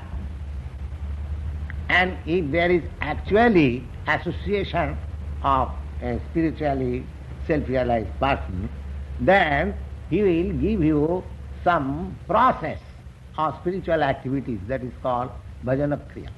And 1.89 2.15
if 2.25 2.49
there 2.49 2.71
is 2.71 2.83
actually 3.01 3.85
association 4.07 4.97
of 5.43 5.69
a 6.01 6.17
spiritually 6.29 7.03
self-realized 7.45 8.17
person, 8.21 8.69
then 9.21 9.73
he 10.09 10.21
will 10.23 10.51
give 10.53 10.83
you 10.83 11.23
some 11.63 12.17
process 12.27 12.79
of 13.37 13.55
spiritual 13.61 14.03
activities 14.03 14.59
that 14.67 14.83
is 14.83 14.93
called 15.01 15.31
bhajana 15.65 15.99
kriya. 16.11 16.29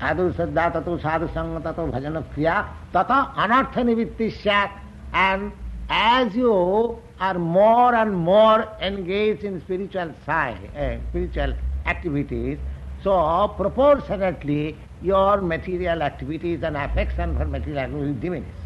Adu 0.00 0.32
saddha 0.34 0.72
tato 0.72 0.98
sadhu 0.98 1.28
sangha 1.28 1.62
tato 1.62 1.86
bhajana 1.86 2.24
kriya 2.34 2.66
tata 2.92 3.32
anartha 3.36 3.84
nivitti 3.84 4.32
syat 4.42 4.70
and 5.12 5.52
as 5.90 6.34
you 6.34 6.98
are 7.18 7.38
more 7.38 7.94
and 7.94 8.16
more 8.16 8.66
engaged 8.80 9.44
in 9.44 9.60
spiritual 9.60 10.14
side, 10.24 10.70
uh, 10.74 10.96
spiritual 11.10 11.52
activities, 11.84 12.58
so 13.02 13.52
proportionately 13.56 14.76
your 15.02 15.40
material 15.42 16.02
activities 16.02 16.62
and 16.62 16.76
affection 16.76 17.36
for 17.36 17.44
material 17.44 17.90
will 17.90 18.14
diminish. 18.14 18.59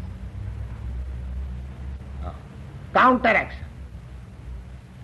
Counteraction. 2.95 3.65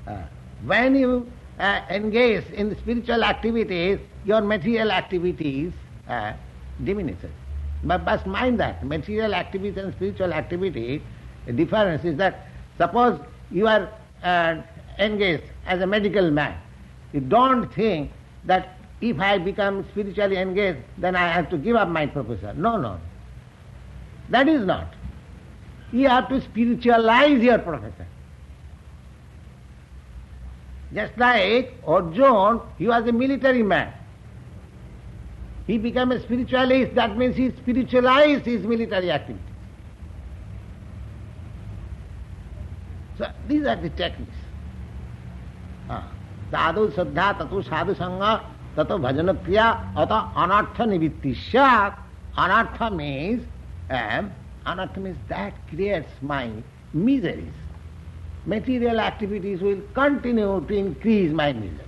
Uh, 0.08 0.24
when 0.66 0.96
you 0.96 1.30
uh, 1.60 1.82
engage 1.89 2.46
in 2.52 2.76
spiritual 2.78 3.24
activities, 3.24 4.00
your 4.26 4.42
material 4.42 4.92
activities 4.92 5.74
uh, 6.08 6.34
diminishes. 6.84 7.30
But 7.84 8.06
must 8.06 8.26
mind 8.26 8.60
that 8.60 8.86
material 8.86 9.34
activities 9.34 9.78
and 9.78 9.94
spiritual 9.94 10.34
activity, 10.34 11.02
difference 11.56 12.06
is 12.06 12.18
that 12.18 12.48
suppose 12.78 13.20
you 13.52 13.68
are 13.68 13.89
uh, 14.24 14.62
engaged 15.00 15.44
as 15.66 15.82
a 15.82 15.88
medical 15.88 16.32
man, 16.32 16.58
you 17.12 17.20
don't 17.20 17.74
think 17.74 18.12
that 18.46 18.78
if 19.02 19.20
I 19.20 19.38
become 19.39 19.86
spiritually 19.92 20.38
engaged, 20.38 20.80
then 20.98 21.16
I 21.16 21.28
have 21.28 21.50
to 21.50 21.58
give 21.58 21.76
up 21.76 21.89
my 21.89 22.06
profession. 22.06 22.62
No, 22.62 22.78
no. 22.78 23.00
That 24.30 24.48
is 24.48 24.66
not. 24.66 24.94
You 25.92 26.08
have 26.08 26.30
to 26.30 26.42
spiritualize 26.42 27.42
your 27.42 27.60
profession. 27.60 28.06
Just 30.94 31.18
like 31.18 31.74
Arjun, 31.88 32.62
he 32.78 32.88
was 32.88 33.08
a 33.08 33.12
military 33.12 33.64
man. 33.64 33.94
He 35.68 35.78
became 35.78 36.12
a 36.12 36.20
spiritualist, 36.20 36.96
that 36.96 37.18
means 37.18 37.36
he 37.36 37.52
spiritualized 37.52 38.46
his 38.46 38.64
military 38.64 39.12
activity. 39.12 39.44
So 43.18 43.30
these 43.48 43.66
are 43.66 43.76
the 43.76 43.89
techniques. 43.89 44.36
Sadhu 46.52 46.92
saddha 46.92 47.38
tatu 47.38 47.64
sadhu 47.64 47.94
sangha 47.96 48.42
tato 48.76 48.98
bhajana 48.98 49.34
kriya 49.46 49.80
ata 49.96 50.32
anartha 50.36 50.86
nivitti 50.86 51.36
syat. 51.36 51.96
Anartha 52.36 52.94
means 52.94 53.46
means 54.66 55.18
that 55.28 55.53
creates 55.70 56.09
my 56.22 56.51
miseries. 56.93 57.53
Material 58.45 58.99
activities 58.99 59.62
will 59.62 59.82
continue 59.93 60.66
to 60.68 60.74
increase 60.74 61.32
my 61.32 61.53
miseries. 61.53 61.80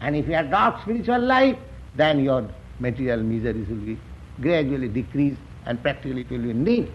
And 0.00 0.14
if 0.16 0.28
you 0.28 0.36
adopt 0.36 0.82
spiritual 0.82 1.20
life, 1.20 1.56
then 1.94 2.22
your 2.22 2.48
material 2.78 3.22
miseries 3.22 3.68
will 3.68 3.76
be 3.76 3.98
gradually 4.40 4.88
decreased 4.88 5.40
and 5.64 5.82
practically 5.82 6.20
it 6.20 6.30
will 6.30 6.38
be 6.38 6.52
nil. 6.52 6.86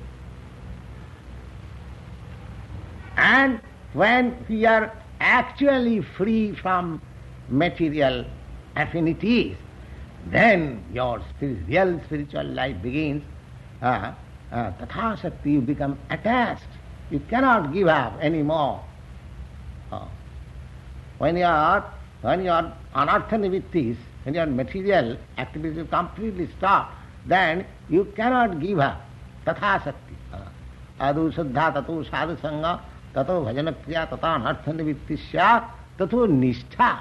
And 3.17 3.59
when 3.93 4.45
we 4.47 4.65
are 4.65 4.91
actually 5.19 6.01
free 6.01 6.53
from 6.53 7.01
material 7.49 8.26
affinities, 8.76 9.57
then 10.28 10.84
your 10.93 11.22
real 11.41 11.99
spiritual 12.05 12.45
life 12.45 12.82
begins 12.82 13.24
uh, 13.82 14.13
uh, 14.51 14.71
tatha 14.71 15.21
shakti, 15.21 15.51
you 15.51 15.61
become 15.61 15.97
attached. 16.09 16.67
You 17.09 17.19
cannot 17.29 17.73
give 17.73 17.88
up 17.88 18.19
anymore. 18.21 18.84
Uh, 19.91 20.05
when 21.17 21.38
you 21.38 21.45
are 21.45 21.84
when 22.21 22.43
you 22.43 22.51
are 22.51 22.73
anartha 22.95 23.32
nivittis, 23.32 23.97
when 24.23 24.36
your 24.36 24.45
material 24.45 25.17
activities 25.38 25.86
completely 25.89 26.47
stop, 26.57 26.93
then 27.25 27.65
you 27.89 28.05
cannot 28.15 28.59
give 28.59 28.79
up. 28.79 29.01
Tatha 29.45 29.84
shakti. 29.84 30.15
Adu 30.99 31.34
saddha 31.34 31.73
tato 31.73 32.03
sadhu 32.03 32.36
sangha 32.38 32.79
tato 33.13 33.43
bhajana 33.43 33.73
kriya 33.73 34.07
tata 34.09 34.27
anartha 34.38 34.71
nivittis 34.73 35.19
syat 35.32 35.67
tato 35.97 36.27
nishtha. 36.27 36.99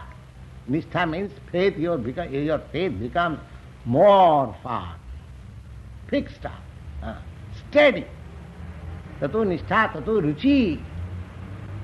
Nishtha 0.69 1.09
means 1.09 1.33
faith, 1.51 1.77
your, 1.77 1.99
your 2.29 2.59
faith 2.71 2.99
becomes 2.99 3.39
more 3.85 4.55
firm, 4.63 4.95
fixed 6.09 6.45
up. 6.45 6.53
Steady. 7.71 8.05
Tato 9.21 9.45
nishtha, 9.45 9.93
tato 9.93 10.21
ruchi. 10.21 10.81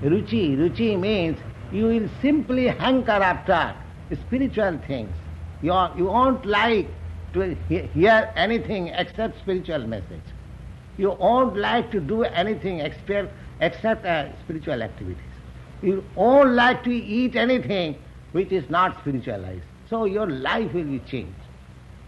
Ruchi, 0.03 0.57
ruchi 0.57 0.99
means 0.99 1.39
you 1.73 1.85
will 1.87 2.09
simply 2.21 2.67
hanker 2.67 3.13
after 3.13 3.75
spiritual 4.13 4.79
things. 4.87 5.15
You, 5.63 5.73
are, 5.73 5.93
you 5.97 6.07
won't 6.07 6.45
like 6.45 6.89
to 7.33 7.57
hear 7.69 8.31
anything 8.37 8.89
except 8.89 9.39
spiritual 9.39 9.87
message. 9.87 10.23
You 10.99 11.11
won't 11.13 11.57
like 11.57 11.91
to 11.93 12.01
do 12.01 12.25
anything 12.25 12.81
except, 12.81 13.33
except 13.61 14.05
uh, 14.05 14.29
spiritual 14.41 14.83
activities. 14.83 15.23
You 15.83 16.05
won't 16.15 16.53
like 16.53 16.83
to 16.85 16.91
eat 16.91 17.37
anything 17.37 17.97
which 18.33 18.51
is 18.51 18.69
not 18.71 18.99
spiritualized. 19.01 19.63
So 19.89 20.05
your 20.05 20.27
life 20.27 20.73
will 20.73 20.85
be 20.85 20.99
changed. 21.01 21.33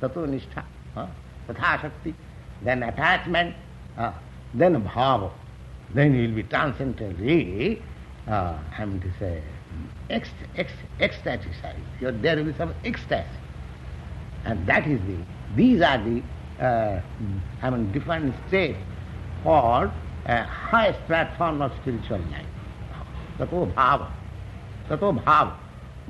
Tato 0.01 0.27
nishtha, 0.27 0.65
huh? 0.95 1.07
tatha 1.49 1.83
shakti, 1.83 2.15
then 2.63 2.83
attachment, 2.83 3.55
uh, 3.99 4.13
then 4.55 4.83
bhava. 4.83 5.31
Then 5.95 6.15
you 6.15 6.29
will 6.29 6.35
be 6.37 6.43
transcendently, 6.45 7.83
uh, 8.27 8.59
I 8.79 8.85
mean 8.85 9.01
to 9.01 9.11
say, 9.19 9.43
ext- 10.11 10.47
ext- 10.57 10.87
ecstatic 11.01 11.53
side. 11.61 11.77
Your, 12.01 12.13
there 12.13 12.37
will 12.37 12.45
be 12.45 12.55
some 12.55 12.75
ecstasy. 12.85 13.27
And 14.45 14.67
that 14.67 14.87
is 14.87 15.01
the, 15.01 15.17
these 15.57 15.81
are 15.81 15.99
the, 15.99 16.23
uh, 16.61 17.01
I 17.63 17.71
mean, 17.71 17.91
different 17.93 18.35
states 18.49 18.79
for 19.43 19.93
a 20.27 20.43
highest 20.45 21.05
platform 21.07 21.63
of 21.63 21.73
spiritual 21.81 22.19
life. 22.31 22.47
Tato 23.39 23.67
bhava. 23.67 24.11
Tato 24.89 25.13
bhava. 25.13 25.55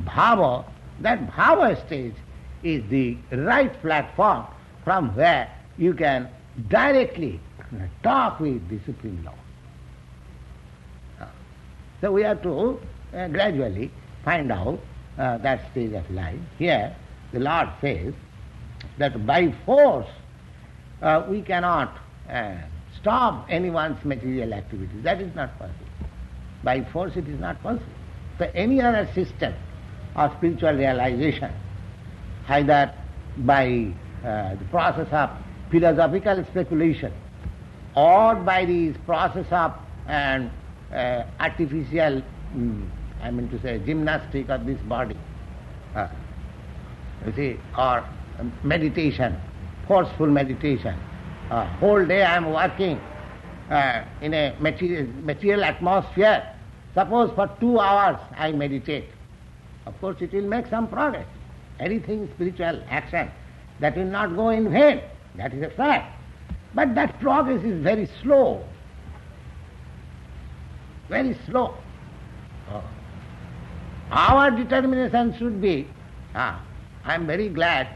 Bhava, 0.04 0.64
that 1.00 1.26
bhava 1.30 1.86
stage 1.86 2.14
is 2.62 2.82
the 2.90 3.16
right 3.32 3.80
platform 3.80 4.44
from 4.84 5.14
where 5.14 5.48
you 5.76 5.94
can 5.94 6.28
directly 6.68 7.40
talk 8.02 8.40
with 8.40 8.68
the 8.68 8.78
Supreme 8.84 9.22
Lord. 9.24 9.38
So 12.00 12.12
we 12.12 12.22
have 12.22 12.42
to 12.42 12.78
uh, 13.12 13.28
gradually 13.28 13.90
find 14.24 14.52
out 14.52 14.78
uh, 15.18 15.38
that 15.38 15.70
stage 15.72 15.92
of 15.92 16.08
life. 16.10 16.38
Here, 16.58 16.94
the 17.32 17.40
Lord 17.40 17.68
says 17.80 18.14
that 18.98 19.26
by 19.26 19.52
force 19.66 20.06
uh, 21.02 21.24
we 21.28 21.42
cannot 21.42 21.98
uh, 22.30 22.54
stop 23.00 23.46
anyone's 23.50 24.02
material 24.04 24.54
activities. 24.54 25.02
That 25.02 25.20
is 25.20 25.34
not 25.34 25.58
possible. 25.58 25.86
By 26.62 26.84
force 26.92 27.16
it 27.16 27.28
is 27.28 27.40
not 27.40 27.60
possible. 27.62 27.92
So 28.38 28.50
any 28.54 28.80
other 28.80 29.08
system 29.14 29.54
of 30.14 30.32
spiritual 30.36 30.74
realization, 30.74 31.52
either 32.48 32.94
by 33.38 33.92
uh, 34.24 34.54
the 34.54 34.64
process 34.70 35.08
of 35.12 35.30
philosophical 35.70 36.44
speculation 36.44 37.12
or 37.98 38.36
by 38.36 38.64
this 38.64 38.96
process 39.06 39.46
of 39.50 39.72
an 40.06 40.50
uh, 40.92 41.24
artificial, 41.40 42.22
mm, 42.54 42.88
I 43.20 43.30
mean 43.32 43.48
to 43.48 43.60
say, 43.60 43.80
gymnastic 43.84 44.48
of 44.50 44.66
this 44.66 44.78
body, 44.82 45.16
uh, 45.96 46.06
you 47.26 47.32
see, 47.34 47.60
or 47.76 48.04
um, 48.38 48.52
meditation, 48.62 49.36
forceful 49.88 50.28
meditation. 50.28 50.96
Uh, 51.50 51.64
whole 51.80 52.04
day 52.06 52.22
I 52.22 52.36
am 52.36 52.52
working 52.52 53.00
uh, 53.68 54.04
in 54.20 54.32
a 54.32 54.54
material, 54.60 55.06
material 55.22 55.64
atmosphere. 55.64 56.46
Suppose 56.94 57.32
for 57.34 57.50
two 57.58 57.80
hours 57.80 58.18
I 58.36 58.52
meditate. 58.52 59.06
Of 59.86 60.00
course 60.00 60.18
it 60.20 60.32
will 60.32 60.46
make 60.46 60.68
some 60.68 60.86
progress. 60.86 61.26
Anything 61.80 62.28
spiritual 62.34 62.80
action, 62.88 63.28
that 63.80 63.96
will 63.96 64.04
not 64.04 64.36
go 64.36 64.50
in 64.50 64.70
vain. 64.70 65.00
That 65.34 65.52
is 65.52 65.62
a 65.62 65.70
fact. 65.70 66.17
But 66.74 66.94
that 66.94 67.18
progress 67.20 67.64
is 67.64 67.82
very 67.82 68.08
slow. 68.22 68.64
Very 71.08 71.36
slow. 71.46 71.74
Oh. 72.70 72.84
Our 74.10 74.50
determination 74.50 75.34
should 75.38 75.60
be, 75.60 75.86
ah, 76.34 76.62
I 77.04 77.14
am 77.14 77.26
very 77.26 77.48
glad 77.48 77.88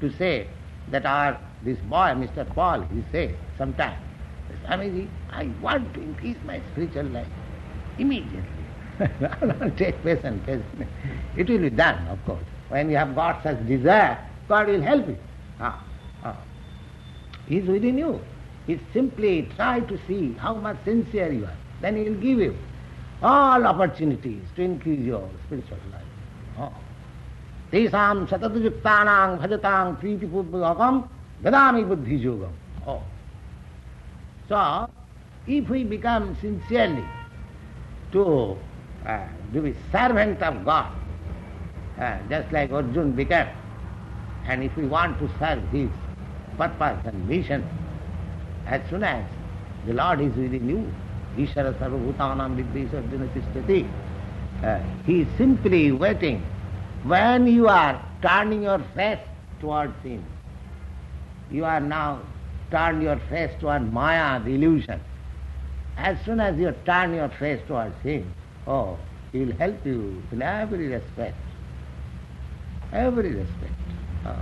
to 0.00 0.12
say 0.12 0.48
that 0.90 1.06
our, 1.06 1.38
this 1.62 1.78
boy, 1.88 2.14
Mr. 2.16 2.46
Paul, 2.54 2.82
he 2.82 3.04
said 3.12 3.36
sometime, 3.56 3.98
Swamiji, 4.64 5.08
I 5.30 5.50
want 5.60 5.92
to 5.94 6.00
increase 6.00 6.36
my 6.44 6.60
spiritual 6.72 7.04
life 7.06 7.26
immediately. 7.98 8.42
Take 9.76 10.02
patience, 10.02 10.42
patience. 10.46 10.88
It 11.36 11.48
will 11.48 11.58
be 11.58 11.70
done, 11.70 12.06
of 12.08 12.24
course. 12.24 12.44
When 12.68 12.90
you 12.90 12.96
have 12.96 13.14
got 13.14 13.42
such 13.42 13.64
desire, 13.66 14.18
God 14.48 14.68
will 14.68 14.82
help 14.82 15.06
you. 15.08 15.16
Ah. 15.60 15.85
He 17.48 17.58
is 17.58 17.68
within 17.68 17.98
you. 17.98 18.20
He 18.66 18.80
simply 18.92 19.48
try 19.56 19.80
to 19.80 19.98
see 20.06 20.32
how 20.34 20.54
much 20.54 20.76
sincere 20.84 21.32
you 21.32 21.44
are. 21.44 21.56
Then 21.80 21.96
He 21.96 22.04
will 22.04 22.20
give 22.20 22.38
you 22.38 22.56
all 23.22 23.64
opportunities 23.66 24.42
to 24.56 24.62
increase 24.62 25.00
your 25.00 25.28
spiritual 25.46 25.78
life. 25.92 26.02
Oh. 26.58 26.72
Satatayuktanang 27.72 29.38
bhajatang 29.40 30.00
pritipurbhagam 30.00 31.08
dadami 31.42 31.86
buddhi 31.86 32.18
yogam. 32.18 32.52
Oh. 32.86 33.02
So, 34.48 34.88
if 35.46 35.68
we 35.68 35.84
become 35.84 36.36
sincerely 36.40 37.04
to 38.12 38.56
uh, 39.06 39.26
be 39.52 39.74
servant 39.92 40.42
of 40.42 40.64
God, 40.64 40.92
uh, 41.98 42.18
just 42.28 42.52
like 42.52 42.70
Arjun 42.72 43.12
became, 43.12 43.48
and 44.46 44.62
if 44.62 44.76
we 44.76 44.86
want 44.86 45.18
to 45.18 45.28
serve 45.38 45.62
his 45.70 45.90
purpose 46.56 46.98
and 47.04 47.28
mission, 47.28 47.64
as 48.66 48.80
soon 48.90 49.02
as 49.04 49.24
the 49.86 49.92
Lord 49.92 50.20
is 50.20 50.34
within 50.34 50.68
you, 50.68 50.92
Ishara 51.36 51.74
Sarvabhutanam 51.78 52.56
Viddhi 52.56 52.92
Arjuna 52.92 53.26
Tishtati, 53.28 53.88
uh, 54.62 54.80
he 55.04 55.20
is 55.20 55.28
simply 55.36 55.92
waiting 55.92 56.42
when 57.04 57.46
you 57.46 57.68
are 57.68 58.02
turning 58.22 58.62
your 58.62 58.80
face 58.94 59.20
towards 59.60 59.94
him. 60.02 60.24
You 61.50 61.64
are 61.64 61.80
now 61.80 62.20
turned 62.70 63.02
your 63.02 63.18
face 63.28 63.50
toward 63.60 63.92
Maya, 63.92 64.40
the 64.40 64.54
illusion. 64.54 65.00
As 65.96 66.16
soon 66.24 66.40
as 66.40 66.58
you 66.58 66.74
turn 66.84 67.14
your 67.14 67.28
face 67.28 67.60
towards 67.68 67.98
him, 68.02 68.32
oh, 68.66 68.98
he 69.32 69.44
will 69.44 69.56
help 69.56 69.84
you 69.86 70.22
in 70.32 70.42
every 70.42 70.88
respect. 70.88 71.36
Every 72.92 73.30
respect. 73.34 73.72
Oh. 74.26 74.36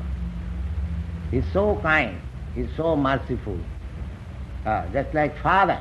He 1.35 1.41
is 1.41 1.47
so 1.53 1.75
kind, 1.83 2.21
he 2.55 2.61
is 2.61 2.71
so 2.77 2.95
merciful. 2.95 3.59
Ah, 4.65 4.85
just 4.93 5.13
like 5.13 5.37
father, 5.39 5.81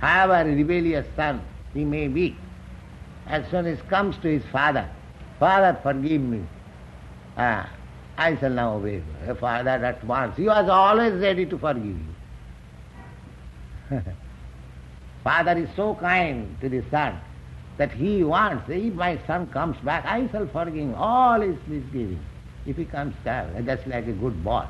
however 0.00 0.50
rebellious 0.50 1.06
son 1.14 1.40
he 1.72 1.84
may 1.84 2.08
be, 2.08 2.36
as 3.28 3.48
soon 3.52 3.66
as 3.66 3.80
comes 3.82 4.16
to 4.16 4.28
his 4.28 4.42
father, 4.50 4.90
Father, 5.38 5.78
forgive 5.80 6.20
me. 6.22 6.42
Ah, 7.36 7.70
I 8.18 8.36
shall 8.36 8.50
now 8.50 8.74
obey 8.78 9.00
you. 9.28 9.34
Father 9.36 9.70
at 9.70 10.02
once. 10.02 10.36
He 10.36 10.46
was 10.46 10.68
always 10.68 11.12
ready 11.22 11.46
to 11.46 11.56
forgive 11.56 11.96
you. 13.92 14.02
Father 15.22 15.56
is 15.56 15.68
so 15.76 15.94
kind 15.94 16.56
to 16.60 16.68
the 16.68 16.82
son 16.90 17.20
that 17.76 17.92
he 17.92 18.24
wants, 18.24 18.68
if 18.68 18.92
my 18.94 19.20
son 19.24 19.46
comes 19.46 19.76
back, 19.84 20.04
I 20.04 20.26
shall 20.32 20.48
forgive 20.48 20.74
him 20.74 20.94
all 20.96 21.40
his 21.40 21.58
misgivings. 21.68 22.33
If 22.66 22.76
he 22.76 22.84
back, 22.84 23.46
that's 23.64 23.86
like 23.86 24.06
a 24.06 24.12
good 24.12 24.42
boy. 24.42 24.66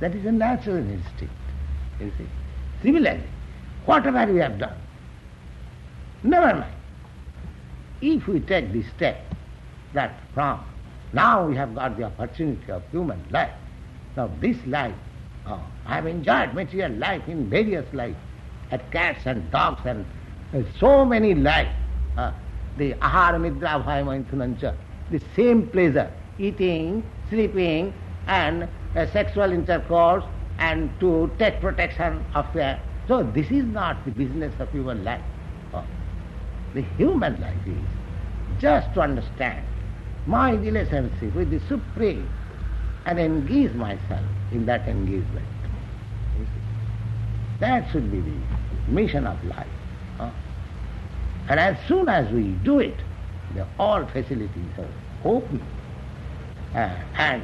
That 0.00 0.14
is 0.14 0.24
a 0.24 0.32
natural 0.32 0.78
instinct, 0.78 1.34
you 2.00 2.12
see. 2.18 2.26
Similarly, 2.82 3.22
whatever 3.84 4.32
we 4.32 4.40
have 4.40 4.58
done, 4.58 4.76
never 6.22 6.54
mind. 6.58 6.74
If 8.00 8.26
we 8.26 8.40
take 8.40 8.72
this 8.72 8.86
step, 8.96 9.24
that 9.92 10.20
from 10.34 10.64
now 11.12 11.46
we 11.46 11.54
have 11.56 11.74
got 11.74 11.96
the 11.96 12.04
opportunity 12.04 12.72
of 12.72 12.82
human 12.90 13.22
life. 13.30 13.52
Now 14.16 14.30
this 14.40 14.56
life, 14.66 14.94
oh, 15.46 15.62
I 15.86 15.96
have 15.96 16.06
enjoyed 16.06 16.54
material 16.54 16.92
life 16.92 17.28
in 17.28 17.48
various 17.48 17.86
lives, 17.92 18.16
at 18.70 18.90
cats 18.90 19.26
and 19.26 19.48
dogs 19.50 19.82
and 19.84 20.04
uh, 20.54 20.62
so 20.78 21.04
many 21.04 21.34
lives. 21.34 21.70
Uh, 22.16 22.32
the 22.78 22.94
ahara 22.94 23.38
nidra 23.38 24.74
the 25.10 25.20
same 25.36 25.66
pleasure, 25.68 26.10
eating, 26.38 27.02
sleeping 27.28 27.92
and 28.26 28.68
uh, 28.96 29.06
sexual 29.06 29.52
intercourse 29.52 30.24
and 30.58 30.90
to 31.00 31.30
take 31.38 31.60
protection 31.60 32.24
of 32.34 32.46
their... 32.54 32.80
So 33.08 33.22
this 33.22 33.50
is 33.50 33.64
not 33.64 34.04
the 34.04 34.10
business 34.12 34.54
of 34.60 34.70
human 34.70 35.04
life. 35.04 35.22
Oh. 35.74 35.84
The 36.74 36.82
human 36.96 37.40
life 37.40 37.66
is 37.66 38.60
just 38.60 38.92
to 38.94 39.00
understand 39.00 39.64
my 40.26 40.52
relationship 40.52 41.34
with 41.34 41.50
the 41.50 41.60
Supreme 41.66 42.28
and 43.06 43.18
engage 43.18 43.72
myself 43.74 44.24
in 44.52 44.66
that 44.66 44.86
engagement. 44.86 45.46
That 47.58 47.90
should 47.90 48.10
be 48.10 48.20
the 48.20 48.36
mission 48.88 49.26
of 49.26 49.42
life. 49.44 49.66
huh? 50.18 50.30
And 51.48 51.58
as 51.58 51.76
soon 51.88 52.08
as 52.08 52.30
we 52.32 52.42
do 52.64 52.78
it, 52.78 52.96
the 53.54 53.66
all 53.78 54.06
facilities 54.06 54.78
are 54.78 54.88
open. 55.24 55.60
Uh, 56.74 56.88
and 57.16 57.42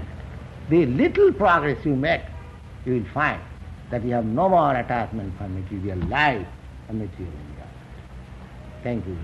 the 0.71 0.87
little 0.87 1.33
progress 1.33 1.85
you 1.85 1.95
make, 1.95 2.23
you 2.85 2.95
will 2.95 3.11
find 3.13 3.41
that 3.91 4.05
you 4.05 4.13
have 4.13 4.25
no 4.25 4.49
more 4.49 4.75
attachment 4.75 5.37
for 5.39 5.49
material 5.49 5.99
life 6.09 6.47
and 6.89 6.99
material 6.99 7.33
enjoyment. 7.35 7.69
Thank 8.83 9.07
you. 9.07 9.17